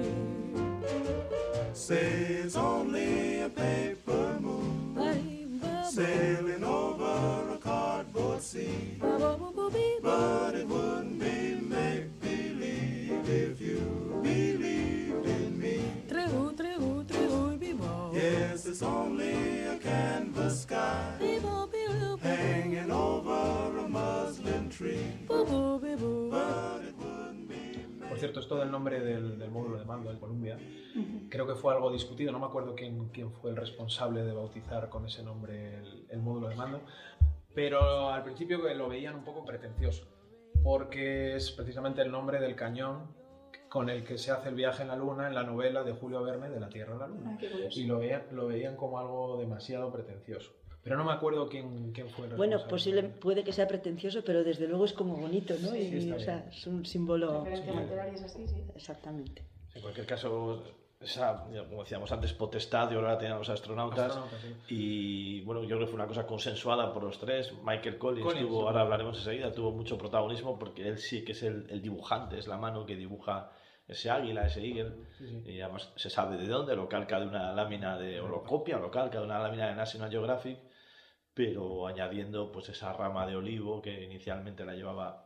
Says 1.72 2.54
only 2.56 3.42
a 3.42 3.48
paper 3.48 4.38
moon 4.40 4.78
sailing 5.90 6.62
over 6.62 7.54
a 7.54 7.58
cardboard 7.58 8.40
sea. 8.40 9.00
Be 28.18 28.28
Por 28.28 28.32
cierto, 28.32 28.40
esto 28.40 28.56
del 28.56 28.70
nombre 28.70 29.00
del, 29.00 29.38
del 29.38 29.50
módulo 29.50 29.78
de 29.78 29.84
mando, 29.84 30.10
el 30.10 30.18
Columbia, 30.18 30.58
creo 31.28 31.46
que 31.46 31.54
fue 31.54 31.74
algo 31.74 31.90
discutido, 31.90 32.32
no 32.32 32.38
me 32.38 32.46
acuerdo 32.46 32.74
quién, 32.74 33.08
quién 33.08 33.32
fue 33.32 33.50
el 33.50 33.56
responsable 33.56 34.24
de 34.24 34.32
bautizar 34.32 34.88
con 34.88 35.06
ese 35.06 35.22
nombre 35.22 35.76
el, 35.76 36.06
el 36.10 36.18
módulo 36.20 36.48
de 36.48 36.56
mando, 36.56 36.80
pero 37.54 38.10
al 38.10 38.22
principio 38.24 38.58
lo 38.74 38.88
veían 38.88 39.14
un 39.14 39.24
poco 39.24 39.44
pretencioso, 39.44 40.06
porque 40.62 41.36
es 41.36 41.50
precisamente 41.52 42.02
el 42.02 42.10
nombre 42.10 42.40
del 42.40 42.54
cañón 42.54 43.16
con 43.68 43.90
el 43.90 44.04
que 44.04 44.18
se 44.18 44.30
hace 44.30 44.48
el 44.48 44.54
viaje 44.54 44.82
en 44.82 44.88
la 44.88 44.96
Luna 44.96 45.28
en 45.28 45.34
la 45.34 45.42
novela 45.42 45.82
de 45.82 45.92
Julio 45.92 46.22
Verne 46.22 46.48
de 46.48 46.60
la 46.60 46.68
Tierra 46.68 46.94
a 46.94 46.98
la 46.98 47.06
Luna. 47.08 47.38
Ah. 47.40 47.68
Y 47.70 47.84
lo 47.84 47.98
veían, 47.98 48.22
lo 48.32 48.46
veían 48.46 48.76
como 48.76 48.98
algo 48.98 49.38
demasiado 49.38 49.92
pretencioso. 49.92 50.52
Pero 50.88 50.98
no 50.98 51.04
me 51.04 51.12
acuerdo 51.12 51.48
quién, 51.48 51.92
quién 51.92 52.08
fue 52.08 52.26
el 52.26 52.34
Bueno, 52.34 52.58
posible, 52.66 53.02
puede 53.02 53.44
que 53.44 53.52
sea 53.52 53.68
pretencioso, 53.68 54.24
pero 54.24 54.42
desde 54.42 54.66
luego 54.66 54.86
es 54.86 54.94
como 54.94 55.16
bonito, 55.16 55.54
¿no? 55.60 55.68
Sí, 55.68 56.06
Y, 56.08 56.12
o 56.12 56.18
sea, 56.18 56.48
es 56.50 56.66
un 56.66 56.86
símbolo. 56.86 57.44
Referencia 57.44 57.80
literaria 57.80 58.14
es 58.14 58.22
así, 58.22 58.48
sí. 58.48 58.64
Exactamente. 58.74 59.42
En 59.74 59.82
cualquier 59.82 60.06
caso, 60.06 60.62
esa, 61.00 61.44
como 61.68 61.82
decíamos 61.82 62.10
antes, 62.10 62.32
potestad 62.32 62.88
de 62.88 62.96
ahora 62.96 63.12
la 63.12 63.18
tenían 63.18 63.38
los 63.38 63.50
astronautas. 63.50 64.06
Astronautas, 64.06 64.40
sí. 64.40 64.74
Y 64.74 65.40
bueno, 65.42 65.62
yo 65.62 65.76
creo 65.76 65.80
que 65.80 65.86
fue 65.86 65.96
una 65.96 66.06
cosa 66.06 66.26
consensuada 66.26 66.92
por 66.92 67.04
los 67.04 67.18
tres. 67.18 67.52
Michael 67.62 67.98
Collins, 67.98 68.26
Collins, 68.26 68.48
tuvo, 68.48 68.60
sí. 68.60 68.66
ahora 68.66 68.80
hablaremos 68.80 69.18
enseguida, 69.18 69.52
tuvo 69.52 69.72
mucho 69.72 69.98
protagonismo 69.98 70.58
porque 70.58 70.88
él 70.88 70.98
sí 70.98 71.22
que 71.22 71.32
es 71.32 71.42
el, 71.42 71.66
el 71.68 71.82
dibujante, 71.82 72.38
es 72.38 72.46
la 72.48 72.56
mano 72.56 72.86
que 72.86 72.96
dibuja 72.96 73.50
ese 73.86 74.10
águila, 74.10 74.46
ese 74.46 74.64
eagle. 74.64 74.92
Sí, 75.16 75.26
sí. 75.26 75.50
Y 75.52 75.60
además 75.60 75.92
se 75.96 76.10
sabe 76.10 76.36
de 76.36 76.46
dónde, 76.46 76.76
lo 76.76 76.88
calca 76.88 77.18
de 77.18 77.26
una 77.26 77.52
lámina 77.52 77.98
de, 77.98 78.20
o 78.20 78.28
lo 78.28 78.42
copia, 78.44 78.76
o 78.76 78.80
lo 78.80 78.90
calca 78.90 79.18
de 79.18 79.24
una 79.24 79.38
lámina 79.38 79.68
de 79.68 79.74
National 79.74 80.10
Geographic, 80.10 80.58
pero 81.38 81.86
añadiendo 81.86 82.50
pues 82.50 82.68
esa 82.68 82.92
rama 82.92 83.24
de 83.24 83.36
olivo 83.36 83.80
que 83.80 84.02
inicialmente 84.02 84.64
la 84.64 84.74
llevaba 84.74 85.24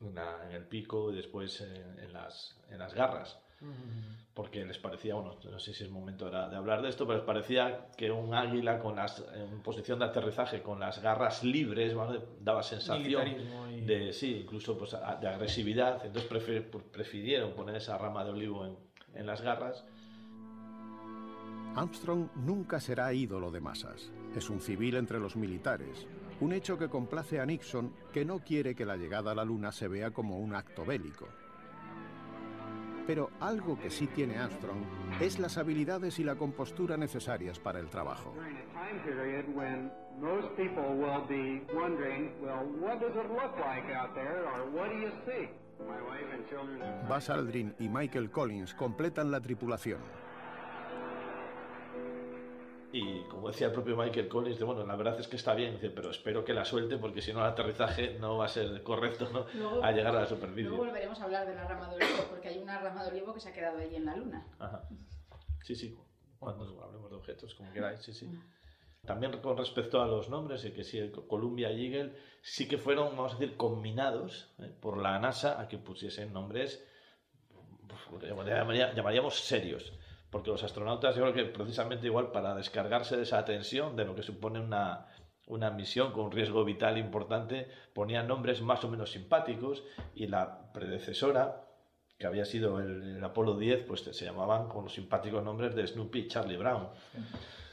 una 0.00 0.44
en 0.44 0.52
el 0.52 0.64
pico 0.66 1.10
y 1.10 1.16
después 1.16 1.62
en, 1.62 1.98
en 2.00 2.12
las, 2.12 2.60
en 2.70 2.78
las 2.78 2.92
garras 2.92 3.40
porque 4.34 4.62
les 4.66 4.76
parecía, 4.76 5.14
bueno, 5.14 5.38
no 5.42 5.58
sé 5.58 5.72
si 5.72 5.84
es 5.84 5.90
momento 5.90 6.26
de, 6.30 6.32
de 6.50 6.56
hablar 6.56 6.82
de 6.82 6.90
esto, 6.90 7.06
pero 7.06 7.16
les 7.20 7.24
parecía 7.26 7.86
que 7.96 8.10
un 8.10 8.34
águila 8.34 8.78
con 8.78 8.94
las, 8.96 9.24
en 9.34 9.62
posición 9.62 10.00
de 10.00 10.04
aterrizaje 10.04 10.60
con 10.60 10.78
las 10.80 11.00
garras 11.00 11.42
libres 11.42 11.94
¿vale? 11.94 12.20
daba 12.40 12.62
sensación 12.62 13.26
y- 13.28 13.80
de, 13.86 14.12
sí, 14.12 14.40
incluso 14.42 14.76
pues, 14.76 14.90
de 15.20 15.28
agresividad, 15.28 16.04
entonces 16.04 16.30
prefer- 16.30 16.68
pues, 16.70 16.84
prefirieron 16.92 17.52
poner 17.52 17.76
esa 17.76 17.96
rama 17.96 18.22
de 18.22 18.30
olivo 18.32 18.66
en, 18.66 18.76
en 19.14 19.24
las 19.24 19.40
garras. 19.40 19.82
Armstrong 21.74 22.28
nunca 22.36 22.80
será 22.80 23.14
ídolo 23.14 23.50
de 23.50 23.60
masas. 23.60 24.12
Es 24.36 24.50
un 24.50 24.60
civil 24.60 24.96
entre 24.96 25.20
los 25.20 25.36
militares, 25.36 26.08
un 26.40 26.52
hecho 26.52 26.76
que 26.76 26.88
complace 26.88 27.38
a 27.38 27.46
Nixon, 27.46 27.92
que 28.12 28.24
no 28.24 28.40
quiere 28.40 28.74
que 28.74 28.84
la 28.84 28.96
llegada 28.96 29.30
a 29.30 29.34
la 29.34 29.44
Luna 29.44 29.70
se 29.70 29.86
vea 29.86 30.10
como 30.10 30.38
un 30.38 30.54
acto 30.54 30.84
bélico. 30.84 31.28
Pero 33.06 33.30
algo 33.40 33.78
que 33.78 33.90
sí 33.90 34.06
tiene 34.08 34.38
Armstrong 34.38 34.82
es 35.20 35.38
las 35.38 35.58
habilidades 35.58 36.18
y 36.18 36.24
la 36.24 36.36
compostura 36.36 36.96
necesarias 36.96 37.60
para 37.60 37.78
el 37.78 37.88
trabajo. 37.88 38.34
Buzz 47.08 47.30
Aldrin 47.30 47.74
y 47.78 47.88
Michael 47.88 48.30
Collins 48.30 48.74
completan 48.74 49.30
la 49.30 49.40
tripulación. 49.40 50.00
Y 52.96 53.22
como 53.24 53.48
decía 53.48 53.66
el 53.66 53.72
propio 53.72 53.96
Michael 53.96 54.28
Collins, 54.28 54.56
de, 54.56 54.64
bueno, 54.64 54.86
la 54.86 54.94
verdad 54.94 55.18
es 55.18 55.26
que 55.26 55.34
está 55.34 55.52
bien, 55.54 55.72
dice, 55.74 55.90
pero 55.90 56.10
espero 56.10 56.44
que 56.44 56.54
la 56.54 56.64
suelte 56.64 56.96
porque 56.96 57.20
si 57.22 57.32
no 57.32 57.40
el 57.40 57.46
aterrizaje 57.46 58.16
no 58.20 58.36
va 58.38 58.44
a 58.44 58.48
ser 58.48 58.84
correcto 58.84 59.28
¿no? 59.32 59.46
Luego- 59.54 59.82
a 59.82 59.90
llegar 59.90 60.14
a 60.14 60.20
la 60.20 60.26
superficie. 60.26 60.62
Luego 60.70 60.84
volveremos 60.84 61.20
a 61.20 61.24
hablar 61.24 61.44
de 61.44 61.56
la 61.56 61.66
rama 61.66 61.88
de 61.88 61.96
olivo, 61.96 62.24
porque 62.30 62.48
hay 62.48 62.58
una 62.58 62.78
rama 62.80 63.02
de 63.02 63.10
olivo 63.10 63.34
que 63.34 63.40
se 63.40 63.48
ha 63.48 63.52
quedado 63.52 63.78
allí 63.78 63.96
en 63.96 64.04
la 64.04 64.14
luna. 64.14 64.46
Ajá. 64.60 64.88
Sí, 65.64 65.74
sí, 65.74 65.98
cuando 66.38 66.64
hablemos 66.84 67.10
de 67.10 67.16
objetos, 67.16 67.54
como 67.56 67.72
queráis, 67.72 68.00
sí, 68.00 68.14
sí. 68.14 68.30
También 69.04 69.40
con 69.40 69.56
respecto 69.56 70.00
a 70.00 70.06
los 70.06 70.28
nombres, 70.30 70.62
que 70.62 70.84
sí, 70.84 71.10
Columbia 71.28 71.72
y 71.72 71.86
Eagle 71.92 72.14
sí 72.42 72.68
que 72.68 72.78
fueron, 72.78 73.16
vamos 73.16 73.34
a 73.34 73.38
decir, 73.38 73.56
combinados 73.56 74.54
eh, 74.60 74.72
por 74.80 74.98
la 74.98 75.18
NASA 75.18 75.60
a 75.60 75.66
que 75.66 75.78
pusiesen 75.78 76.32
nombres, 76.32 76.86
pues, 77.88 78.22
llamaría- 78.30 78.94
llamaríamos 78.94 79.40
serios. 79.40 79.92
Porque 80.34 80.50
los 80.50 80.64
astronautas, 80.64 81.14
yo 81.14 81.22
creo 81.22 81.32
que 81.32 81.44
precisamente 81.44 82.08
igual 82.08 82.32
para 82.32 82.56
descargarse 82.56 83.16
de 83.16 83.22
esa 83.22 83.44
tensión, 83.44 83.94
de 83.94 84.04
lo 84.04 84.16
que 84.16 84.24
supone 84.24 84.58
una, 84.58 85.06
una 85.46 85.70
misión 85.70 86.10
con 86.10 86.24
un 86.24 86.32
riesgo 86.32 86.64
vital 86.64 86.98
importante, 86.98 87.68
ponían 87.92 88.26
nombres 88.26 88.60
más 88.60 88.82
o 88.82 88.88
menos 88.88 89.12
simpáticos 89.12 89.84
y 90.12 90.26
la 90.26 90.72
predecesora, 90.72 91.64
que 92.18 92.26
había 92.26 92.44
sido 92.46 92.80
el, 92.80 93.16
el 93.18 93.22
Apolo 93.22 93.56
10, 93.56 93.84
pues 93.84 94.00
se 94.00 94.24
llamaban 94.24 94.66
con 94.68 94.82
los 94.82 94.94
simpáticos 94.94 95.40
nombres 95.44 95.76
de 95.76 95.86
Snoopy 95.86 96.18
y 96.18 96.26
Charlie 96.26 96.56
Brown. 96.56 96.88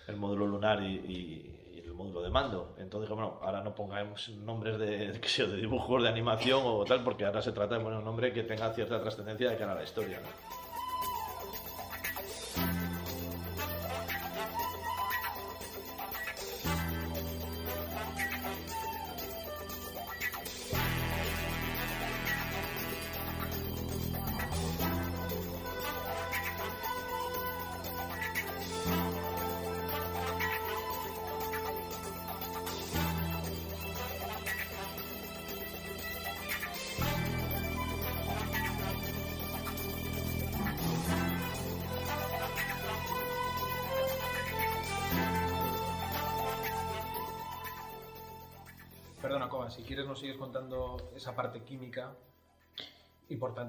el 0.07 0.18
módulo 0.18 0.45
lunar 0.45 0.84
y, 0.84 1.82
el 1.84 1.93
módulo 1.95 2.22
de 2.22 2.30
mando. 2.30 2.76
Entonces, 2.78 3.09
bueno, 3.09 3.39
ahora 3.41 3.64
no 3.64 3.74
pongamos 3.74 4.30
nombres 4.30 4.78
de, 4.78 5.14
de 5.47 5.57
dibujos, 5.57 6.03
de 6.03 6.09
animación 6.09 6.62
o 6.64 6.86
tal, 6.86 7.03
porque 7.03 7.26
ahora 7.26 7.41
se 7.41 7.53
trata 7.53 7.80
de 7.80 7.84
poner 7.84 7.97
un 7.97 8.05
nombre 8.05 8.32
que 8.32 8.43
tenga 8.43 8.72
cierta 8.72 9.01
trascendencia 9.01 9.49
de 9.49 9.57
cara 9.57 9.72
a 9.72 9.76
la 9.76 9.84
historia. 9.84 10.20
¿no? 10.20 10.61
Thank 12.54 12.82
you. 12.82 12.90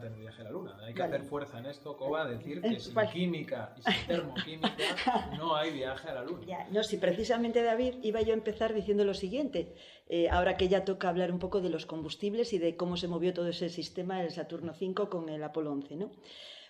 Importante 0.03 0.07
en 0.07 0.15
el 0.15 0.21
viaje 0.21 0.41
a 0.41 0.45
la 0.45 0.51
Luna. 0.51 0.77
Hay 0.83 0.95
que 0.95 1.01
Vale. 1.01 1.17
hacer 1.17 1.29
fuerza 1.29 1.59
en 1.59 1.67
esto, 1.67 1.97
Coba, 1.97 2.27
decir 2.27 2.61
que 2.61 2.81
sin 2.81 2.95
química 3.13 3.75
y 3.77 3.83
sin 3.83 4.07
termoquímica 4.07 5.31
no 5.37 5.55
hay 5.55 5.73
viaje 5.73 6.09
a 6.09 6.15
la 6.15 6.25
Luna. 6.25 6.47
Ya, 6.47 6.69
no, 6.71 6.83
si 6.83 6.97
precisamente 6.97 7.63
David 7.63 7.95
iba 8.03 8.21
yo 8.21 8.33
a 8.33 8.37
empezar 8.37 8.75
diciendo 8.75 9.05
lo 9.05 9.15
siguiente, 9.15 9.75
eh, 10.09 10.29
ahora 10.29 10.57
que 10.57 10.69
ya 10.69 10.85
toca 10.85 11.09
hablar 11.09 11.33
un 11.33 11.39
poco 11.39 11.61
de 11.61 11.71
los 11.71 11.87
combustibles 11.87 12.53
y 12.53 12.59
de 12.59 12.77
cómo 12.77 12.97
se 12.97 13.09
movió 13.09 13.33
todo 13.33 13.49
ese 13.49 13.69
sistema 13.69 14.21
del 14.21 14.31
Saturno 14.31 14.73
V 14.73 15.09
con 15.09 15.29
el 15.29 15.43
Apolo 15.43 15.73
11, 15.73 15.97
¿no? 15.97 16.11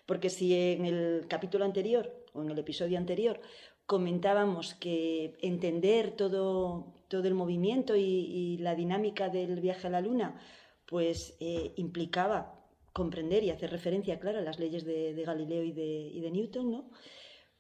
Porque 0.07 0.31
si 0.31 0.55
en 0.55 0.85
el 0.85 1.27
capítulo 1.29 1.65
anterior 1.65 2.13
o 2.33 2.43
en 2.43 2.51
el 2.51 2.59
episodio 2.59 2.99
anterior 2.99 3.41
comentábamos 3.87 4.75
que 4.75 5.37
entender 5.43 6.13
todo, 6.13 6.93
todo 7.09 7.29
el 7.29 7.35
movimiento 7.35 7.95
y, 7.95 8.03
y 8.03 8.59
la 8.59 8.75
dinámica 8.75 9.29
del 9.29 9.61
viaje 9.61 9.87
a 9.87 9.91
la 9.91 10.01
Luna, 10.01 10.41
pues 10.87 11.37
eh, 11.41 11.73
implicaba 11.77 12.62
comprender 12.93 13.43
y 13.45 13.51
hacer 13.51 13.71
referencia, 13.71 14.19
claro, 14.21 14.39
a 14.39 14.43
las 14.43 14.59
leyes 14.59 14.85
de, 14.85 15.23
Galileo 15.25 15.63
y 15.63 15.73
de, 15.73 16.11
y 16.13 16.21
de 16.21 16.31
Newton, 16.31 16.71
¿no? 16.71 16.91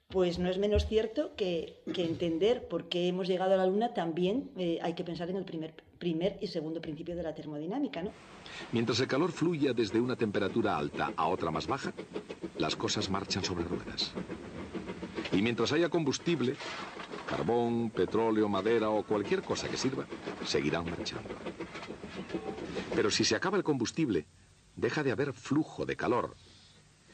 Pues 0.09 0.39
no 0.39 0.51
es 0.51 0.59
menos 0.59 0.87
cierto 0.87 1.35
que, 1.37 1.80
que 1.95 2.05
entender 2.05 2.68
por 2.68 2.89
qué 2.91 3.09
hemos 3.09 3.28
llegado 3.28 3.55
a 3.55 3.57
la 3.57 3.66
Luna 3.66 3.95
también 3.95 4.51
eh, 4.59 4.78
hay 4.83 4.95
que 4.95 5.05
pensar 5.05 5.30
en 5.30 5.37
el 5.37 5.45
primer, 5.45 5.74
primer 5.99 6.37
y 6.43 6.49
segundo 6.49 6.83
principio 6.83 7.16
de 7.16 7.22
la 7.22 7.35
termodinámica, 7.35 8.03
¿no? 8.03 8.11
Mientras 8.72 9.01
el 9.01 9.07
calor 9.07 9.33
fluya 9.33 9.72
desde 9.72 10.01
una 10.01 10.16
temperatura 10.16 10.76
alta 10.76 11.12
a 11.16 11.28
otra 11.28 11.51
más 11.51 11.66
baja, 11.66 11.95
las 12.59 12.76
cosas 12.76 13.09
marchan 13.09 13.43
sobre 13.43 13.64
ruedas. 13.64 14.12
Y 15.33 15.41
mientras 15.41 15.72
haya 15.72 15.89
combustible, 15.89 16.57
carbón, 17.26 17.91
petróleo, 17.91 18.49
madera 18.49 18.91
o 18.91 19.03
cualquier 19.05 19.43
cosa 19.43 19.68
que 19.68 19.78
sirva, 19.78 20.05
seguirán 20.45 20.85
marchando. 20.85 21.30
Pero 22.95 23.11
si 23.11 23.24
se 23.24 23.35
acaba 23.35 23.57
el 23.57 23.64
combustible, 23.64 24.26
deja 24.77 25.03
de 25.03 25.12
haber 25.12 25.33
flujo 25.33 25.87
de 25.87 25.97
calor. 25.97 26.37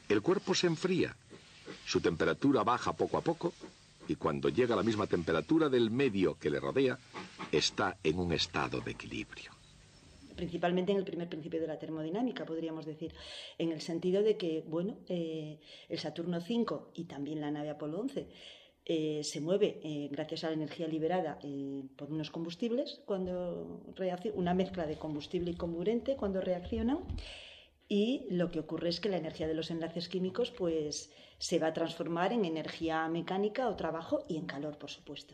El 0.07 0.21
cuerpo 0.21 0.55
se 0.55 0.67
enfría, 0.67 1.15
su 1.85 2.01
temperatura 2.01 2.63
baja 2.63 2.93
poco 2.93 3.17
a 3.17 3.21
poco 3.21 3.53
y 4.07 4.15
cuando 4.15 4.49
llega 4.49 4.73
a 4.73 4.77
la 4.77 4.83
misma 4.83 5.05
temperatura 5.05 5.69
del 5.69 5.91
medio 5.91 6.37
que 6.39 6.49
le 6.49 6.59
rodea, 6.59 6.97
está 7.51 7.97
en 8.03 8.17
un 8.17 8.33
estado 8.33 8.81
de 8.81 8.91
equilibrio. 8.91 9.51
principalmente 10.35 10.93
en 10.93 10.97
el 10.97 11.03
primer 11.03 11.27
principio 11.27 11.59
de 11.59 11.67
la 11.67 11.77
termodinámica, 11.77 12.45
podríamos 12.45 12.85
decir, 12.85 13.13
en 13.57 13.73
el 13.73 13.81
sentido 13.81 14.23
de 14.23 14.37
que, 14.37 14.63
bueno, 14.65 14.95
eh, 15.09 15.59
el 15.89 15.99
Saturno 15.99 16.37
V 16.37 16.65
y 16.95 17.03
también 17.03 17.41
la 17.41 17.51
nave 17.51 17.69
Apolo 17.69 17.99
11 17.99 18.25
eh, 18.85 19.21
se 19.21 19.41
mueve 19.41 19.81
eh, 19.83 20.07
gracias 20.09 20.45
a 20.45 20.47
la 20.47 20.53
energía 20.53 20.87
liberada 20.87 21.39
por 21.97 22.09
unos 22.09 22.31
combustibles, 22.31 23.01
cuando 23.05 23.83
una 24.33 24.53
mezcla 24.53 24.87
de 24.87 24.95
combustible 24.95 25.51
y 25.51 25.55
comburente 25.55 26.15
cuando 26.15 26.39
reaccionan, 26.39 26.99
y 27.89 28.27
lo 28.29 28.51
que 28.51 28.59
ocurre 28.59 28.89
es 28.89 28.99
que 28.99 29.09
la 29.09 29.17
energía 29.17 29.47
de 29.47 29.55
los 29.55 29.71
enlaces 29.71 30.07
químicos 30.07 30.51
pues, 30.51 31.11
se 31.39 31.57
va 31.57 31.67
a 31.67 31.73
transformar 31.73 32.31
en 32.31 32.45
energía 32.45 33.07
mecánica 33.09 33.67
o 33.67 33.75
trabajo 33.75 34.23
y 34.29 34.37
en 34.37 34.45
calor, 34.45 34.77
por 34.77 34.91
supuesto. 34.91 35.33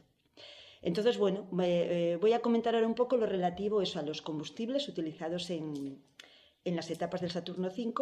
Entonces, 0.82 1.18
bueno, 1.18 1.50
eh, 1.62 2.18
voy 2.22 2.32
a 2.32 2.40
comentar 2.40 2.74
ahora 2.74 2.88
un 2.88 2.96
poco 2.96 3.18
lo 3.18 3.26
relativo 3.26 3.82
eso, 3.82 4.00
a 4.00 4.04
los 4.04 4.22
combustibles 4.22 4.88
utilizados 4.88 5.50
en, 5.50 6.02
en 6.64 6.76
las 6.76 6.90
etapas 6.90 7.22
del 7.22 7.32
Saturno 7.32 7.68
V, 7.68 7.94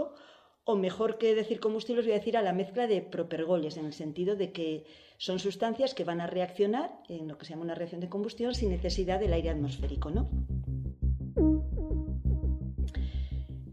o 0.66 0.76
mejor 0.76 1.18
que 1.18 1.34
decir 1.34 1.60
combustibles, 1.60 2.06
voy 2.06 2.14
a 2.14 2.20
decir 2.20 2.38
a 2.38 2.41
la 2.41 2.54
mezcla 2.54 2.86
de 2.86 3.01
propergoles, 3.01 3.78
en 3.78 3.86
el 3.86 3.93
sentido 3.93 4.36
de 4.36 4.51
que 4.51 4.86
son 5.18 5.39
sustancias 5.39 5.93
que 5.93 6.04
van 6.04 6.22
a 6.22 6.28
reaccionar 6.28 6.91
en 7.10 7.28
lo 7.28 7.38
que 7.38 7.45
se 7.45 7.51
llama 7.51 7.64
una 7.64 7.76
reacción 7.76 8.01
de 8.01 8.10
combustión 8.10 8.54
sin 8.54 8.70
necesidad 8.70 9.20
del 9.20 9.34
aire 9.34 9.49
atmosférico, 9.49 10.12
¿no? 10.12 10.30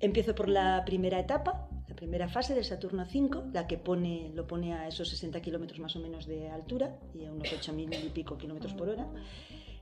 Empiezo 0.01 0.34
por 0.34 0.48
la 0.48 0.82
primera 0.86 1.18
etapa, 1.20 1.68
la 1.88 1.94
primera 1.94 2.28
fase 2.28 2.55
del 2.55 2.64
Saturno 2.64 3.03
V, 3.05 3.51
la 3.53 3.66
que 3.66 3.76
pone, 3.76 4.30
lo 4.34 4.46
pone 4.46 4.72
a 4.74 4.88
esos 4.88 5.09
60 5.11 5.40
kilómetros 5.42 5.78
más 5.78 5.94
o 5.96 6.01
menos 6.01 6.26
de 6.26 6.48
altura 6.48 6.96
y 7.14 7.26
a 7.26 7.32
unos 7.32 7.48
8.000 7.48 8.07
y 8.07 8.09
pico 8.09 8.38
kilómetros 8.38 8.72
por 8.74 8.88
hora. 8.88 9.07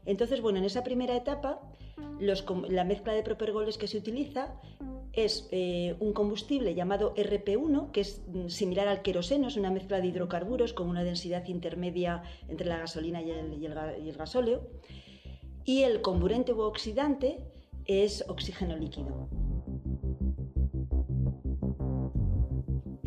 Entonces, 0.07 0.41
bueno, 0.41 0.59
en 0.59 0.64
esa 0.64 0.83
primera 0.83 1.14
etapa, 1.16 1.61
los 2.19 2.45
la 2.69 2.85
mezcla 2.85 3.12
de 3.12 3.23
propergoles 3.23 3.79
que 3.79 3.87
se 3.87 3.99
utiliza 3.99 4.55
es 5.12 5.49
eh, 5.53 5.97
un 6.01 6.12
combustible 6.12 6.75
llamado 6.75 7.14
RP1, 7.14 7.91
que 7.93 8.01
es 8.01 8.23
mm, 8.27 8.49
similar 8.49 8.89
al 8.89 9.03
queroseno, 9.03 9.49
es 9.49 9.57
una 9.57 9.71
mezcla 9.71 10.01
de 10.01 10.07
hidrocarburos 10.09 10.73
con 10.73 10.89
una 10.89 11.05
densidad 11.05 11.47
intermedia 11.47 12.23
entre 12.49 12.66
la 12.66 12.79
gasolina 12.79 13.21
y 13.23 13.31
el, 13.31 13.55
y 13.61 13.66
el 13.66 13.75
ga- 13.75 14.03
y 14.03 14.09
el 14.09 14.16
gasóleo. 14.16 14.69
Y 15.64 15.83
el 15.83 16.01
comburente 16.01 16.53
u 16.53 16.61
oxidante 16.62 17.39
es 17.85 18.25
oxígeno 18.29 18.77
líquido. 18.77 19.29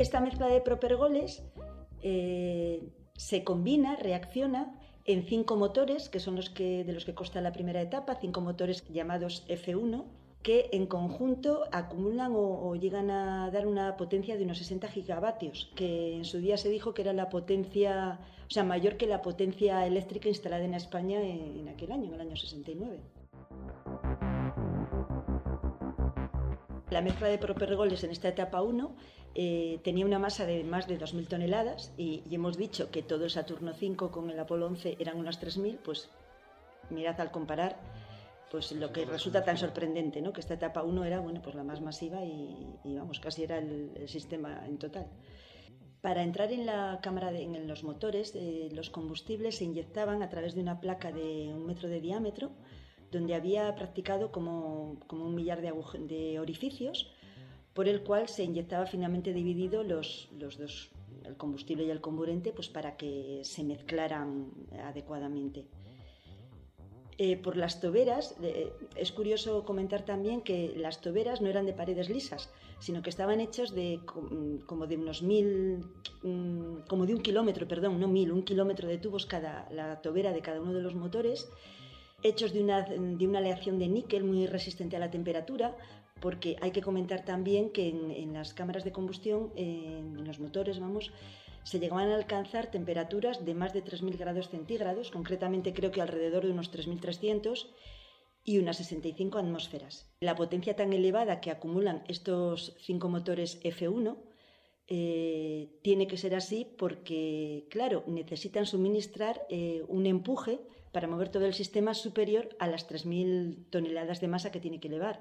Esta 0.02 0.20
mezcla 0.20 0.48
de 0.48 0.62
propergoles 0.62 1.44
eh, 2.02 2.90
se 3.16 3.44
combina, 3.44 3.98
reacciona 3.98 4.74
en 5.06 5.28
cinco 5.28 5.58
motores, 5.58 6.10
que 6.10 6.20
son 6.20 6.36
los 6.36 6.50
que, 6.50 6.84
de 6.84 6.92
los 6.92 7.06
que 7.06 7.14
consta 7.14 7.40
la 7.40 7.52
primera 7.52 7.84
etapa, 7.84 8.16
cinco 8.16 8.42
motores 8.42 8.84
llamados 8.90 9.46
F1, 9.48 10.06
que 10.42 10.70
en 10.72 10.88
conjunto 10.88 11.66
acumulan 11.72 12.32
o, 12.36 12.74
llegan 12.74 13.12
a 13.12 13.52
dar 13.52 13.68
una 13.68 13.96
potencia 13.96 14.38
de 14.38 14.44
unos 14.44 14.58
60 14.58 14.88
gigavatios, 14.88 15.72
que 15.76 16.16
en 16.16 16.26
su 16.26 16.40
día 16.40 16.58
se 16.58 16.70
dijo 16.70 16.96
que 16.96 17.04
era 17.04 17.14
la 17.14 17.30
potencia, 17.30 18.20
o 18.48 18.50
sea, 18.50 18.64
mayor 18.64 18.98
que 18.98 19.06
la 19.06 19.22
potencia 19.22 19.86
eléctrica 19.86 20.30
instalada 20.30 20.66
en 20.66 20.74
España 20.74 21.22
en, 21.22 21.60
en 21.60 21.70
aquel 21.70 21.92
año, 21.92 22.08
en 22.08 22.14
el 22.16 22.22
año 22.22 22.36
69. 22.36 23.00
La 26.90 27.02
mezcla 27.02 27.30
de 27.30 27.38
propergoles 27.38 28.04
en 28.04 28.12
esta 28.12 28.28
etapa 28.28 28.62
1 28.62 28.96
eh, 29.34 29.80
tenía 29.84 30.06
una 30.06 30.20
masa 30.20 30.46
de 30.46 30.64
más 30.64 30.88
de 30.88 31.00
2.000 31.00 31.28
toneladas 31.28 31.94
y, 31.98 32.24
hemos 32.32 32.58
dicho 32.58 32.92
que 32.92 33.02
todo 33.02 33.24
el 33.24 33.32
Saturno 33.32 33.72
V 33.72 33.96
con 34.12 34.30
el 34.30 34.40
Apolo 34.40 34.68
11 34.68 34.98
eran 35.00 35.18
unas 35.18 35.42
3.000, 35.42 35.78
pues 35.84 36.10
mirad 36.90 37.20
al 37.22 37.32
comparar 37.32 37.78
pues 38.50 38.74
lo 38.74 38.92
que 38.92 39.06
resulta 39.06 39.46
tan 39.46 39.58
sorprendente, 39.58 40.22
¿no? 40.22 40.34
que 40.34 40.42
esta 40.42 40.56
etapa 40.56 40.84
1 40.84 41.06
era 41.06 41.22
bueno, 41.22 41.42
pues 41.42 41.56
la 41.56 41.64
más 41.64 41.80
masiva 41.80 42.26
y, 42.26 42.78
y, 42.84 42.96
vamos, 42.96 43.22
casi 43.22 43.44
era 43.44 43.58
el, 43.58 44.10
sistema 44.10 44.66
en 44.68 44.78
total. 44.78 45.08
Para 46.02 46.24
entrar 46.24 46.52
en 46.52 46.66
la 46.66 47.00
cámara, 47.02 47.32
en 47.32 47.68
los 47.68 47.84
motores, 47.86 48.34
eh, 48.36 48.68
los 48.74 48.90
combustibles 48.90 49.58
se 49.58 49.64
inyectaban 49.64 50.22
a 50.24 50.30
través 50.30 50.56
de 50.56 50.62
una 50.62 50.82
placa 50.82 51.14
de 51.14 51.54
un 51.54 51.66
metro 51.66 51.88
de 51.88 52.02
diámetro, 52.02 52.52
donde 53.12 53.36
había 53.36 53.74
practicado 53.76 54.32
como, 54.32 54.98
como 55.08 55.26
un 55.26 55.36
millar 55.36 55.62
de, 55.62 55.72
de 56.00 56.40
orificios, 56.40 57.14
por 57.74 57.88
el 57.88 58.02
cual 58.04 58.28
se 58.28 58.44
inyectaba 58.44 58.86
finamente 58.86 59.34
dividido 59.34 59.84
los, 59.84 60.30
los 60.38 60.58
dos, 60.58 60.92
el 61.26 61.36
combustible 61.38 61.86
y 61.86 61.90
el 61.90 62.02
comburente, 62.02 62.52
pues 62.52 62.68
para 62.70 62.98
que 62.98 63.42
se 63.44 63.64
mezclaran 63.64 64.52
adecuadamente. 64.84 65.66
Eh, 67.18 67.38
por 67.38 67.56
las 67.56 67.80
toberas, 67.80 68.36
eh, 68.42 68.72
es 68.96 69.12
curioso 69.12 69.64
comentar 69.64 70.04
también 70.04 70.42
que 70.42 70.74
las 70.76 71.02
toberas 71.02 71.40
no 71.40 71.50
eran 71.50 71.68
de 71.68 71.74
paredes 71.74 72.10
lisas, 72.10 72.50
sino 72.80 73.04
que 73.04 73.12
estaban 73.12 73.40
hechas 73.40 73.76
de 73.76 74.00
co- 74.06 74.28
como 74.66 74.88
de 74.88 74.98
unos 74.98 75.22
mil, 75.22 75.86
mm, 76.24 76.88
como 76.88 77.06
de 77.06 77.14
un 77.14 77.22
kilómetro, 77.22 77.68
perdón, 77.68 78.00
no 78.00 78.08
mil, 78.08 78.32
un 78.32 78.42
kilómetro 78.44 78.88
de 78.88 78.98
tubos 78.98 79.28
cada, 79.28 79.70
la 79.72 80.02
tobera 80.02 80.34
de 80.34 80.42
cada 80.42 80.62
uno 80.62 80.74
de 80.74 80.82
los 80.82 80.96
motores, 80.96 81.48
hechos 82.24 82.54
de 82.54 82.64
una, 82.64 82.82
de 82.84 83.28
una 83.28 83.38
aleación 83.40 83.78
de 83.78 83.88
níquel 83.88 84.24
muy 84.24 84.48
resistente 84.48 84.96
a 84.96 85.00
la 85.00 85.12
temperatura, 85.12 85.78
porque 86.22 86.56
hay 86.62 86.72
que 86.72 86.82
comentar 86.82 87.26
también 87.26 87.72
que 87.72 87.90
en, 87.90 88.34
las 88.34 88.54
cámaras 88.54 88.84
de 88.84 88.92
combustión, 88.92 89.52
en 89.56 90.24
los 90.26 90.40
motores, 90.40 90.80
vamos, 90.80 91.12
se 91.64 91.80
llegaban 91.80 92.10
a 92.10 92.16
alcanzar 92.16 92.72
temperaturas 92.72 93.44
de 93.44 93.54
más 93.54 93.74
de 93.74 93.84
3.000 93.84 94.18
grados 94.18 94.50
centígrados, 94.50 95.12
concretamente 95.12 95.74
creo 95.74 95.92
que 95.92 96.02
alrededor 96.02 96.46
de 96.46 96.52
unos 96.52 96.72
3.300 96.72 97.68
y 98.44 98.58
unas 98.58 98.78
65 98.78 99.38
atmósferas. 99.38 100.10
La 100.20 100.36
potencia 100.36 100.76
tan 100.76 100.94
elevada 100.94 101.42
que 101.42 101.52
acumulan 101.52 102.04
estos 102.08 102.76
cinco 102.80 103.10
motores 103.10 103.62
F1 103.64 104.18
eh, 104.88 105.70
tiene 105.84 106.08
que 106.08 106.18
ser 106.18 106.36
así 106.36 106.68
porque, 106.78 107.68
claro, 107.70 108.04
necesitan 108.08 108.66
suministrar 108.66 109.46
eh, 109.50 109.84
un 109.88 110.06
empuje 110.06 110.60
para 110.92 111.08
mover 111.08 111.30
todo 111.30 111.46
el 111.46 111.54
sistema 111.54 111.94
superior 111.94 112.50
a 112.60 112.68
las 112.68 112.90
3.000 112.90 113.70
toneladas 113.70 114.22
de 114.22 114.28
masa 114.28 114.52
que 114.52 114.60
tiene 114.60 114.80
que 114.80 114.88
elevar. 114.88 115.20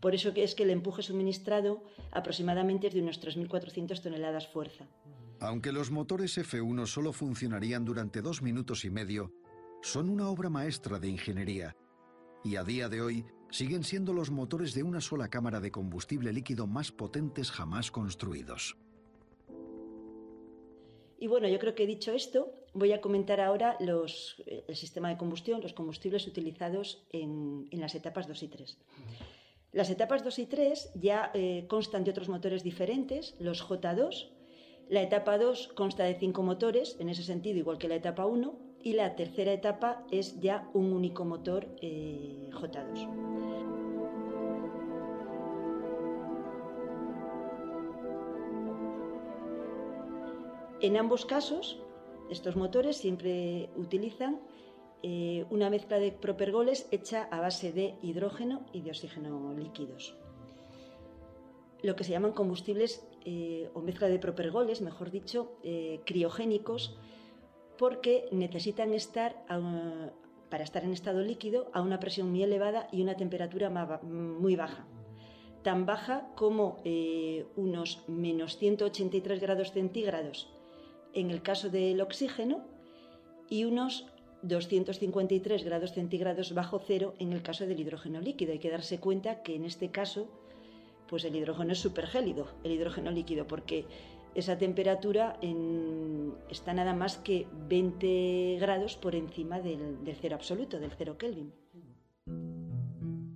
Por 0.00 0.14
eso 0.14 0.32
es 0.34 0.54
que 0.54 0.64
el 0.64 0.70
empuje 0.70 1.02
suministrado 1.02 1.82
aproximadamente 2.10 2.88
es 2.88 2.94
de 2.94 3.02
unos 3.02 3.20
3.400 3.20 4.00
toneladas 4.02 4.48
fuerza. 4.48 4.86
Aunque 5.40 5.72
los 5.72 5.90
motores 5.90 6.38
F1 6.38 6.86
solo 6.86 7.12
funcionarían 7.12 7.84
durante 7.84 8.22
dos 8.22 8.42
minutos 8.42 8.84
y 8.84 8.90
medio, 8.90 9.32
son 9.82 10.08
una 10.08 10.28
obra 10.28 10.48
maestra 10.48 10.98
de 10.98 11.08
ingeniería 11.08 11.76
y 12.44 12.56
a 12.56 12.64
día 12.64 12.88
de 12.88 13.02
hoy 13.02 13.24
siguen 13.50 13.84
siendo 13.84 14.12
los 14.12 14.30
motores 14.30 14.74
de 14.74 14.82
una 14.82 15.00
sola 15.00 15.28
cámara 15.28 15.60
de 15.60 15.70
combustible 15.70 16.32
líquido 16.32 16.66
más 16.66 16.90
potentes 16.92 17.50
jamás 17.50 17.90
construidos. 17.90 18.76
Y 21.22 21.28
bueno, 21.28 21.46
yo 21.46 21.60
creo 21.60 21.76
que 21.76 21.86
dicho 21.86 22.10
esto, 22.10 22.52
voy 22.72 22.90
a 22.90 23.00
comentar 23.00 23.40
ahora 23.40 23.76
los, 23.78 24.42
eh, 24.44 24.64
el 24.66 24.74
sistema 24.74 25.08
de 25.08 25.16
combustión, 25.16 25.60
los 25.60 25.72
combustibles 25.72 26.26
utilizados 26.26 27.04
en, 27.12 27.68
las 27.70 27.94
etapas 27.94 28.26
2 28.26 28.42
y 28.42 28.48
3. 28.48 28.78
Las 29.70 29.88
etapas 29.90 30.24
2 30.24 30.40
y 30.40 30.46
3 30.46 30.90
ya 30.96 31.30
eh, 31.32 31.66
constan 31.68 32.02
de 32.02 32.10
otros 32.10 32.28
motores 32.28 32.64
diferentes, 32.64 33.36
los 33.38 33.62
J2. 33.62 34.30
La 34.88 35.00
etapa 35.00 35.38
2 35.38 35.68
consta 35.76 36.02
de 36.02 36.16
cinco 36.16 36.42
motores, 36.42 36.96
en 36.98 37.08
ese 37.08 37.22
sentido 37.22 37.56
igual 37.56 37.78
que 37.78 37.86
la 37.86 37.94
etapa 37.94 38.26
1, 38.26 38.58
y 38.82 38.94
la 38.94 39.14
tercera 39.14 39.52
etapa 39.52 40.04
es 40.10 40.40
ya 40.40 40.68
un 40.74 40.92
único 40.92 41.24
motor 41.24 41.68
eh, 41.80 42.50
J2. 42.50 43.81
En 50.82 50.96
ambos 50.96 51.24
casos, 51.26 51.78
estos 52.28 52.56
motores 52.56 52.96
siempre 52.96 53.70
utilizan 53.76 54.40
eh, 55.04 55.46
una 55.48 55.70
mezcla 55.70 56.00
de 56.00 56.10
propergoles 56.10 56.88
hecha 56.90 57.28
a 57.30 57.40
base 57.40 57.72
de 57.72 57.94
hidrógeno 58.02 58.66
y 58.72 58.80
de 58.80 58.90
oxígeno 58.90 59.54
líquidos. 59.54 60.16
Lo 61.82 61.94
que 61.94 62.02
se 62.02 62.10
llaman 62.10 62.32
combustibles 62.32 63.06
eh, 63.24 63.70
o 63.74 63.80
mezcla 63.80 64.08
de 64.08 64.18
propergoles, 64.18 64.80
mejor 64.80 65.12
dicho, 65.12 65.56
eh, 65.62 66.00
criogénicos, 66.04 66.98
porque 67.78 68.26
necesitan 68.32 68.92
estar, 68.92 69.44
para 70.50 70.64
estar 70.64 70.82
en 70.82 70.92
estado 70.92 71.20
líquido, 71.20 71.70
a 71.72 71.80
una 71.80 72.00
presión 72.00 72.28
muy 72.28 72.42
elevada 72.42 72.88
y 72.90 73.02
una 73.02 73.16
temperatura 73.16 73.70
muy 74.02 74.56
baja. 74.56 74.88
Tan 75.62 75.86
baja 75.86 76.28
como 76.34 76.82
unos 77.56 78.02
menos 78.08 78.56
183 78.58 79.40
grados 79.40 79.72
centígrados 79.72 80.51
en 81.14 81.30
el 81.30 81.42
caso 81.42 81.68
del 81.68 82.00
oxígeno 82.00 82.64
y 83.48 83.64
unos 83.64 84.06
253 84.42 85.64
grados 85.64 85.92
centígrados 85.92 86.52
bajo 86.54 86.80
cero 86.84 87.14
en 87.18 87.32
el 87.32 87.42
caso 87.42 87.66
del 87.66 87.80
hidrógeno 87.80 88.20
líquido. 88.20 88.52
Hay 88.52 88.58
que 88.58 88.70
darse 88.70 88.98
cuenta 88.98 89.42
que 89.42 89.54
en 89.54 89.64
este 89.64 89.90
caso, 89.90 90.28
pues 91.08 91.24
el 91.24 91.36
hidrógeno 91.36 91.72
es 91.72 91.78
supergélido, 91.78 92.48
el 92.64 92.72
hidrógeno 92.72 93.10
líquido, 93.10 93.46
porque 93.46 93.86
esa 94.34 94.56
temperatura 94.58 95.38
está 96.48 96.72
nada 96.72 96.94
más 96.94 97.18
que 97.18 97.46
20 97.68 98.56
grados 98.60 98.96
por 98.96 99.14
encima 99.14 99.60
del 99.60 100.16
cero 100.20 100.36
absoluto, 100.36 100.80
del 100.80 100.90
cero 100.96 101.16
Kelvin. 101.18 101.52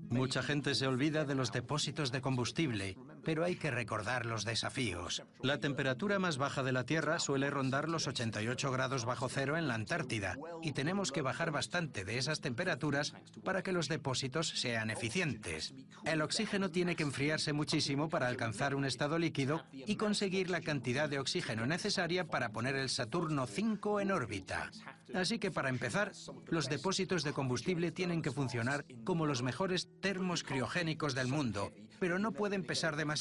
Mucha 0.09 0.43
gente 0.43 0.75
se 0.75 0.87
olvida 0.87 1.27
de 1.27 1.35
los 1.35 1.53
depósitos 1.53 2.11
de 2.11 2.23
combustible, 2.23 2.97
pero 3.27 3.45
hay 3.45 3.57
que 3.57 3.73
recordar 3.73 4.25
los 4.25 4.45
desafíos. 4.45 5.25
La 5.43 5.59
temperatura 5.59 6.21
más 6.21 6.39
baja 6.39 6.63
de 6.63 6.71
la 6.71 6.87
Tierra 6.87 7.19
suele 7.19 7.51
rondar 7.51 7.89
los 7.89 8.07
88 8.07 8.71
grados 8.71 9.05
bajo 9.05 9.29
cero 9.29 9.57
en 9.57 9.67
la 9.67 9.75
Antártida, 9.75 10.39
y 10.63 10.71
tenemos 10.71 11.11
que 11.11 11.23
bajar 11.23 11.51
bastante 11.51 12.05
de 12.05 12.19
esas 12.19 12.41
temperaturas 12.41 13.15
para 13.43 13.65
que 13.65 13.73
los 13.73 13.89
depósitos 13.89 14.51
sean 14.51 14.91
eficientes. 14.91 15.75
El 16.05 16.23
oxígeno 16.23 16.71
tiene 16.71 16.95
que 16.95 17.03
enfriarse 17.03 17.53
muchísimo 17.53 18.09
para 18.09 18.29
alcanzar 18.29 18.77
un 18.77 18.85
estado 18.85 19.19
líquido 19.19 19.65
y 19.73 19.97
conseguir 19.97 20.49
la 20.49 20.61
cantidad 20.61 21.09
de 21.09 21.19
oxígeno 21.19 21.67
necesaria 21.67 22.29
para 22.29 22.51
poner 22.51 22.77
el 22.77 22.91
Saturno 22.91 23.49
5 23.49 24.03
en 24.03 24.13
órbita. 24.13 24.71
Así 25.15 25.41
que 25.41 25.51
para 25.51 25.69
empezar, 25.69 26.13
los 26.47 26.69
depósitos 26.69 27.25
de 27.25 27.33
combustible 27.33 27.91
tienen 27.91 28.23
que 28.23 28.31
funcionar 28.31 28.85
como 29.03 29.27
los 29.27 29.43
mejores 29.43 29.89
termos 30.01 30.45
criogénicos 30.45 31.15
del 31.15 31.29
mundo, 31.29 31.73
pero 31.99 32.19
no 32.19 32.33
pueden 32.33 32.65
pesar 32.65 32.95
demasiado 32.95 33.16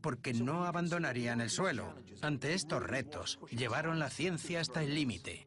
porque 0.00 0.32
no 0.32 0.64
abandonarían 0.64 1.40
el 1.40 1.50
suelo. 1.50 1.94
Ante 2.22 2.54
estos 2.54 2.82
retos, 2.82 3.38
llevaron 3.50 3.98
la 3.98 4.10
ciencia 4.10 4.60
hasta 4.60 4.82
el 4.82 4.94
límite. 4.94 5.46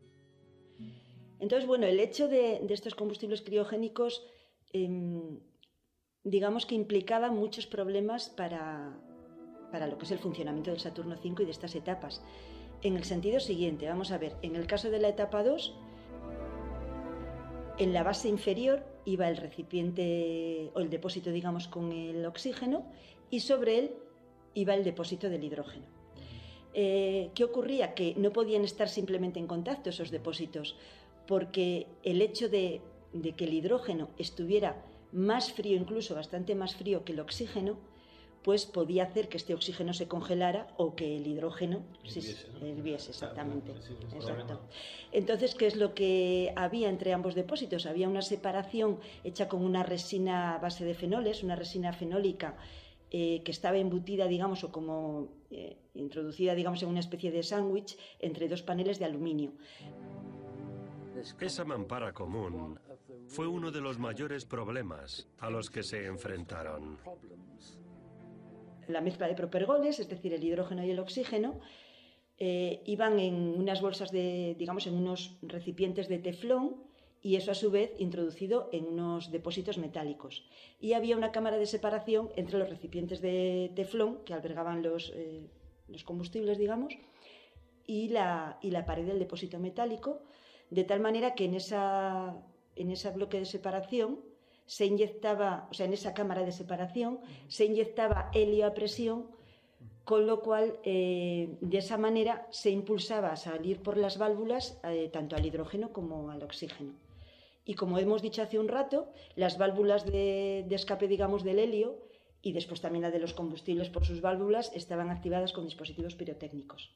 Entonces, 1.39 1.67
bueno, 1.67 1.85
el 1.85 1.99
hecho 1.99 2.27
de, 2.27 2.65
estos 2.69 2.95
combustibles 2.95 3.41
criogénicos, 3.41 4.25
em, 4.71 5.39
digamos 6.23 6.65
que 6.65 6.75
implicaba 6.75 7.31
muchos 7.31 7.67
problemas 7.67 8.29
para, 8.29 8.97
para 9.71 9.87
lo 9.87 9.97
que 9.97 10.05
es 10.05 10.11
el 10.11 10.19
funcionamiento 10.19 10.71
del 10.71 10.79
Saturno 10.79 11.17
5 11.21 11.41
y 11.41 11.45
de 11.45 11.51
estas 11.51 11.75
etapas. 11.75 12.21
En 12.81 12.95
el 12.95 13.03
sentido 13.03 13.39
siguiente, 13.39 13.87
vamos 13.87 14.11
a 14.11 14.17
ver, 14.17 14.35
en 14.41 14.55
el 14.55 14.67
caso 14.67 14.89
de 14.89 14.99
la 14.99 15.09
etapa 15.09 15.43
2, 15.43 15.73
en 17.77 17.93
la 17.93 18.03
base 18.03 18.29
inferior 18.29 18.85
iba 19.05 19.27
el 19.27 19.37
recipiente 19.37 20.71
o 20.73 20.79
el 20.79 20.89
depósito, 20.89 21.31
digamos, 21.31 21.67
con 21.67 21.91
el 21.91 22.25
oxígeno 22.25 22.85
y 23.33 23.39
sobre 23.39 23.79
él 23.79 23.91
iba 24.53 24.75
el 24.75 24.83
depósito 24.83 25.27
del 25.27 25.43
hidrógeno. 25.43 25.87
Eh, 26.75 27.31
¿Qué 27.33 27.43
ocurría? 27.43 27.95
Que 27.95 28.13
no 28.15 28.31
podían 28.31 28.63
estar 28.63 28.87
simplemente 28.87 29.39
en 29.39 29.47
contacto 29.47 29.89
esos 29.89 30.11
depósitos, 30.11 30.75
porque 31.25 31.87
el 32.03 32.21
hecho 32.21 32.47
de, 32.47 32.81
de 33.11 33.31
que 33.31 33.45
el 33.45 33.55
hidrógeno 33.55 34.11
estuviera 34.19 34.85
más 35.11 35.51
frío, 35.51 35.77
incluso 35.77 36.13
bastante 36.13 36.53
más 36.53 36.75
frío 36.75 37.03
que 37.03 37.13
el 37.13 37.21
oxígeno, 37.21 37.79
pues 38.43 38.67
podía 38.67 39.05
hacer 39.05 39.29
que 39.29 39.37
este 39.37 39.55
oxígeno 39.55 39.93
se 39.95 40.07
congelara 40.07 40.67
o 40.77 40.95
que 40.95 41.17
el 41.17 41.25
hidrógeno 41.25 41.81
se 42.03 42.19
Hirviese, 42.19 43.07
¿no? 43.07 43.13
exactamente. 43.13 43.71
Exacto. 44.13 44.59
Entonces, 45.11 45.55
¿qué 45.55 45.65
es 45.65 45.75
lo 45.75 45.95
que 45.95 46.53
había 46.55 46.89
entre 46.89 47.13
ambos 47.13 47.33
depósitos? 47.33 47.87
Había 47.87 48.07
una 48.09 48.21
separación 48.21 48.99
hecha 49.23 49.47
con 49.47 49.63
una 49.63 49.81
resina 49.81 50.53
a 50.53 50.59
base 50.59 50.85
de 50.85 50.93
fenoles, 50.93 51.41
una 51.41 51.55
resina 51.55 51.93
fenólica 51.93 52.57
eh, 53.15 53.43
que 53.45 53.51
estaba 53.51 53.77
embutida, 53.77 54.25
digamos, 54.25 54.63
o 54.63 54.71
como 54.71 55.29
eh, 55.51 55.77
introducida, 55.93 56.55
digamos, 56.55 56.81
en 56.81 56.89
una 56.89 56.99
especie 56.99 57.29
de 57.29 57.43
sándwich 57.43 57.95
entre 58.17 58.49
dos 58.49 58.63
paneles 58.63 58.97
de 58.97 59.05
aluminio. 59.05 59.53
Esa 61.39 61.63
mampara 61.63 62.11
común 62.11 62.79
fue 63.27 63.45
uno 63.45 63.69
de 63.69 63.81
los 63.81 63.99
mayores 63.99 64.45
problemas 64.45 65.29
a 65.37 65.51
los 65.51 65.69
que 65.69 65.83
se 65.83 66.07
enfrentaron. 66.07 66.97
la 68.87 68.99
mezcla 68.99 69.27
de 69.27 69.35
propergoles, 69.35 69.99
es 69.99 70.09
decir, 70.09 70.33
el 70.33 70.43
hidrógeno 70.43 70.83
y 70.83 70.89
el 70.89 70.99
oxígeno, 70.99 71.59
eh, 72.39 72.81
iban 72.87 73.19
en 73.19 73.35
unas 73.35 73.79
bolsas 73.79 74.11
de, 74.11 74.55
digamos, 74.57 74.87
en 74.87 74.95
unos 74.95 75.37
recipientes 75.43 76.09
de 76.09 76.17
teflón 76.17 76.83
y 77.23 77.37
eso 77.37 77.51
a 77.51 77.55
su 77.55 77.71
vez 77.71 77.91
introducido 77.97 78.69
en 78.73 78.85
unos 78.85 79.31
depósitos 79.31 79.77
metálicos. 79.77 80.43
Y 80.81 80.91
había 80.91 81.15
una 81.15 81.31
cámara 81.31 81.57
de 81.57 81.65
separación 81.65 82.29
entre 82.35 82.59
los 82.59 82.69
recipientes 82.69 83.21
de 83.21 83.71
teflón 83.75 84.19
que 84.25 84.33
albergaban 84.33 84.83
los, 84.83 85.13
eh, 85.15 85.47
los 85.87 86.03
combustibles, 86.03 86.57
digamos, 86.57 86.93
y 87.87 88.09
la, 88.09 88.59
y 88.61 88.71
la 88.71 88.85
pared 88.85 89.05
del 89.05 89.19
depósito 89.19 89.57
metálico, 89.57 90.19
de 90.69 90.83
tal 90.83 90.99
manera 90.99 91.33
que 91.33 91.45
en 91.45 91.53
esa, 91.55 92.35
en 92.75 92.91
ese 92.91 93.09
bloque 93.11 93.39
de 93.39 93.45
separación 93.45 94.19
se 94.65 94.85
inyectaba, 94.85 95.67
o 95.71 95.73
sea, 95.73 95.85
en 95.85 95.93
esa 95.93 96.13
cámara 96.13 96.43
de 96.43 96.51
separación, 96.51 97.19
se 97.47 97.65
inyectaba 97.65 98.31
helio 98.33 98.65
a 98.67 98.73
presión, 98.73 99.27
con 100.03 100.27
lo 100.27 100.41
cual 100.41 100.77
eh, 100.83 101.57
de 101.61 101.77
esa 101.77 101.97
manera 101.97 102.47
se 102.49 102.69
impulsaba 102.69 103.31
a 103.31 103.37
salir 103.37 103.81
por 103.81 103.95
las 103.95 104.17
válvulas 104.17 104.77
eh, 104.83 105.09
tanto 105.11 105.37
al 105.37 105.45
hidrógeno 105.45 105.93
como 105.93 106.29
al 106.29 106.43
oxígeno. 106.43 106.91
Y 107.65 107.75
como 107.75 107.97
hemos 107.97 108.21
dicho 108.21 108.41
hace 108.41 108.59
un 108.59 108.67
rato, 108.67 109.11
las 109.35 109.57
válvulas 109.57 110.05
de, 110.05 110.65
de 110.67 110.75
escape, 110.75 111.07
digamos, 111.07 111.43
del 111.43 111.59
helio 111.59 112.07
y 112.41 112.51
después 112.51 112.81
también 112.81 113.03
la 113.03 113.11
de 113.11 113.19
los 113.19 113.33
combustibles 113.33 113.89
por 113.89 114.05
sus 114.05 114.19
válvulas 114.19 114.71
estaban 114.75 115.09
activadas 115.09 115.53
con 115.53 115.63
dispositivos 115.63 116.15
pirotécnicos. 116.15 116.93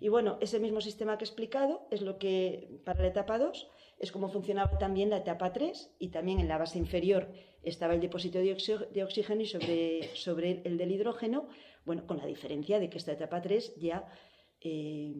Y 0.00 0.08
bueno, 0.08 0.38
ese 0.40 0.60
mismo 0.60 0.80
sistema 0.80 1.18
que 1.18 1.24
he 1.24 1.28
explicado 1.28 1.88
es 1.90 2.02
lo 2.02 2.18
que 2.18 2.80
para 2.84 3.02
la 3.02 3.08
etapa 3.08 3.38
2 3.38 3.68
es 3.98 4.12
como 4.12 4.28
funcionaba 4.28 4.78
también 4.78 5.10
la 5.10 5.18
etapa 5.18 5.52
3 5.52 5.96
y 5.98 6.08
también 6.08 6.38
en 6.38 6.48
la 6.48 6.58
base 6.58 6.78
inferior 6.78 7.28
estaba 7.62 7.94
el 7.94 8.00
depósito 8.00 8.38
de 8.38 9.02
oxígeno 9.02 9.40
y 9.40 9.46
sobre, 9.46 10.14
sobre 10.14 10.62
el 10.64 10.76
del 10.78 10.92
hidrógeno, 10.92 11.48
bueno, 11.84 12.06
con 12.06 12.18
la 12.18 12.26
diferencia 12.26 12.78
de 12.78 12.90
que 12.90 12.98
esta 12.98 13.12
etapa 13.12 13.40
3 13.42 13.74
ya 13.76 14.06
eh, 14.60 15.14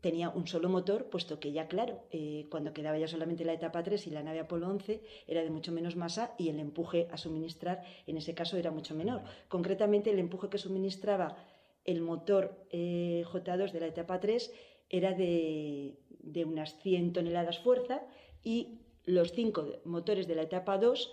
tenía 0.00 0.28
un 0.30 0.46
solo 0.46 0.68
motor, 0.68 1.08
puesto 1.10 1.40
que 1.40 1.52
ya, 1.52 1.68
claro, 1.68 2.04
eh, 2.10 2.46
cuando 2.50 2.72
quedaba 2.72 2.98
ya 2.98 3.08
solamente 3.08 3.44
la 3.44 3.54
etapa 3.54 3.82
3 3.82 4.06
y 4.06 4.10
la 4.10 4.22
nave 4.22 4.40
Apolo 4.40 4.68
11 4.68 5.02
era 5.26 5.42
de 5.42 5.50
mucho 5.50 5.72
menos 5.72 5.96
masa 5.96 6.34
y 6.38 6.48
el 6.48 6.60
empuje 6.60 7.08
a 7.10 7.16
suministrar 7.16 7.82
en 8.06 8.16
ese 8.16 8.34
caso 8.34 8.56
era 8.56 8.70
mucho 8.70 8.94
menor. 8.94 9.22
Concretamente, 9.48 10.10
el 10.10 10.18
empuje 10.18 10.48
que 10.48 10.58
suministraba 10.58 11.36
el 11.84 12.00
motor 12.00 12.66
eh, 12.70 13.24
J2 13.26 13.72
de 13.72 13.80
la 13.80 13.86
etapa 13.86 14.20
3 14.20 14.52
era 14.88 15.12
de, 15.12 15.98
de 16.20 16.44
unas 16.44 16.78
100 16.82 17.12
toneladas 17.12 17.58
fuerza 17.58 18.02
y 18.42 18.80
los 19.04 19.32
cinco 19.32 19.66
motores 19.84 20.26
de 20.26 20.34
la 20.34 20.42
etapa 20.42 20.78
2 20.78 21.12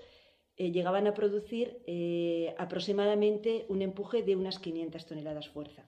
eh, 0.58 0.72
llegaban 0.72 1.08
a 1.08 1.14
producir 1.14 1.82
aproximadamente 2.58 3.66
un 3.70 3.82
empuje 3.82 4.24
de 4.24 4.36
unas 4.36 4.60
500 4.60 5.06
toneladas 5.06 5.50
fuerza. 5.50 5.88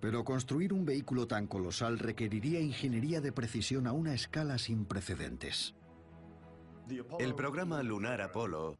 Pero 0.00 0.24
construir 0.24 0.72
un 0.72 0.84
vehículo 0.86 1.26
tan 1.26 1.46
colosal 1.46 1.98
requeriría 1.98 2.60
ingeniería 2.60 3.20
de 3.20 3.32
precisión 3.32 3.86
a 3.86 3.92
una 3.92 4.14
escala 4.14 4.56
sin 4.58 4.84
precedentes. 4.86 5.74
El 7.18 7.34
programa 7.34 7.82
lunar 7.82 8.20
Apolo 8.22 8.76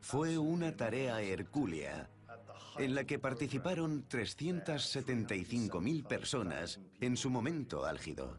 fue 0.00 0.38
una 0.38 0.76
tarea 0.76 1.20
hercúlea 1.20 2.08
en 2.78 2.94
la 2.94 3.04
que 3.04 3.18
participaron 3.18 4.06
375.000 4.08 6.04
personas 6.06 6.80
en 7.00 7.16
su 7.16 7.30
momento 7.30 7.84
álgido. 7.84 8.36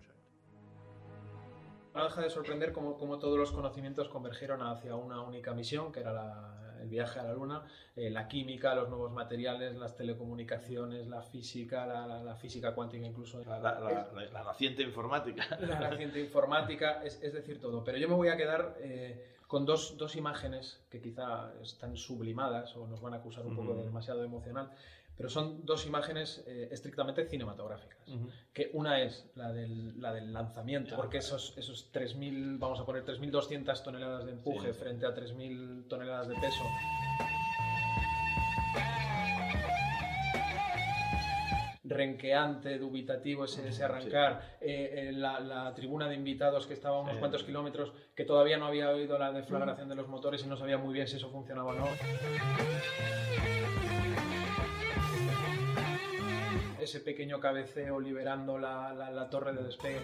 No 1.94 2.04
deja 2.04 2.22
de 2.22 2.30
sorprender 2.30 2.74
cómo, 2.74 2.98
cómo 2.98 3.20
todos 3.20 3.38
los 3.38 3.52
conocimientos 3.54 4.10
convergieron 4.10 4.62
hacia 4.62 4.96
una 4.96 5.22
única 5.22 5.54
misión, 5.54 5.92
que 5.94 6.02
era 6.02 6.12
la- 6.12 6.65
el 6.86 6.90
viaje 6.90 7.20
a 7.20 7.24
la 7.24 7.34
Luna, 7.34 7.64
eh, 7.96 8.10
la 8.10 8.28
química, 8.28 8.74
los 8.76 8.88
nuevos 8.90 9.12
materiales, 9.12 9.76
las 9.76 9.96
telecomunicaciones, 9.96 11.08
la 11.08 11.22
física, 11.22 11.86
la, 11.86 12.06
la- 12.08 12.24
la 12.24 12.36
física 12.36 12.74
cuántica 12.74 13.06
incluso. 13.06 13.44
La, 13.44 13.60
la- 13.60 14.44
naciente 14.44 14.84
informática. 14.84 15.44
la 15.60 15.90
reciente 15.90 16.20
informática, 16.22 17.04
es, 17.04 17.22
es 17.22 17.34
decir, 17.34 17.60
todo. 17.60 17.84
Pero 17.84 17.98
yo 17.98 18.08
me 18.08 18.16
voy 18.16 18.30
a 18.30 18.38
quedar 18.38 18.76
eh, 18.80 19.26
con 19.48 19.66
dos, 19.66 19.98
dos 19.98 20.16
imágenes 20.16 20.80
que 20.90 21.02
quizá 21.02 21.52
están 21.62 21.98
sublimadas 21.98 22.76
o 22.76 22.88
nos 22.88 23.02
van 23.02 23.14
a 23.14 23.18
acusar 23.18 23.46
un 23.46 23.56
poco 23.56 23.74
de 23.76 23.84
demasiado 23.84 24.24
emocional, 24.24 24.70
pero 25.18 25.30
son 25.30 25.66
dos 25.66 25.86
imágenes 25.86 26.44
eh, 26.48 26.68
estrictamente 26.72 27.26
cinematográficas. 27.26 27.98
Que 28.54 28.70
una 28.74 29.02
es 29.02 29.26
la 29.36 29.52
del, 29.52 30.00
la 30.02 30.14
del 30.14 30.32
lanzamiento, 30.34 30.96
porque 30.96 31.18
esos, 31.18 31.54
esos 31.58 31.92
3.000, 31.94 32.58
vamos 32.60 32.80
a 32.80 32.86
poner 32.86 33.04
3.200 33.06 33.82
toneladas 33.84 34.26
de 34.26 34.32
empuje 34.32 34.74
Sí. 34.74 34.80
frente 34.80 35.06
a 35.06 35.14
3.000 35.16 35.88
toneladas 35.88 36.28
de 36.28 36.36
peso. 36.36 36.64
renqueante, 41.88 42.80
dubitativo 42.80 43.46
ese, 43.46 43.68
ese 43.68 43.84
arrancar, 43.84 44.58
eh, 44.60 45.10
eh, 45.10 45.12
la, 45.12 45.40
la 45.40 45.74
tribuna 45.76 46.10
de 46.10 46.16
invitados 46.16 46.66
que 46.66 46.74
estaba 46.74 46.98
a 46.98 47.02
unos 47.02 47.14
Sí. 47.14 47.20
cuantos 47.20 47.44
kilómetros, 47.44 47.94
que 48.16 48.26
todavía 48.26 48.58
no 48.58 48.66
había 48.66 48.90
oído 48.90 49.20
la 49.20 49.32
deflagración 49.32 49.88
de 49.90 49.96
los 49.96 50.08
motores 50.08 50.44
y 50.44 50.48
no 50.48 50.58
sabía 50.58 50.78
muy 50.80 50.94
bien 50.94 51.08
si 51.08 51.18
eso 51.18 51.30
funcionaba 51.30 51.72
o 51.72 51.76
no. 51.76 51.86
Ese 56.86 57.00
pequeño 57.00 57.40
cabeceo 57.40 58.00
liberando 58.00 58.60
la, 58.60 58.94
la- 58.94 59.10
la 59.10 59.28
torre 59.28 59.54
de 59.54 59.64
despegue. 59.64 60.04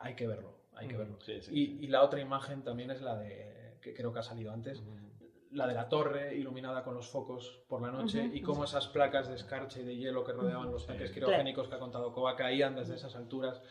Hay 0.00 0.14
que 0.14 0.26
verlo, 0.26 0.52
hay 0.74 0.88
que 0.88 0.96
verlo. 0.96 1.18
Sí, 1.24 1.40
sí, 1.40 1.50
y, 1.54 1.84
y 1.84 1.88
la 1.88 2.02
otra 2.02 2.20
imagen 2.20 2.62
también 2.62 2.90
es 2.90 3.00
la 3.00 3.16
de, 3.16 3.78
que 3.80 3.94
creo 3.94 4.12
que 4.12 4.18
ha 4.18 4.22
salido 4.22 4.52
antes, 4.52 4.82
la 5.50 5.66
de 5.66 5.74
la 5.74 5.88
torre 5.88 6.34
iluminada 6.36 6.82
con 6.84 6.94
los 6.94 7.08
focos 7.08 7.62
por 7.68 7.80
la 7.80 7.90
noche 7.90 8.26
Ujú. 8.26 8.36
y 8.36 8.42
cómo 8.42 8.64
esas 8.64 8.88
placas 8.88 9.28
de 9.28 9.36
escarcha 9.36 9.80
y 9.80 9.84
de 9.84 9.96
hielo 9.96 10.24
que 10.24 10.32
rodeaban 10.32 10.70
los 10.70 10.86
tanques 10.86 11.08
Sí. 11.10 11.14
criogénicos 11.14 11.68
que 11.68 11.76
ha 11.76 11.78
contado 11.78 12.12
Koba 12.12 12.36
caían 12.36 12.74
desde 12.74 12.96
esas 12.96 13.14
alturas. 13.16 13.62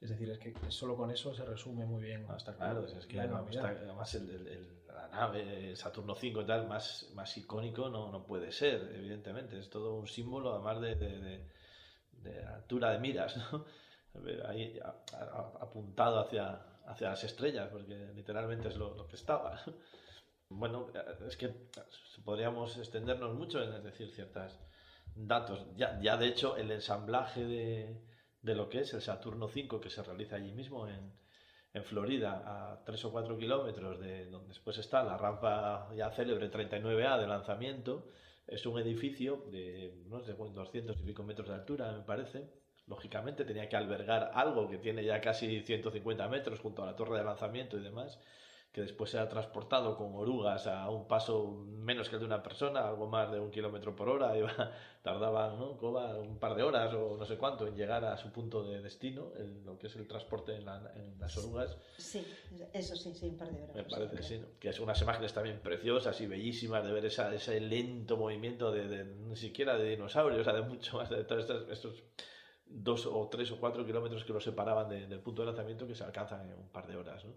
Es 0.00 0.08
decir, 0.10 0.30
es 0.30 0.38
que 0.38 0.54
solo 0.68 0.96
con 0.96 1.10
eso 1.10 1.32
se 1.34 1.44
resume 1.44 1.84
muy 1.84 2.02
bien. 2.02 2.26
Está 2.36 2.54
claro, 2.54 2.84
es 2.86 3.06
que 3.06 3.16
la 3.16 3.26
no, 3.26 3.48
está- 3.48 3.68
además 3.68 4.14
el- 4.14 4.30
el- 4.30 4.48
el- 4.48 4.79
la 4.94 5.08
nave 5.08 5.74
Saturno 5.76 6.14
5 6.14 6.42
y 6.42 6.46
tal, 6.46 6.66
más, 6.66 7.10
más 7.14 7.36
icónico 7.36 7.88
no, 7.88 8.10
no 8.10 8.24
puede 8.26 8.52
ser, 8.52 8.92
evidentemente. 8.94 9.58
Es 9.58 9.70
todo 9.70 9.94
un 9.94 10.06
símbolo, 10.06 10.52
además 10.54 10.80
de, 10.80 10.94
de- 10.96 11.20
de- 11.20 11.48
de 12.12 12.44
altura 12.44 12.90
de 12.92 12.98
miras, 12.98 13.36
¿no? 13.52 13.64
Ahí 14.46 14.78
apuntado 15.60 16.20
hacia, 16.20 16.60
hacia 16.86 17.10
las 17.10 17.24
estrellas, 17.24 17.68
porque 17.70 18.12
literalmente 18.14 18.68
es 18.68 18.76
lo, 18.76 18.94
lo 18.94 19.06
que 19.08 19.16
estaba. 19.16 19.60
Bueno, 20.50 20.88
es 21.28 21.36
que 21.36 21.54
podríamos 22.24 22.76
extendernos 22.76 23.34
mucho 23.34 23.62
en 23.62 23.82
decir 23.82 24.10
ciertos 24.12 24.58
datos. 25.14 25.64
Ya, 25.76 25.98
ya 26.00 26.16
de 26.16 26.26
hecho, 26.28 26.56
el 26.56 26.70
ensamblaje 26.70 27.44
de, 27.44 28.00
de 28.42 28.54
lo 28.54 28.68
que 28.68 28.80
es 28.80 28.92
el 28.94 29.02
Saturno 29.02 29.48
5 29.48 29.80
que 29.80 29.90
se 29.90 30.02
realiza 30.02 30.36
allí 30.36 30.52
mismo 30.52 30.88
en, 30.88 31.12
en 31.72 31.84
Florida, 31.84 32.42
a 32.46 32.84
3 32.84 33.04
o 33.04 33.12
4 33.12 33.38
kilómetros 33.38 34.00
de 34.00 34.26
donde 34.26 34.48
después 34.48 34.78
está 34.78 35.02
la 35.04 35.16
rampa 35.16 35.88
ya 35.94 36.10
célebre 36.10 36.50
39A 36.50 37.20
de 37.20 37.26
lanzamiento, 37.26 38.08
es 38.46 38.66
un 38.66 38.78
edificio 38.78 39.44
de 39.52 39.94
no 40.08 40.20
sé, 40.20 40.34
200 40.34 40.98
y 40.98 41.02
pico 41.04 41.22
metros 41.22 41.48
de 41.48 41.54
altura, 41.54 41.92
me 41.92 42.02
parece. 42.02 42.50
Lógicamente 42.88 43.44
tenía 43.44 43.68
que 43.68 43.76
albergar 43.76 44.32
algo 44.34 44.68
que 44.68 44.78
tiene 44.78 45.04
ya 45.04 45.20
casi 45.20 45.60
150 45.60 46.26
metros 46.28 46.58
junto 46.58 46.82
a 46.82 46.86
la 46.86 46.96
torre 46.96 47.18
de 47.18 47.24
lanzamiento 47.24 47.78
y 47.78 47.82
demás, 47.82 48.18
que 48.72 48.82
después 48.82 49.10
será 49.10 49.28
transportado 49.28 49.96
con 49.96 50.14
orugas 50.14 50.68
a 50.68 50.88
un 50.90 51.08
paso 51.08 51.64
menos 51.66 52.08
que 52.08 52.14
el 52.14 52.20
de 52.20 52.26
una 52.26 52.40
persona, 52.40 52.86
algo 52.86 53.08
más 53.08 53.30
de 53.32 53.40
un 53.40 53.50
kilómetro 53.50 53.96
por 53.96 54.08
hora, 54.08 54.36
iba, 54.38 54.72
tardaba 55.02 55.48
¿no? 55.56 55.72
Un 55.72 56.38
par 56.38 56.54
de 56.54 56.62
horas 56.62 56.94
o 56.94 57.16
no 57.16 57.24
sé 57.24 57.36
cuánto 57.36 57.66
en 57.66 57.74
llegar 57.74 58.04
a 58.04 58.16
su 58.16 58.30
punto 58.30 58.62
de 58.62 58.80
destino, 58.80 59.32
en 59.36 59.64
lo 59.64 59.76
que 59.76 59.88
es 59.88 59.96
el 59.96 60.06
transporte 60.06 60.54
en, 60.54 60.64
la- 60.66 60.92
en 60.94 61.18
las 61.18 61.36
orugas. 61.38 61.76
Sí, 61.98 62.24
eso 62.72 62.94
sí, 62.94 63.12
sí, 63.12 63.26
un 63.30 63.36
par 63.36 63.50
de 63.50 63.60
horas. 63.60 63.74
Me 63.74 63.82
parece 63.82 64.16
que 64.16 64.22
sí, 64.22 64.38
¿no? 64.38 64.46
que 64.60 64.68
es 64.68 64.78
unas 64.78 65.02
imágenes 65.02 65.32
también 65.32 65.58
preciosas 65.60 66.20
y 66.20 66.28
bellísimas 66.28 66.84
de 66.84 66.92
ver 66.92 67.04
esa, 67.06 67.34
ese 67.34 67.58
lento 67.58 68.16
movimiento 68.16 68.70
de, 68.70 68.86
de- 68.86 69.04
ni 69.04 69.34
siquiera 69.36 69.76
de 69.76 69.90
dinosaurios, 69.90 70.42
o 70.42 70.44
sea, 70.44 70.52
de 70.52 70.62
mucho 70.62 70.96
más 70.98 71.10
de 71.10 71.24
todos 71.24 71.40
estos, 71.42 71.68
estos 71.70 72.04
dos 72.66 73.04
o 73.06 73.28
tres 73.28 73.50
o 73.50 73.58
cuatro 73.58 73.84
kilómetros 73.84 74.24
que 74.24 74.32
los 74.32 74.44
separaban 74.44 74.88
de- 74.88 75.08
del 75.08 75.18
punto 75.18 75.42
de 75.42 75.46
lanzamiento 75.46 75.88
que 75.88 75.96
se 75.96 76.04
alcanzan 76.04 76.48
en 76.48 76.56
un 76.56 76.68
par 76.68 76.86
de 76.86 76.94
horas. 76.94 77.24
¿no? 77.24 77.32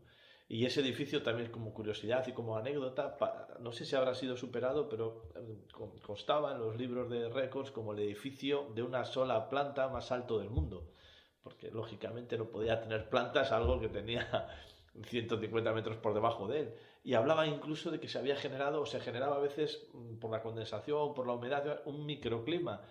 Y 0.47 0.65
ese 0.65 0.81
edificio 0.81 1.23
también 1.23 1.49
como 1.51 1.73
curiosidad 1.73 2.27
y 2.27 2.33
como 2.33 2.57
anécdota, 2.57 3.17
no 3.59 3.71
sé 3.71 3.85
si 3.85 3.95
habrá 3.95 4.13
sido 4.13 4.37
superado, 4.37 4.87
pero 4.89 5.29
eh, 5.35 5.65
con- 5.71 5.97
constaba 5.99 6.51
en 6.51 6.59
los 6.59 6.75
libros 6.77 7.09
de 7.09 7.29
récords 7.29 7.71
como 7.71 7.93
el 7.93 7.99
edificio 7.99 8.67
de 8.75 8.83
una 8.83 9.05
sola 9.05 9.49
planta 9.49 9.87
más 9.87 10.11
alto 10.11 10.39
del 10.39 10.49
mundo, 10.49 10.91
porque 11.41 11.71
lógicamente 11.71 12.37
no 12.37 12.45
podía 12.49 12.81
tener 12.81 13.09
plantas 13.09 13.51
algo 13.51 13.79
que 13.79 13.89
tenía 13.89 14.47
150 15.07 15.73
metros 15.73 15.97
por 15.97 16.13
debajo 16.13 16.47
de 16.47 16.59
él. 16.59 16.73
Y 17.03 17.15
hablaba 17.15 17.47
incluso 17.47 17.89
de 17.91 17.99
que 17.99 18.07
se 18.07 18.19
había 18.19 18.35
generado 18.35 18.81
o 18.81 18.85
se 18.85 18.99
generaba 18.99 19.37
a 19.37 19.39
veces 19.39 19.87
mm, 19.93 20.17
por 20.19 20.31
la 20.31 20.41
condensación, 20.41 21.13
por 21.13 21.25
la 21.27 21.33
humedad, 21.33 21.81
un 21.85 22.05
microclima, 22.05 22.81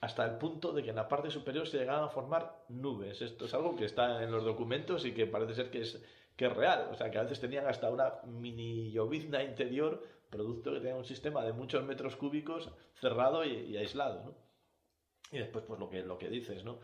hasta 0.00 0.24
el 0.24 0.36
punto 0.38 0.72
de 0.72 0.82
que 0.82 0.90
en 0.90 0.96
la 0.96 1.08
parte 1.08 1.30
superior 1.30 1.66
se 1.66 1.78
llegaban 1.78 2.04
a 2.04 2.08
formar 2.08 2.64
nubes. 2.68 3.22
Esto 3.22 3.46
es 3.46 3.54
algo 3.54 3.74
que 3.76 3.86
está 3.86 4.22
en 4.22 4.30
los 4.30 4.44
documentos 4.44 5.04
y 5.06 5.12
que 5.14 5.26
parece 5.26 5.54
ser 5.54 5.70
que 5.70 5.80
es, 5.82 6.02
que 6.36 6.46
es 6.46 6.52
real. 6.52 6.88
O 6.92 6.94
sea, 6.94 7.10
que 7.10 7.18
a 7.18 7.22
veces 7.22 7.40
tenían 7.40 7.66
hasta 7.66 7.90
una 7.90 8.20
mini 8.24 8.90
llovizna 8.90 9.42
interior, 9.42 10.02
producto 10.30 10.72
que 10.72 10.80
tenía 10.80 10.94
un 10.94 11.04
sistema 11.04 11.44
de 11.44 11.52
muchos 11.52 11.82
metros 11.84 12.16
cúbicos 12.16 12.70
cerrado 12.94 13.44
y, 13.44 13.76
aislado. 13.76 14.24
¿no? 14.24 14.34
Y 15.32 15.38
después, 15.38 15.64
pues 15.66 15.80
lo 15.80 15.88
que, 15.88 16.02
lo 16.02 16.18
que 16.18 16.28
dices, 16.28 16.64
¿no? 16.64 16.78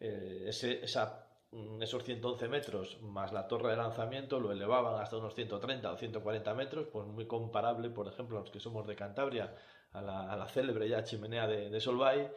Eh, 0.00 0.46
ese, 0.48 0.84
esa, 0.84 1.28
mm, 1.52 1.82
esos 1.82 2.02
111 2.02 2.48
metros 2.48 3.00
más 3.02 3.32
la 3.32 3.46
torre 3.46 3.70
de 3.70 3.76
lanzamiento 3.76 4.40
lo 4.40 4.50
elevaban 4.50 5.00
hasta 5.00 5.16
unos 5.18 5.34
130 5.34 5.92
o 5.92 5.96
140 5.96 6.54
metros, 6.54 6.88
pues 6.88 7.06
muy 7.06 7.26
comparable, 7.26 7.90
por 7.90 8.08
ejemplo, 8.08 8.38
a 8.38 8.40
los 8.40 8.50
que 8.50 8.58
somos 8.58 8.86
de 8.86 8.96
Cantabria, 8.96 9.54
a 9.92 10.02
la, 10.02 10.32
a 10.32 10.36
la 10.36 10.48
célebre 10.48 10.88
ya 10.88 11.04
chimenea 11.04 11.46
de 11.46 11.80
Solvay, 11.80 12.28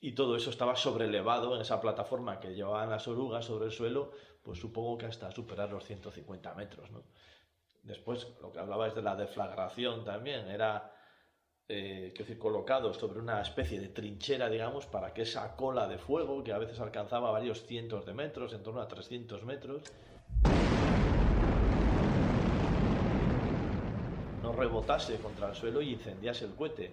y 0.00 0.12
todo 0.12 0.36
eso 0.36 0.50
estaba 0.50 0.76
sobrelevado 0.76 1.54
en 1.54 1.60
esa 1.60 1.80
plataforma 1.80 2.40
que 2.40 2.54
llevaban 2.54 2.90
las 2.90 3.06
orugas 3.06 3.44
sobre 3.44 3.66
el 3.66 3.72
suelo, 3.72 4.12
pues 4.42 4.58
supongo 4.58 4.96
que 4.96 5.06
hasta 5.06 5.30
superar 5.30 5.70
los 5.70 5.84
150 5.84 6.54
metros, 6.54 6.90
¿no? 6.90 7.02
Después, 7.82 8.28
lo 8.40 8.52
que 8.52 8.58
hablabais 8.58 8.94
de 8.94 9.02
la 9.02 9.16
deflagración 9.16 10.04
también, 10.04 10.48
era 10.48 10.92
eh, 11.68 12.12
decir, 12.16 12.38
colocados 12.38 12.96
sobre 12.96 13.20
una 13.20 13.40
especie 13.40 13.80
de 13.80 13.88
trinchera, 13.88 14.48
digamos, 14.50 14.86
para 14.86 15.14
que 15.14 15.22
esa 15.22 15.56
cola 15.56 15.86
de 15.86 15.98
fuego, 15.98 16.42
que 16.44 16.52
a 16.52 16.58
veces 16.58 16.80
alcanzaba 16.80 17.30
varios 17.30 17.64
cientos 17.66 18.04
de 18.04 18.12
metros, 18.12 18.52
en 18.52 18.62
torno 18.62 18.80
a 18.80 18.88
300 18.88 19.44
metros, 19.44 19.82
no 24.42 24.52
rebotase 24.52 25.16
contra 25.18 25.48
el 25.50 25.54
suelo 25.54 25.80
y 25.80 25.92
incendiase 25.92 26.44
el 26.44 26.54
cohete, 26.54 26.92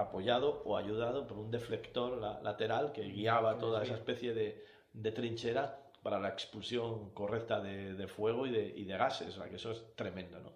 apoyado 0.00 0.62
o 0.64 0.76
ayudado 0.76 1.26
por 1.26 1.38
un 1.38 1.50
deflector 1.50 2.18
la- 2.18 2.40
lateral 2.42 2.92
que 2.92 3.02
guiaba 3.02 3.58
toda 3.58 3.82
esa 3.82 3.94
especie 3.94 4.34
de, 4.34 4.64
de 4.92 5.12
trinchera 5.12 5.82
para 6.02 6.18
la 6.20 6.28
expulsión 6.28 7.10
correcta 7.10 7.60
de, 7.60 7.94
de 7.94 8.06
fuego 8.08 8.46
y 8.46 8.50
de, 8.50 8.72
y 8.76 8.84
de 8.84 8.96
gases, 8.96 9.28
o 9.36 9.40
sea 9.40 9.48
que 9.50 9.56
eso 9.56 9.72
es 9.72 9.84
tremendo, 9.96 10.38
¿no? 10.40 10.52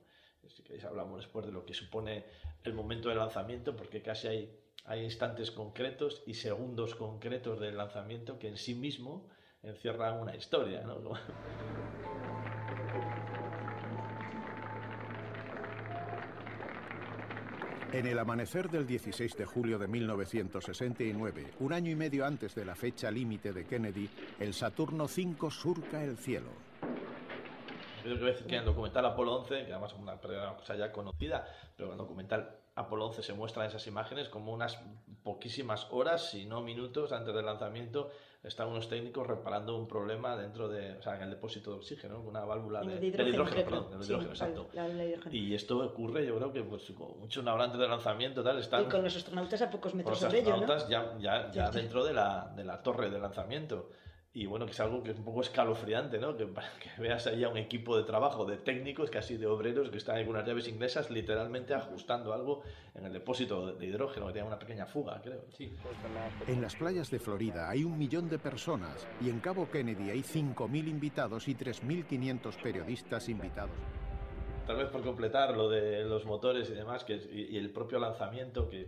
Si 0.48 0.62
queréis 0.64 0.84
hablamos 0.84 1.18
después 1.18 1.46
de 1.46 1.52
lo 1.52 1.64
que 1.64 1.74
supone 1.74 2.24
el 2.64 2.72
momento 2.74 3.08
del 3.08 3.18
lanzamiento, 3.18 3.76
porque 3.76 4.02
casi 4.02 4.26
hay, 4.28 4.58
hay 4.84 5.04
instantes 5.04 5.50
concretos 5.52 6.22
y 6.26 6.34
segundos 6.34 6.94
concretos 6.96 7.60
del 7.60 7.76
lanzamiento 7.76 8.38
que 8.38 8.48
en 8.48 8.56
sí 8.56 8.74
mismo 8.74 9.28
encierran 9.62 10.20
una 10.20 10.34
historia. 10.34 10.80
¿no? 10.82 10.96
En 17.92 18.06
el 18.06 18.20
amanecer 18.20 18.70
del 18.70 18.86
16 18.86 19.36
de 19.36 19.44
julio 19.44 19.76
de 19.76 19.88
1969, 19.88 21.54
un 21.58 21.72
año 21.72 21.90
y 21.90 21.96
medio 21.96 22.24
antes 22.24 22.54
de 22.54 22.64
la 22.64 22.76
fecha 22.76 23.10
límite 23.10 23.52
de 23.52 23.66
Kennedy, 23.66 24.08
el 24.38 24.54
Saturno 24.54 25.06
V 25.06 25.50
surca 25.50 26.04
el 26.04 26.16
cielo. 26.16 26.50
Yo 28.04 28.16
creo 28.16 28.36
que 28.46 28.54
en 28.54 28.60
el 28.60 28.64
documental 28.64 29.06
Apolo 29.06 29.34
11, 29.38 29.66
que 29.66 29.72
además 29.72 29.92
es 29.92 29.98
una 29.98 30.16
cosa 30.56 30.76
ya 30.76 30.92
conocida, 30.92 31.44
pero 31.76 31.88
en 31.88 31.94
el 31.94 31.98
documental 31.98 32.58
Apolo 32.76 33.06
11 33.06 33.24
se 33.24 33.32
muestran 33.32 33.66
esas 33.66 33.84
imágenes 33.88 34.28
como 34.28 34.52
unas 34.52 34.78
poquísimas 35.24 35.88
horas, 35.90 36.30
si 36.30 36.46
no 36.46 36.62
minutos, 36.62 37.10
antes 37.10 37.34
del 37.34 37.44
lanzamiento, 37.44 38.12
están 38.42 38.68
unos 38.68 38.88
técnicos 38.88 39.26
reparando 39.26 39.76
un 39.76 39.86
problema 39.86 40.34
dentro 40.34 40.68
de, 40.68 40.96
o 40.96 41.02
sea, 41.02 41.16
en 41.16 41.22
el 41.22 41.30
depósito 41.30 41.70
de 41.72 41.76
oxígeno, 41.76 42.20
una 42.20 42.42
válvula 42.44 42.80
de, 42.80 42.94
De 42.94 42.94
del 42.94 43.04
hidrógeno, 43.08 43.28
hidrógeno, 43.30 43.54
creo. 43.54 43.64
perdón, 43.66 43.90
del 43.90 44.02
Sí, 44.02 44.06
hidrógeno, 44.12 44.30
exacto. 44.32 44.68
la- 44.72 44.88
la 44.88 44.94
de 44.94 45.08
hidrógeno. 45.10 45.36
Y 45.36 45.54
esto 45.54 45.78
ocurre, 45.78 46.26
yo 46.26 46.36
creo 46.36 46.52
que 46.52 46.62
pues, 46.62 46.90
mucho 47.18 47.40
hora 47.40 47.64
antes 47.64 47.78
del 47.78 47.90
lanzamiento, 47.90 48.42
tal, 48.42 48.58
están 48.58 48.82
Y 48.82 48.86
con 48.86 49.02
los 49.04 49.14
astronautas 49.14 49.60
a 49.60 49.70
pocos 49.70 49.94
metros 49.94 50.18
sobre 50.18 50.38
ello, 50.40 50.56
¿no? 50.56 50.88
ya, 50.88 51.18
ya 51.18 51.50
Ya. 51.50 51.70
dentro 51.70 52.02
de 52.04 52.14
la, 52.14 52.50
de 52.56 52.64
la 52.64 52.82
torre 52.82 53.10
de 53.10 53.18
lanzamiento. 53.18 53.90
Y 54.32 54.46
bueno, 54.46 54.64
que 54.64 54.70
es 54.70 54.78
algo 54.78 55.02
que 55.02 55.10
es 55.10 55.18
un 55.18 55.24
poco 55.24 55.40
escalofriante, 55.40 56.18
¿no? 56.18 56.36
Que, 56.36 56.46
que 56.46 57.02
veas 57.02 57.26
ahí 57.26 57.42
a 57.42 57.48
un 57.48 57.56
equipo 57.56 57.96
de 57.96 58.04
trabajo 58.04 58.44
de 58.44 58.58
técnicos, 58.58 59.10
casi 59.10 59.36
de 59.36 59.48
obreros, 59.48 59.90
que 59.90 59.96
están 59.96 60.16
ahí 60.16 60.24
con 60.24 60.36
unas 60.36 60.46
llaves 60.46 60.68
inglesas 60.68 61.10
literalmente 61.10 61.74
ajustando 61.74 62.32
algo 62.32 62.62
en 62.94 63.06
el 63.06 63.12
depósito 63.12 63.72
de 63.72 63.86
hidrógeno, 63.86 64.28
que 64.28 64.34
tiene 64.34 64.46
una 64.46 64.58
pequeña 64.58 64.86
fuga, 64.86 65.20
creo. 65.20 65.46
Sí. 65.56 65.72
En 66.46 66.62
las 66.62 66.76
playas 66.76 67.10
de 67.10 67.18
Florida 67.18 67.68
hay 67.68 67.82
un 67.82 67.98
millón 67.98 68.28
de 68.28 68.38
personas 68.38 69.08
y 69.20 69.30
en 69.30 69.40
Cabo 69.40 69.68
Kennedy 69.68 70.10
hay 70.10 70.20
5.000 70.20 70.86
invitados 70.86 71.48
y 71.48 71.56
3.500 71.56 72.62
periodistas 72.62 73.28
invitados. 73.28 73.74
Tal 74.64 74.76
vez 74.76 74.86
por 74.90 75.02
completar 75.02 75.56
lo 75.56 75.68
de 75.68 76.04
los 76.04 76.24
motores 76.24 76.70
y 76.70 76.74
demás, 76.74 77.02
que 77.02 77.16
y, 77.16 77.56
y 77.56 77.58
el 77.58 77.70
propio 77.70 77.98
lanzamiento, 77.98 78.68
que, 78.68 78.86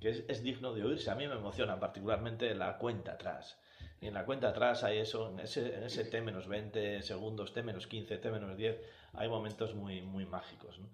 que 0.00 0.08
es, 0.08 0.24
es 0.28 0.42
digno 0.42 0.72
de 0.72 0.82
oírse. 0.84 1.10
A 1.10 1.14
mí 1.14 1.28
me 1.28 1.34
emociona 1.34 1.78
particularmente 1.78 2.54
la 2.54 2.78
cuenta 2.78 3.12
atrás. 3.12 3.58
Y 4.00 4.06
en 4.06 4.14
la 4.14 4.24
cuenta 4.24 4.48
atrás 4.50 4.84
hay 4.84 4.98
eso, 4.98 5.30
en 5.30 5.40
ese, 5.40 5.74
en 5.74 5.82
ese 5.82 6.04
T-20 6.04 7.02
segundos, 7.02 7.52
T-15, 7.52 8.20
T-10, 8.20 8.78
hay 9.14 9.28
momentos 9.28 9.74
muy, 9.74 10.02
muy 10.02 10.24
mágicos. 10.24 10.78
¿no? 10.78 10.88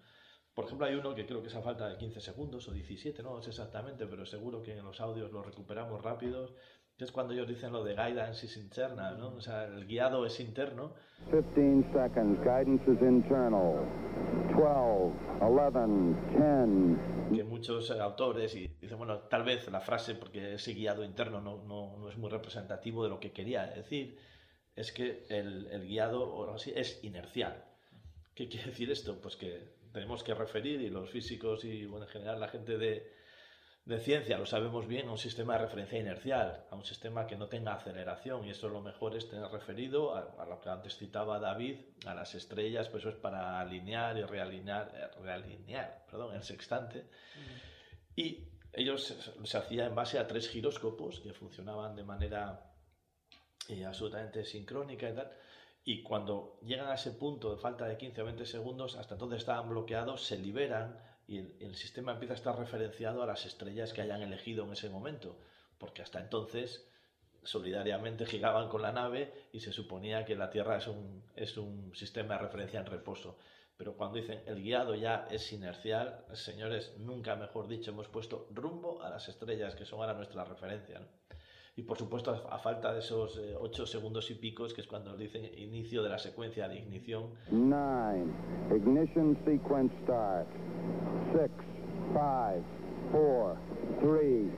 Por 0.54 0.66
ejemplo, 0.66 0.86
hay 0.86 0.94
uno 0.94 1.14
que 1.14 1.26
creo 1.26 1.42
que 1.42 1.48
es 1.48 1.54
a 1.56 1.62
falta 1.62 1.88
de 1.88 1.98
15 1.98 2.20
segundos 2.20 2.68
o 2.68 2.72
17, 2.72 3.22
no 3.22 3.42
sé 3.42 3.50
exactamente, 3.50 4.06
pero 4.06 4.24
seguro 4.24 4.62
que 4.62 4.72
en 4.72 4.84
los 4.84 5.00
audios 5.00 5.32
lo 5.32 5.42
recuperamos 5.42 6.00
rápidos, 6.00 6.54
que 6.96 7.04
es 7.04 7.12
cuando 7.12 7.32
ellos 7.32 7.48
dicen 7.48 7.72
lo 7.72 7.82
de 7.82 7.94
guidance 7.94 8.46
is 8.46 8.56
internal, 8.56 9.18
¿no? 9.18 9.28
O 9.34 9.40
sea, 9.40 9.64
el 9.64 9.86
guiado 9.86 10.24
es 10.26 10.38
interno 10.38 10.94
15 11.30 11.92
seconds. 11.92 12.38
Guidance 12.40 12.90
is 12.90 13.02
internal. 13.02 13.74
12, 14.54 15.12
11, 15.40 16.16
10. 17.30 17.36
que 17.36 17.44
muchos 17.44 17.90
eh, 17.90 18.00
autores 18.00 18.54
y 18.54 18.68
dicen, 18.80 18.98
bueno, 18.98 19.18
tal 19.20 19.42
vez 19.42 19.70
la 19.70 19.80
frase, 19.80 20.14
porque 20.14 20.54
ese 20.54 20.74
guiado 20.74 21.04
interno 21.04 21.40
no, 21.40 21.64
no, 21.64 21.96
no 21.98 22.08
es 22.08 22.16
muy 22.16 22.30
representativo 22.30 23.02
de 23.02 23.10
lo 23.10 23.18
que 23.18 23.32
quería 23.32 23.66
decir, 23.66 24.18
es 24.76 24.92
que 24.92 25.24
el, 25.30 25.66
el 25.68 25.86
guiado 25.86 26.22
o 26.22 26.54
así 26.54 26.72
es 26.76 27.02
inercial. 27.02 27.64
¿Qué 28.34 28.48
quiere 28.48 28.66
decir 28.66 28.90
esto? 28.90 29.20
Pues 29.20 29.36
que 29.36 29.74
tenemos 29.92 30.22
que 30.22 30.34
referir, 30.34 30.80
y 30.80 30.90
los 30.90 31.10
físicos 31.10 31.64
y 31.64 31.86
bueno, 31.86 32.06
en 32.06 32.12
general 32.12 32.40
la 32.40 32.48
gente 32.48 32.78
de, 32.78 33.10
de 33.84 33.98
ciencia 33.98 34.38
lo 34.38 34.46
sabemos 34.46 34.86
bien, 34.86 35.08
a 35.08 35.12
un 35.12 35.18
sistema 35.18 35.54
de 35.54 35.60
referencia 35.60 35.98
inercial, 35.98 36.64
a 36.70 36.74
un 36.74 36.84
sistema 36.84 37.26
que 37.26 37.36
no 37.36 37.48
tenga 37.48 37.74
aceleración, 37.74 38.46
y 38.46 38.50
eso 38.50 38.68
lo 38.68 38.80
mejor 38.80 39.14
es 39.14 39.28
tener 39.28 39.50
referido 39.50 40.14
a, 40.14 40.34
a 40.38 40.46
lo 40.46 40.60
que 40.60 40.70
antes 40.70 40.96
citaba 40.96 41.38
David, 41.38 41.80
a 42.06 42.14
las 42.14 42.34
estrellas, 42.34 42.88
pues 42.88 43.02
eso 43.02 43.10
es 43.10 43.16
para 43.16 43.60
alinear 43.60 44.16
y 44.16 44.22
realinear, 44.22 44.90
eh, 44.94 45.20
realinear 45.22 46.06
perdón, 46.10 46.34
el 46.34 46.42
sextante. 46.42 47.08
Y 48.16 48.48
ellos 48.72 49.04
se, 49.04 49.46
se 49.46 49.58
hacía 49.58 49.86
en 49.86 49.94
base 49.94 50.18
a 50.18 50.26
tres 50.26 50.48
giróscopos 50.48 51.20
que 51.20 51.34
funcionaban 51.34 51.94
de 51.94 52.04
manera 52.04 52.74
eh, 53.68 53.84
absolutamente 53.84 54.44
sincrónica 54.44 55.10
y 55.10 55.14
tal. 55.14 55.30
Y 55.84 56.02
cuando 56.02 56.58
llegan 56.62 56.88
a 56.88 56.94
ese 56.94 57.12
punto 57.12 57.54
de 57.54 57.60
falta 57.60 57.86
de 57.86 57.96
15 57.96 58.22
o 58.22 58.24
20 58.24 58.46
segundos, 58.46 58.96
hasta 58.96 59.14
entonces 59.14 59.40
estaban 59.40 59.68
bloqueados, 59.68 60.24
se 60.24 60.38
liberan 60.38 60.98
y 61.26 61.38
el, 61.38 61.74
sistema 61.74 62.12
empieza 62.12 62.34
a 62.34 62.36
estar 62.36 62.58
referenciado 62.58 63.22
a 63.22 63.26
las 63.26 63.46
estrellas 63.46 63.92
que 63.92 64.02
hayan 64.02 64.22
elegido 64.22 64.64
en 64.64 64.72
ese 64.72 64.90
momento. 64.90 65.38
Porque 65.78 66.02
hasta 66.02 66.20
entonces 66.20 66.86
solidariamente 67.42 68.26
giraban 68.26 68.68
con 68.68 68.82
la 68.82 68.92
nave 68.92 69.32
y 69.52 69.60
se 69.60 69.72
suponía 69.72 70.24
que 70.24 70.36
la 70.36 70.50
Tierra 70.50 70.76
es 70.78 70.86
un, 70.86 71.24
es 71.36 71.56
un 71.56 71.94
sistema 71.94 72.34
de 72.34 72.42
referencia 72.42 72.80
en 72.80 72.86
reposo. 72.86 73.38
Pero 73.76 73.96
cuando 73.96 74.18
dicen 74.18 74.42
el 74.46 74.62
guiado 74.62 74.94
ya 74.94 75.26
es 75.30 75.52
inercial, 75.52 76.24
señores, 76.32 76.94
nunca 76.98 77.34
mejor 77.36 77.66
dicho, 77.68 77.90
hemos 77.90 78.08
puesto 78.08 78.46
rumbo 78.50 79.02
a 79.02 79.10
las 79.10 79.28
estrellas 79.28 79.74
que 79.74 79.84
son 79.84 80.00
ahora 80.00 80.14
nuestra 80.14 80.44
referencia. 80.44 81.00
Y 81.76 81.82
por 81.82 81.98
supuesto, 81.98 82.30
a, 82.30 82.54
a 82.54 82.58
falta 82.58 82.92
de 82.92 83.00
esos 83.00 83.40
8 83.58 83.86
segundos 83.86 84.30
y 84.30 84.34
picos, 84.34 84.74
que 84.74 84.80
es 84.80 84.86
cuando 84.86 85.16
dicen 85.16 85.44
inicio 85.56 86.02
de 86.02 86.08
la 86.08 86.18
secuencia 86.18 86.68
de 86.68 86.76
ignición, 86.78 87.30
9. 87.50 88.24
Ignition 88.76 89.36
sequence 89.44 89.94
start. 90.02 90.46
6, 91.32 91.50
5, 92.12 92.64
4, 93.12 93.56
3, 94.00 94.50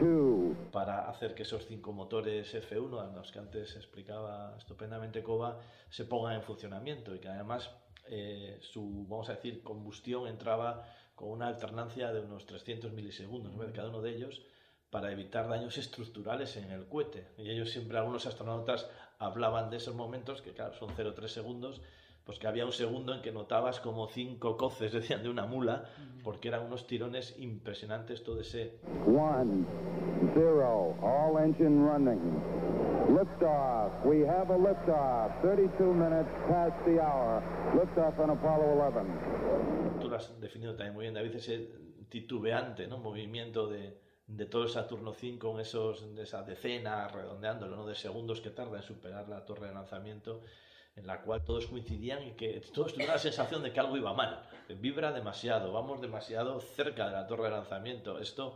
2. 0.00 0.56
para 0.72 1.08
hacer 1.08 1.34
que 1.34 1.42
esos 1.42 1.66
cinco 1.66 1.92
motores 1.92 2.54
F1, 2.54 3.00
a 3.00 3.14
los 3.14 3.32
que 3.32 3.38
antes 3.38 3.76
explicaba 3.76 4.54
estupendamente 4.56 5.22
Cova, 5.22 5.58
se 5.90 6.04
pongan 6.04 6.34
en 6.34 6.42
funcionamiento 6.42 7.14
y 7.14 7.18
que 7.18 7.28
además 7.28 7.70
eh, 8.08 8.58
su, 8.60 9.06
vamos 9.08 9.28
a 9.28 9.34
decir, 9.34 9.62
combustión 9.62 10.26
entraba 10.26 10.84
con 11.14 11.30
una 11.30 11.48
alternancia 11.48 12.12
de 12.12 12.20
unos 12.20 12.46
300 12.46 12.92
milisegundos 12.92 13.54
¿no? 13.54 13.64
de 13.64 13.72
cada 13.72 13.88
uno 13.88 14.00
de 14.00 14.14
ellos 14.14 14.42
para 14.92 15.10
evitar 15.10 15.48
daños 15.48 15.78
estructurales 15.78 16.54
en 16.58 16.70
el 16.70 16.86
cohete. 16.86 17.26
Y 17.38 17.48
ellos 17.48 17.70
siempre, 17.70 17.96
algunos 17.96 18.26
astronautas, 18.26 18.90
hablaban 19.18 19.70
de 19.70 19.78
esos 19.78 19.94
momentos, 19.94 20.42
que 20.42 20.52
claro, 20.52 20.74
son 20.74 20.90
0,3 20.90 21.28
segundos, 21.28 21.80
pues 22.26 22.38
que 22.38 22.46
había 22.46 22.66
un 22.66 22.72
segundo 22.72 23.14
en 23.14 23.22
que 23.22 23.32
notabas 23.32 23.80
como 23.80 24.06
cinco 24.08 24.58
coces, 24.58 24.92
decían, 24.98 25.22
de 25.22 25.30
una 25.30 25.46
mula, 25.46 25.86
porque 26.22 26.48
eran 26.48 26.66
unos 26.66 26.86
tirones 26.86 27.38
impresionantes 27.38 28.22
todo 28.22 28.38
ese 28.42 28.80
1, 29.06 29.66
0. 30.34 30.96
All 31.00 31.42
engine 31.42 31.88
running. 31.88 32.20
Liftoff. 33.08 34.04
We 34.04 34.28
have 34.28 34.52
a 34.52 34.58
liftoff. 34.58 35.40
32 35.40 35.94
minutes 35.94 36.30
past 36.50 36.76
the 36.84 37.00
hour. 37.00 37.42
Liftoff 37.74 38.18
on 38.18 38.28
Apollo 38.28 38.76
11. 38.78 40.00
tú 40.02 40.10
lo 40.10 40.16
has 40.16 40.38
definido 40.38 40.74
también 40.74 40.92
muy 40.92 41.04
bien, 41.04 41.14
David, 41.14 41.36
ese 41.36 41.70
titubeante 42.10 42.86
¿no? 42.88 42.98
movimiento 42.98 43.68
de, 43.68 43.96
de 44.26 44.46
todo 44.46 44.64
el 44.64 44.68
Saturno 44.68 45.10
V 45.10 45.38
con 45.38 45.60
esos, 45.60 46.14
de 46.14 46.22
esa 46.22 46.42
decena, 46.42 47.08
redondeándolo, 47.08 47.76
¿no? 47.76 47.86
de 47.86 47.94
segundos 47.94 48.40
que 48.40 48.50
tarda 48.50 48.78
en 48.78 48.82
superar 48.82 49.28
la 49.28 49.44
torre 49.44 49.68
de 49.68 49.74
lanzamiento, 49.74 50.40
en 50.96 51.06
la 51.06 51.22
cual 51.22 51.44
todos 51.44 51.66
coincidían 51.66 52.22
y 52.22 52.32
que 52.32 52.60
todos 52.72 52.92
tuvieron 52.92 53.14
la 53.14 53.20
sensación 53.20 53.62
de 53.62 53.72
que 53.72 53.80
algo 53.80 53.96
iba 53.96 54.12
mal. 54.14 54.42
Vibra 54.68 55.12
demasiado, 55.12 55.72
vamos 55.72 56.00
demasiado 56.00 56.60
cerca 56.60 57.06
de 57.06 57.12
la 57.12 57.26
torre 57.26 57.44
de 57.44 57.50
lanzamiento. 57.50 58.18
Esto 58.18 58.54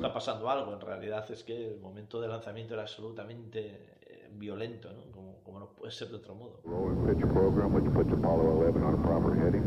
está 0.00 0.14
pasando 0.14 0.48
algo, 0.48 0.72
en 0.72 0.80
realidad 0.80 1.30
es 1.30 1.44
que 1.44 1.74
el 1.74 1.80
momento 1.80 2.20
de 2.20 2.28
lanzamiento 2.28 2.72
era 2.72 2.84
absolutamente 2.84 3.98
violento, 4.32 4.92
¿no? 4.92 5.10
como, 5.12 5.42
como 5.42 5.58
no 5.60 5.70
puede 5.74 5.92
ser 5.92 6.08
de 6.08 6.16
otro 6.16 6.34
modo. 6.34 6.60
Roll 6.64 6.92
and 6.92 7.06
pitch 7.18 7.26
program, 7.32 7.74
which 7.74 7.84
puts 7.92 8.12
Apollo 8.12 8.66
11 8.68 8.82
on 8.82 8.94
a 8.94 9.02
proper 9.02 9.36
heading. 9.38 9.64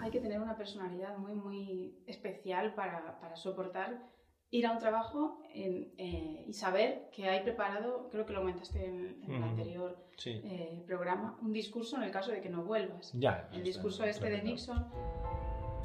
hay 0.00 0.10
que 0.10 0.20
tener 0.20 0.40
una 0.40 0.56
personalidad 0.56 1.16
muy, 1.16 1.34
muy 1.34 2.02
especial 2.06 2.74
para, 2.74 3.18
para 3.20 3.36
soportar 3.36 4.02
ir 4.50 4.66
a 4.66 4.72
un 4.72 4.78
trabajo 4.78 5.42
en, 5.52 5.94
eh, 5.98 6.44
y 6.46 6.52
saber 6.52 7.08
que 7.12 7.28
hay 7.28 7.40
preparado, 7.42 8.08
creo 8.10 8.24
que 8.26 8.32
lo 8.34 8.40
comentaste 8.40 8.84
en, 8.86 9.22
en 9.24 9.30
el 9.32 9.40
Ujú. 9.40 9.48
anterior 9.50 10.04
Sí. 10.16 10.40
eh, 10.44 10.84
programa, 10.86 11.36
un 11.42 11.52
discurso 11.52 11.96
en 11.96 12.04
el 12.04 12.12
caso 12.12 12.30
de 12.30 12.40
que 12.40 12.48
no 12.48 12.62
vuelvas. 12.62 13.12
Ya, 13.14 13.48
el 13.52 13.64
discurso 13.64 14.04
este 14.04 14.28
de. 14.30 14.42
Nixon 14.42 14.86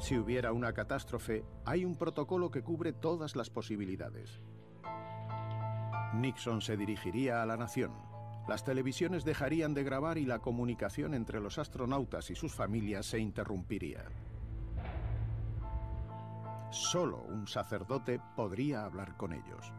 Si 0.00 0.16
hubiera 0.16 0.52
una 0.52 0.72
catástrofe, 0.72 1.44
hay 1.66 1.84
un 1.84 1.94
protocolo 1.94 2.50
que 2.50 2.62
cubre 2.62 2.94
todas 2.94 3.36
las 3.36 3.50
posibilidades. 3.50 4.40
Nixon 6.14 6.62
se 6.62 6.78
dirigiría 6.78 7.42
a 7.42 7.46
la 7.46 7.58
nación. 7.58 7.92
Las 8.48 8.64
televisiones 8.64 9.24
dejarían 9.24 9.74
de 9.74 9.84
grabar 9.84 10.16
y 10.16 10.24
la 10.24 10.38
comunicación 10.38 11.12
entre 11.12 11.38
los 11.38 11.58
astronautas 11.58 12.30
y 12.30 12.34
sus 12.34 12.54
familias 12.54 13.06
se 13.06 13.18
interrumpiría. 13.18 14.04
Solo 16.70 17.22
un 17.28 17.46
sacerdote 17.46 18.20
podría 18.34 18.84
hablar 18.84 19.18
con 19.18 19.34
ellos. 19.34 19.70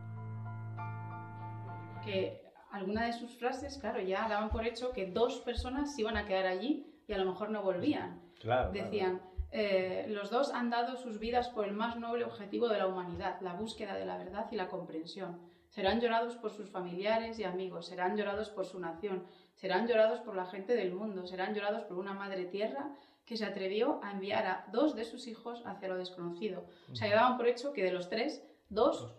Que 2.05 2.43
alguna 2.71 3.05
de 3.05 3.13
sus 3.13 3.35
frases, 3.39 3.79
claro, 3.79 3.99
ya 4.01 4.29
daban 4.29 4.49
por 4.49 4.67
hecho 4.67 4.91
que 4.91 5.07
dos 5.07 5.39
personas 5.39 5.95
se 5.95 6.01
iban 6.01 6.15
a 6.15 6.25
quedar 6.25 6.45
allí 6.45 6.85
y 7.07 7.13
a 7.13 7.17
lo 7.17 7.25
mejor 7.25 7.49
no 7.49 7.63
volvían. 7.63 8.21
Claro, 8.39 8.71
Decían, 8.71 9.21
eh, 9.51 10.05
los 10.07 10.29
dos 10.29 10.51
han 10.51 10.69
dado 10.69 10.95
sus 10.97 11.19
vidas 11.19 11.49
por 11.49 11.65
el 11.65 11.73
más 11.73 11.97
noble 11.97 12.23
objetivo 12.25 12.69
de 12.69 12.77
la 12.77 12.87
humanidad, 12.87 13.39
la 13.41 13.53
búsqueda 13.53 13.95
de 13.95 14.05
la 14.05 14.17
verdad 14.17 14.47
y 14.51 14.55
la 14.55 14.67
comprensión. 14.67 15.39
Serán 15.69 16.01
llorados 16.01 16.35
por 16.35 16.51
sus 16.51 16.69
familiares 16.69 17.39
y 17.39 17.43
amigos, 17.43 17.87
serán 17.87 18.17
llorados 18.17 18.49
por 18.49 18.65
su 18.65 18.79
nación, 18.79 19.25
serán 19.55 19.87
llorados 19.87 20.19
por 20.21 20.35
la 20.35 20.45
gente 20.45 20.75
del 20.75 20.93
mundo, 20.93 21.25
serán 21.27 21.53
llorados 21.53 21.83
por 21.83 21.97
una 21.97 22.13
madre 22.13 22.45
tierra 22.45 22.89
que 23.25 23.37
se 23.37 23.45
atrevió 23.45 24.01
a 24.03 24.11
enviar 24.11 24.45
a 24.45 24.65
dos 24.71 24.95
de 24.95 25.05
sus 25.05 25.27
hijos 25.27 25.61
hacia 25.65 25.87
lo 25.87 25.97
desconocido. 25.97 26.65
O 26.91 26.95
sea, 26.95 27.07
ya 27.07 27.15
daban 27.15 27.37
por 27.37 27.47
hecho 27.47 27.71
que 27.71 27.83
de 27.83 27.91
los 27.91 28.09
tres, 28.09 28.43
dos 28.69 29.13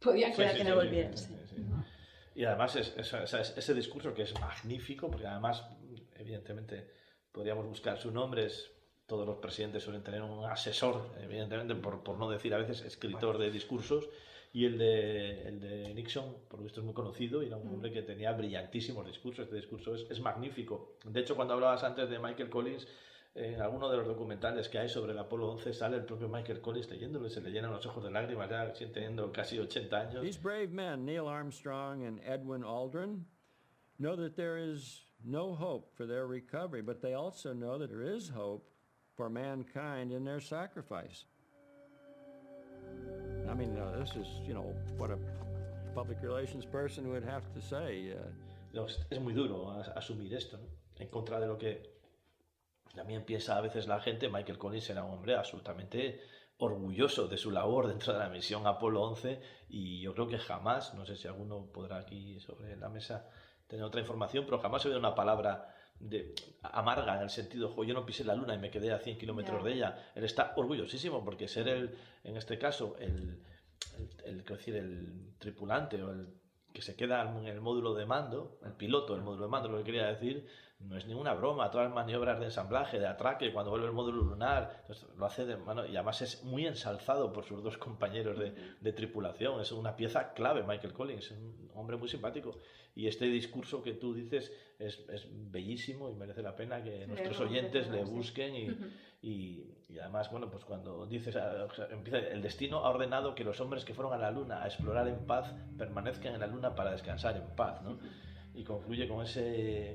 podían 0.00 0.32
quedar 0.32 0.52
sí, 0.52 0.58
que 0.58 0.64
no 0.64 0.74
volvieran. 0.76 1.16
sí. 1.16 1.36
Y 2.34 2.44
además 2.46 2.74
es- 2.76 2.94
ese 2.96 3.74
discurso 3.74 4.14
que 4.14 4.22
es 4.22 4.32
magnífico, 4.40 5.08
porque 5.10 5.26
además, 5.26 5.64
evidentemente, 6.16 6.90
podríamos 7.30 7.66
buscar 7.66 7.98
su 7.98 8.10
nombre, 8.10 8.46
es, 8.46 8.72
todos 9.06 9.26
los 9.26 9.36
presidentes 9.38 9.82
suelen 9.82 10.02
tener 10.02 10.22
un 10.22 10.44
asesor, 10.44 11.10
evidentemente, 11.20 11.74
por, 11.74 12.02
por 12.02 12.18
no 12.18 12.30
decir 12.30 12.54
a 12.54 12.58
veces 12.58 12.82
escritor 12.82 13.38
de 13.38 13.50
discursos, 13.50 14.08
y 14.54 14.66
el 14.66 14.76
de, 14.76 15.48
el 15.48 15.60
de 15.60 15.94
Nixon, 15.94 16.36
por 16.48 16.58
lo 16.58 16.64
visto, 16.64 16.80
es 16.80 16.84
muy 16.84 16.94
conocido 16.94 17.42
y 17.42 17.46
era 17.46 17.56
un 17.56 17.68
hombre 17.68 17.90
que 17.90 18.02
tenía 18.02 18.32
brillantísimos 18.32 19.06
discursos. 19.06 19.44
Este 19.44 19.56
discurso 19.56 19.94
es, 19.94 20.06
es 20.10 20.20
magnífico. 20.20 20.96
De 21.06 21.20
hecho, 21.20 21.34
cuando 21.34 21.54
hablabas 21.54 21.82
antes 21.84 22.10
de 22.10 22.18
Michael 22.18 22.50
Collins, 22.50 22.86
en 23.34 23.62
alguno 23.62 23.88
de 23.88 23.96
los 23.96 24.06
documentales 24.06 24.68
que 24.68 24.78
hay 24.78 24.90
sobre 24.90 25.12
el 25.12 25.18
Apolo 25.18 25.50
11 25.52 25.72
sale 25.72 25.96
el 25.96 26.04
propio 26.04 26.28
Michael 26.28 26.60
Collins 26.60 26.90
leyéndolo 26.90 27.26
y 27.26 27.30
se 27.30 27.40
le 27.40 27.50
llenan 27.50 27.72
los 27.72 27.86
ojos 27.86 28.04
de 28.04 28.10
lágrimas 28.10 28.50
ya 28.50 28.72
teniendo 28.92 29.32
casi 29.32 29.58
80 29.58 30.00
años. 30.00 30.22
These 30.22 30.40
brave 30.40 30.68
men, 30.68 31.06
Neil 31.06 31.26
Armstrong 31.26 32.04
and 32.04 32.20
Edwin 32.20 32.62
Aldrin, 32.62 33.24
know 33.98 34.16
that 34.16 34.36
there 34.36 34.58
is 34.58 35.06
no 35.24 35.54
hope 35.54 35.96
for 35.96 36.06
their 36.06 36.26
recovery, 36.26 36.82
but 36.82 37.00
they 37.00 37.14
also 37.14 37.54
know 37.54 37.78
that 37.78 37.88
there 37.88 38.02
is 38.02 38.28
hope 38.28 38.68
mankind 39.28 40.12
in 40.12 40.24
their 40.24 40.40
sacrifice. 40.40 41.26
I 43.48 43.54
mean, 43.54 43.74
this 43.98 44.16
is, 44.16 44.26
you 44.46 44.54
know, 44.54 44.74
what 44.96 45.10
a 45.10 45.18
public 45.94 46.18
relations 46.22 46.64
person 46.64 47.10
would 47.10 47.24
have 47.24 47.42
to 47.54 47.60
say. 47.60 48.12
Uh, 48.12 48.84
es, 49.10 49.20
muy 49.20 49.34
duro 49.34 49.70
as- 49.72 49.88
asumir 49.90 50.32
esto. 50.34 50.58
En 50.96 51.08
contra 51.08 51.38
de 51.40 51.46
lo 51.46 51.58
que 51.58 51.82
también 52.94 53.24
piensa 53.24 53.56
a 53.56 53.60
veces 53.60 53.86
la 53.86 54.00
gente, 54.00 54.28
Michael 54.28 54.58
Collins 54.58 54.88
era 54.90 55.04
un 55.04 55.12
hombre 55.14 55.34
absolutamente 55.34 56.20
orgulloso 56.58 57.26
de 57.26 57.36
su 57.36 57.50
labor 57.50 57.88
dentro 57.88 58.12
de 58.12 58.20
la 58.20 58.28
misión 58.28 58.66
Apolo 58.66 59.02
11 59.02 59.40
y 59.68 60.00
yo 60.00 60.14
creo 60.14 60.28
que 60.28 60.38
jamás, 60.38 60.94
no 60.94 61.04
sé 61.04 61.16
si 61.16 61.26
alguno 61.26 61.66
podrá 61.72 61.98
aquí 61.98 62.38
sobre 62.40 62.76
la 62.76 62.88
mesa 62.88 63.28
tener 63.66 63.84
otra 63.84 64.00
información, 64.00 64.44
pero 64.44 64.60
jamás 64.60 64.84
he 64.84 64.88
oído 64.88 65.00
una 65.00 65.14
palabra 65.14 65.74
de, 66.00 66.34
amarga 66.62 67.16
en 67.16 67.22
el 67.22 67.30
sentido, 67.30 67.70
"Jo, 67.70 67.84
yo 67.84 67.94
no 67.94 68.04
pisé 68.06 68.24
la 68.24 68.34
luna 68.34 68.54
y 68.54 68.58
me 68.58 68.70
quedé 68.70 68.92
a 68.92 68.98
100 68.98 69.18
kilómetros 69.18 69.64
de 69.64 69.72
ella. 69.74 70.10
Él 70.14 70.24
está 70.24 70.52
orgullosísimo 70.56 71.24
porque 71.24 71.48
ser 71.48 71.68
el, 71.68 71.96
en 72.24 72.36
este 72.36 72.58
caso, 72.58 72.96
el, 72.98 73.38
el, 74.24 74.44
el, 74.44 74.74
el 74.76 75.34
tripulante 75.38 76.02
o 76.02 76.10
el 76.12 76.28
que 76.82 76.86
se 76.92 76.96
queda 76.96 77.22
en 77.22 77.46
el 77.46 77.60
módulo 77.60 77.94
de 77.94 78.06
mando, 78.06 78.58
el 78.64 78.72
piloto 78.72 79.14
del 79.14 79.22
módulo 79.22 79.44
de 79.44 79.50
mando, 79.50 79.68
lo 79.68 79.78
que 79.78 79.84
quería 79.84 80.06
decir, 80.06 80.48
no 80.80 80.96
es 80.96 81.06
ninguna 81.06 81.32
broma. 81.32 81.70
Todas 81.70 81.86
las 81.86 81.94
maniobras 81.94 82.40
de 82.40 82.46
ensamblaje, 82.46 82.98
de 82.98 83.06
atraque, 83.06 83.52
cuando 83.52 83.70
vuelve 83.70 83.86
el 83.86 83.92
módulo 83.92 84.22
lunar, 84.22 84.78
entonces, 84.80 85.08
lo 85.16 85.24
hace 85.24 85.46
de 85.46 85.56
mano 85.56 85.86
y 85.86 85.94
además 85.94 86.22
es 86.22 86.42
muy 86.42 86.66
ensalzado 86.66 87.32
por 87.32 87.44
sus 87.44 87.62
dos 87.62 87.78
compañeros 87.78 88.36
de, 88.36 88.52
de 88.80 88.92
tripulación. 88.92 89.60
Es 89.60 89.70
una 89.70 89.94
pieza 89.94 90.32
clave, 90.32 90.64
Michael 90.64 90.92
Collins, 90.92 91.30
es 91.30 91.38
un 91.38 91.70
hombre 91.74 91.96
muy 91.96 92.08
simpático. 92.08 92.58
Y 92.96 93.06
este 93.06 93.26
discurso 93.26 93.80
que 93.80 93.94
tú 93.94 94.12
dices 94.12 94.52
es, 94.78 95.08
es 95.08 95.28
bellísimo 95.30 96.10
y 96.10 96.14
merece 96.14 96.42
la 96.42 96.56
pena 96.56 96.82
que 96.82 97.06
nuestros 97.06 97.40
oyentes 97.40 97.88
le 97.88 98.04
busquen 98.04 98.54
y. 98.56 98.76
y, 99.22 99.72
y 99.88 99.98
además, 100.00 100.30
bueno, 100.30 100.50
pues 100.50 100.64
cuando 100.64 101.06
dices, 101.06 101.36
ah, 101.36 101.66
o 101.70 101.74
sea, 101.74 101.86
empieza, 101.90 102.18
el 102.18 102.42
destino 102.42 102.78
ha 102.78 102.90
ordenado 102.90 103.34
que 103.34 103.44
los 103.44 103.60
hombres 103.60 103.84
que 103.84 103.94
fueron 103.94 104.12
a 104.12 104.18
la 104.18 104.30
luna 104.30 104.62
a 104.62 104.66
explorar 104.66 105.06
en 105.06 105.26
paz 105.26 105.54
permanezcan 105.78 106.34
en 106.34 106.40
la 106.40 106.48
luna 106.48 106.74
para 106.74 106.90
descansar 106.90 107.36
en 107.36 107.46
paz, 107.54 107.80
¿no? 107.82 107.98
Y 108.54 108.64
concluye 108.64 109.06
con 109.06 109.24
ese, 109.24 109.92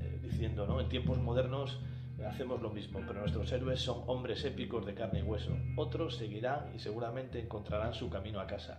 eh, 0.00 0.20
diciendo, 0.22 0.66
¿no? 0.66 0.80
En 0.80 0.88
tiempos 0.88 1.18
modernos 1.18 1.80
hacemos 2.28 2.60
lo 2.60 2.70
mismo, 2.70 3.00
pero 3.06 3.20
nuestros 3.20 3.50
héroes 3.52 3.80
son 3.80 4.02
hombres 4.06 4.44
épicos 4.44 4.84
de 4.84 4.94
carne 4.94 5.20
y 5.20 5.22
hueso. 5.22 5.56
Otros 5.76 6.16
seguirán 6.16 6.74
y 6.74 6.78
seguramente 6.78 7.40
encontrarán 7.40 7.94
su 7.94 8.10
camino 8.10 8.40
a 8.40 8.46
casa. 8.46 8.78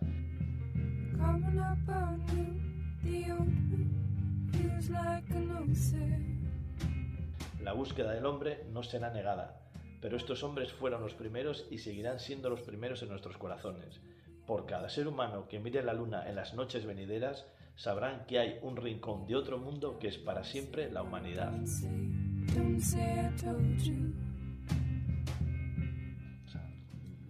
La 7.61 7.73
búsqueda 7.73 8.11
del 8.11 8.25
hombre 8.25 8.65
no 8.71 8.83
será 8.83 9.11
negada, 9.11 9.66
pero 10.01 10.17
estos 10.17 10.43
hombres 10.43 10.71
fueron 10.71 11.01
los 11.01 11.13
primeros 11.13 11.65
y 11.71 11.79
seguirán 11.79 12.19
siendo 12.19 12.49
los 12.49 12.61
primeros 12.61 13.01
en 13.01 13.09
nuestros 13.09 13.37
corazones. 13.37 13.99
Por 14.45 14.65
cada 14.65 14.89
ser 14.89 15.07
humano 15.07 15.47
que 15.47 15.59
mire 15.59 15.83
la 15.83 15.93
luna 15.93 16.27
en 16.29 16.35
las 16.35 16.53
noches 16.53 16.85
venideras, 16.85 17.45
sabrán 17.75 18.25
que 18.25 18.39
hay 18.39 18.59
un 18.61 18.75
rincón 18.75 19.27
de 19.27 19.35
otro 19.35 19.57
mundo 19.57 19.99
que 19.99 20.07
es 20.07 20.17
para 20.17 20.43
siempre 20.43 20.91
la 20.91 21.03
humanidad. 21.03 21.51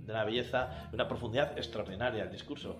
De 0.05 0.13
una 0.13 0.24
belleza, 0.24 0.88
de 0.89 0.95
una 0.95 1.07
profundidad 1.07 1.57
extraordinaria 1.57 2.24
el 2.24 2.32
discurso. 2.32 2.80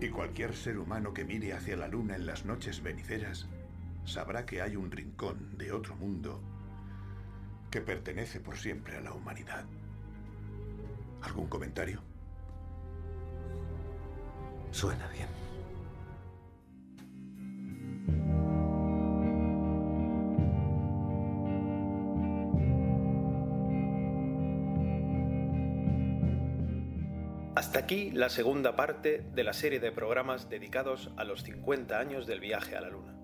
Y 0.00 0.08
cualquier 0.08 0.54
ser 0.54 0.78
humano 0.78 1.14
que 1.14 1.24
mire 1.24 1.52
hacia 1.52 1.76
la 1.76 1.88
luna 1.88 2.16
en 2.16 2.26
las 2.26 2.44
noches 2.44 2.82
venideras 2.82 3.46
sabrá 4.04 4.44
que 4.44 4.60
hay 4.60 4.76
un 4.76 4.90
rincón 4.90 5.56
de 5.56 5.72
otro 5.72 5.96
mundo 5.96 6.40
que 7.70 7.80
pertenece 7.80 8.40
por 8.40 8.56
siempre 8.56 8.96
a 8.96 9.00
la 9.00 9.12
humanidad. 9.12 9.64
¿Algún 11.22 11.48
comentario? 11.48 12.02
Suena 14.70 15.08
bien. 15.08 15.43
Hasta 27.74 27.86
aquí 27.86 28.12
la 28.12 28.28
segunda 28.28 28.76
parte 28.76 29.26
de 29.34 29.42
la 29.42 29.52
serie 29.52 29.80
de 29.80 29.90
programas 29.90 30.48
dedicados 30.48 31.10
a 31.16 31.24
los 31.24 31.42
50 31.42 31.98
años 31.98 32.24
del 32.24 32.38
viaje 32.38 32.76
a 32.76 32.80
la 32.80 32.88
Luna. 32.88 33.16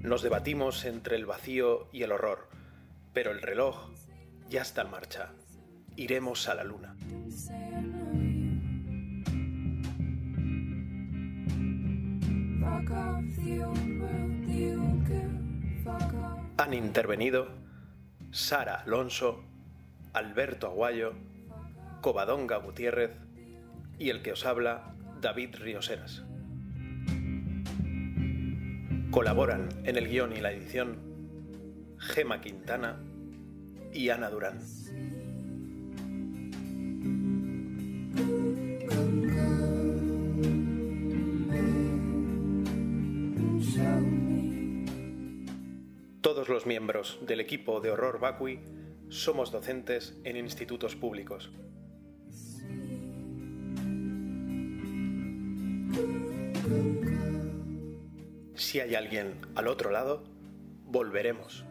Nos 0.00 0.22
debatimos 0.22 0.84
entre 0.84 1.16
el 1.16 1.26
vacío 1.26 1.88
y 1.90 2.04
el 2.04 2.12
horror, 2.12 2.48
pero 3.12 3.32
el 3.32 3.42
reloj 3.42 3.90
ya 4.48 4.62
está 4.62 4.82
en 4.82 4.92
marcha. 4.92 5.32
Iremos 5.96 6.48
a 6.48 6.54
la 6.54 6.62
Luna. 6.62 6.94
Don't 7.10 7.32
say 7.32 7.56
I 7.56 7.80
know 7.82 8.12
you. 8.12 8.44
Fuck 12.60 12.90
off 12.92 13.24
the 13.42 13.64
old 13.64 13.98
world, 13.98 14.46
the 14.46 14.76
old 14.76 15.04
girl. 15.08 15.44
Fuck 15.84 16.14
off. 16.14 16.33
Han 16.56 16.72
intervenido 16.72 17.48
Sara 18.30 18.76
Alonso, 18.76 19.44
Alberto 20.12 20.68
Aguayo, 20.68 21.14
Covadonga 22.00 22.58
Gutiérrez 22.58 23.10
y 23.98 24.10
el 24.10 24.22
que 24.22 24.32
os 24.32 24.46
habla, 24.46 24.94
David 25.20 25.56
Rioseras. 25.56 26.24
Colaboran 29.10 29.68
en 29.84 29.96
el 29.96 30.08
guion 30.08 30.32
y 30.36 30.40
la 30.40 30.52
edición 30.52 31.94
Gema 31.98 32.40
Quintana 32.40 33.00
y 33.92 34.10
Ana 34.10 34.30
Durán. 34.30 34.60
Todos 46.44 46.56
los 46.56 46.66
miembros 46.66 47.18
del 47.22 47.40
equipo 47.40 47.80
de 47.80 47.90
Horror 47.90 48.20
Vacui 48.20 48.60
somos 49.08 49.50
docentes 49.50 50.14
en 50.24 50.36
institutos 50.36 50.94
públicos. 50.94 51.50
Si 58.54 58.78
hay 58.78 58.94
alguien 58.94 59.40
al 59.54 59.68
otro 59.68 59.90
lado, 59.90 60.22
volveremos. 60.84 61.64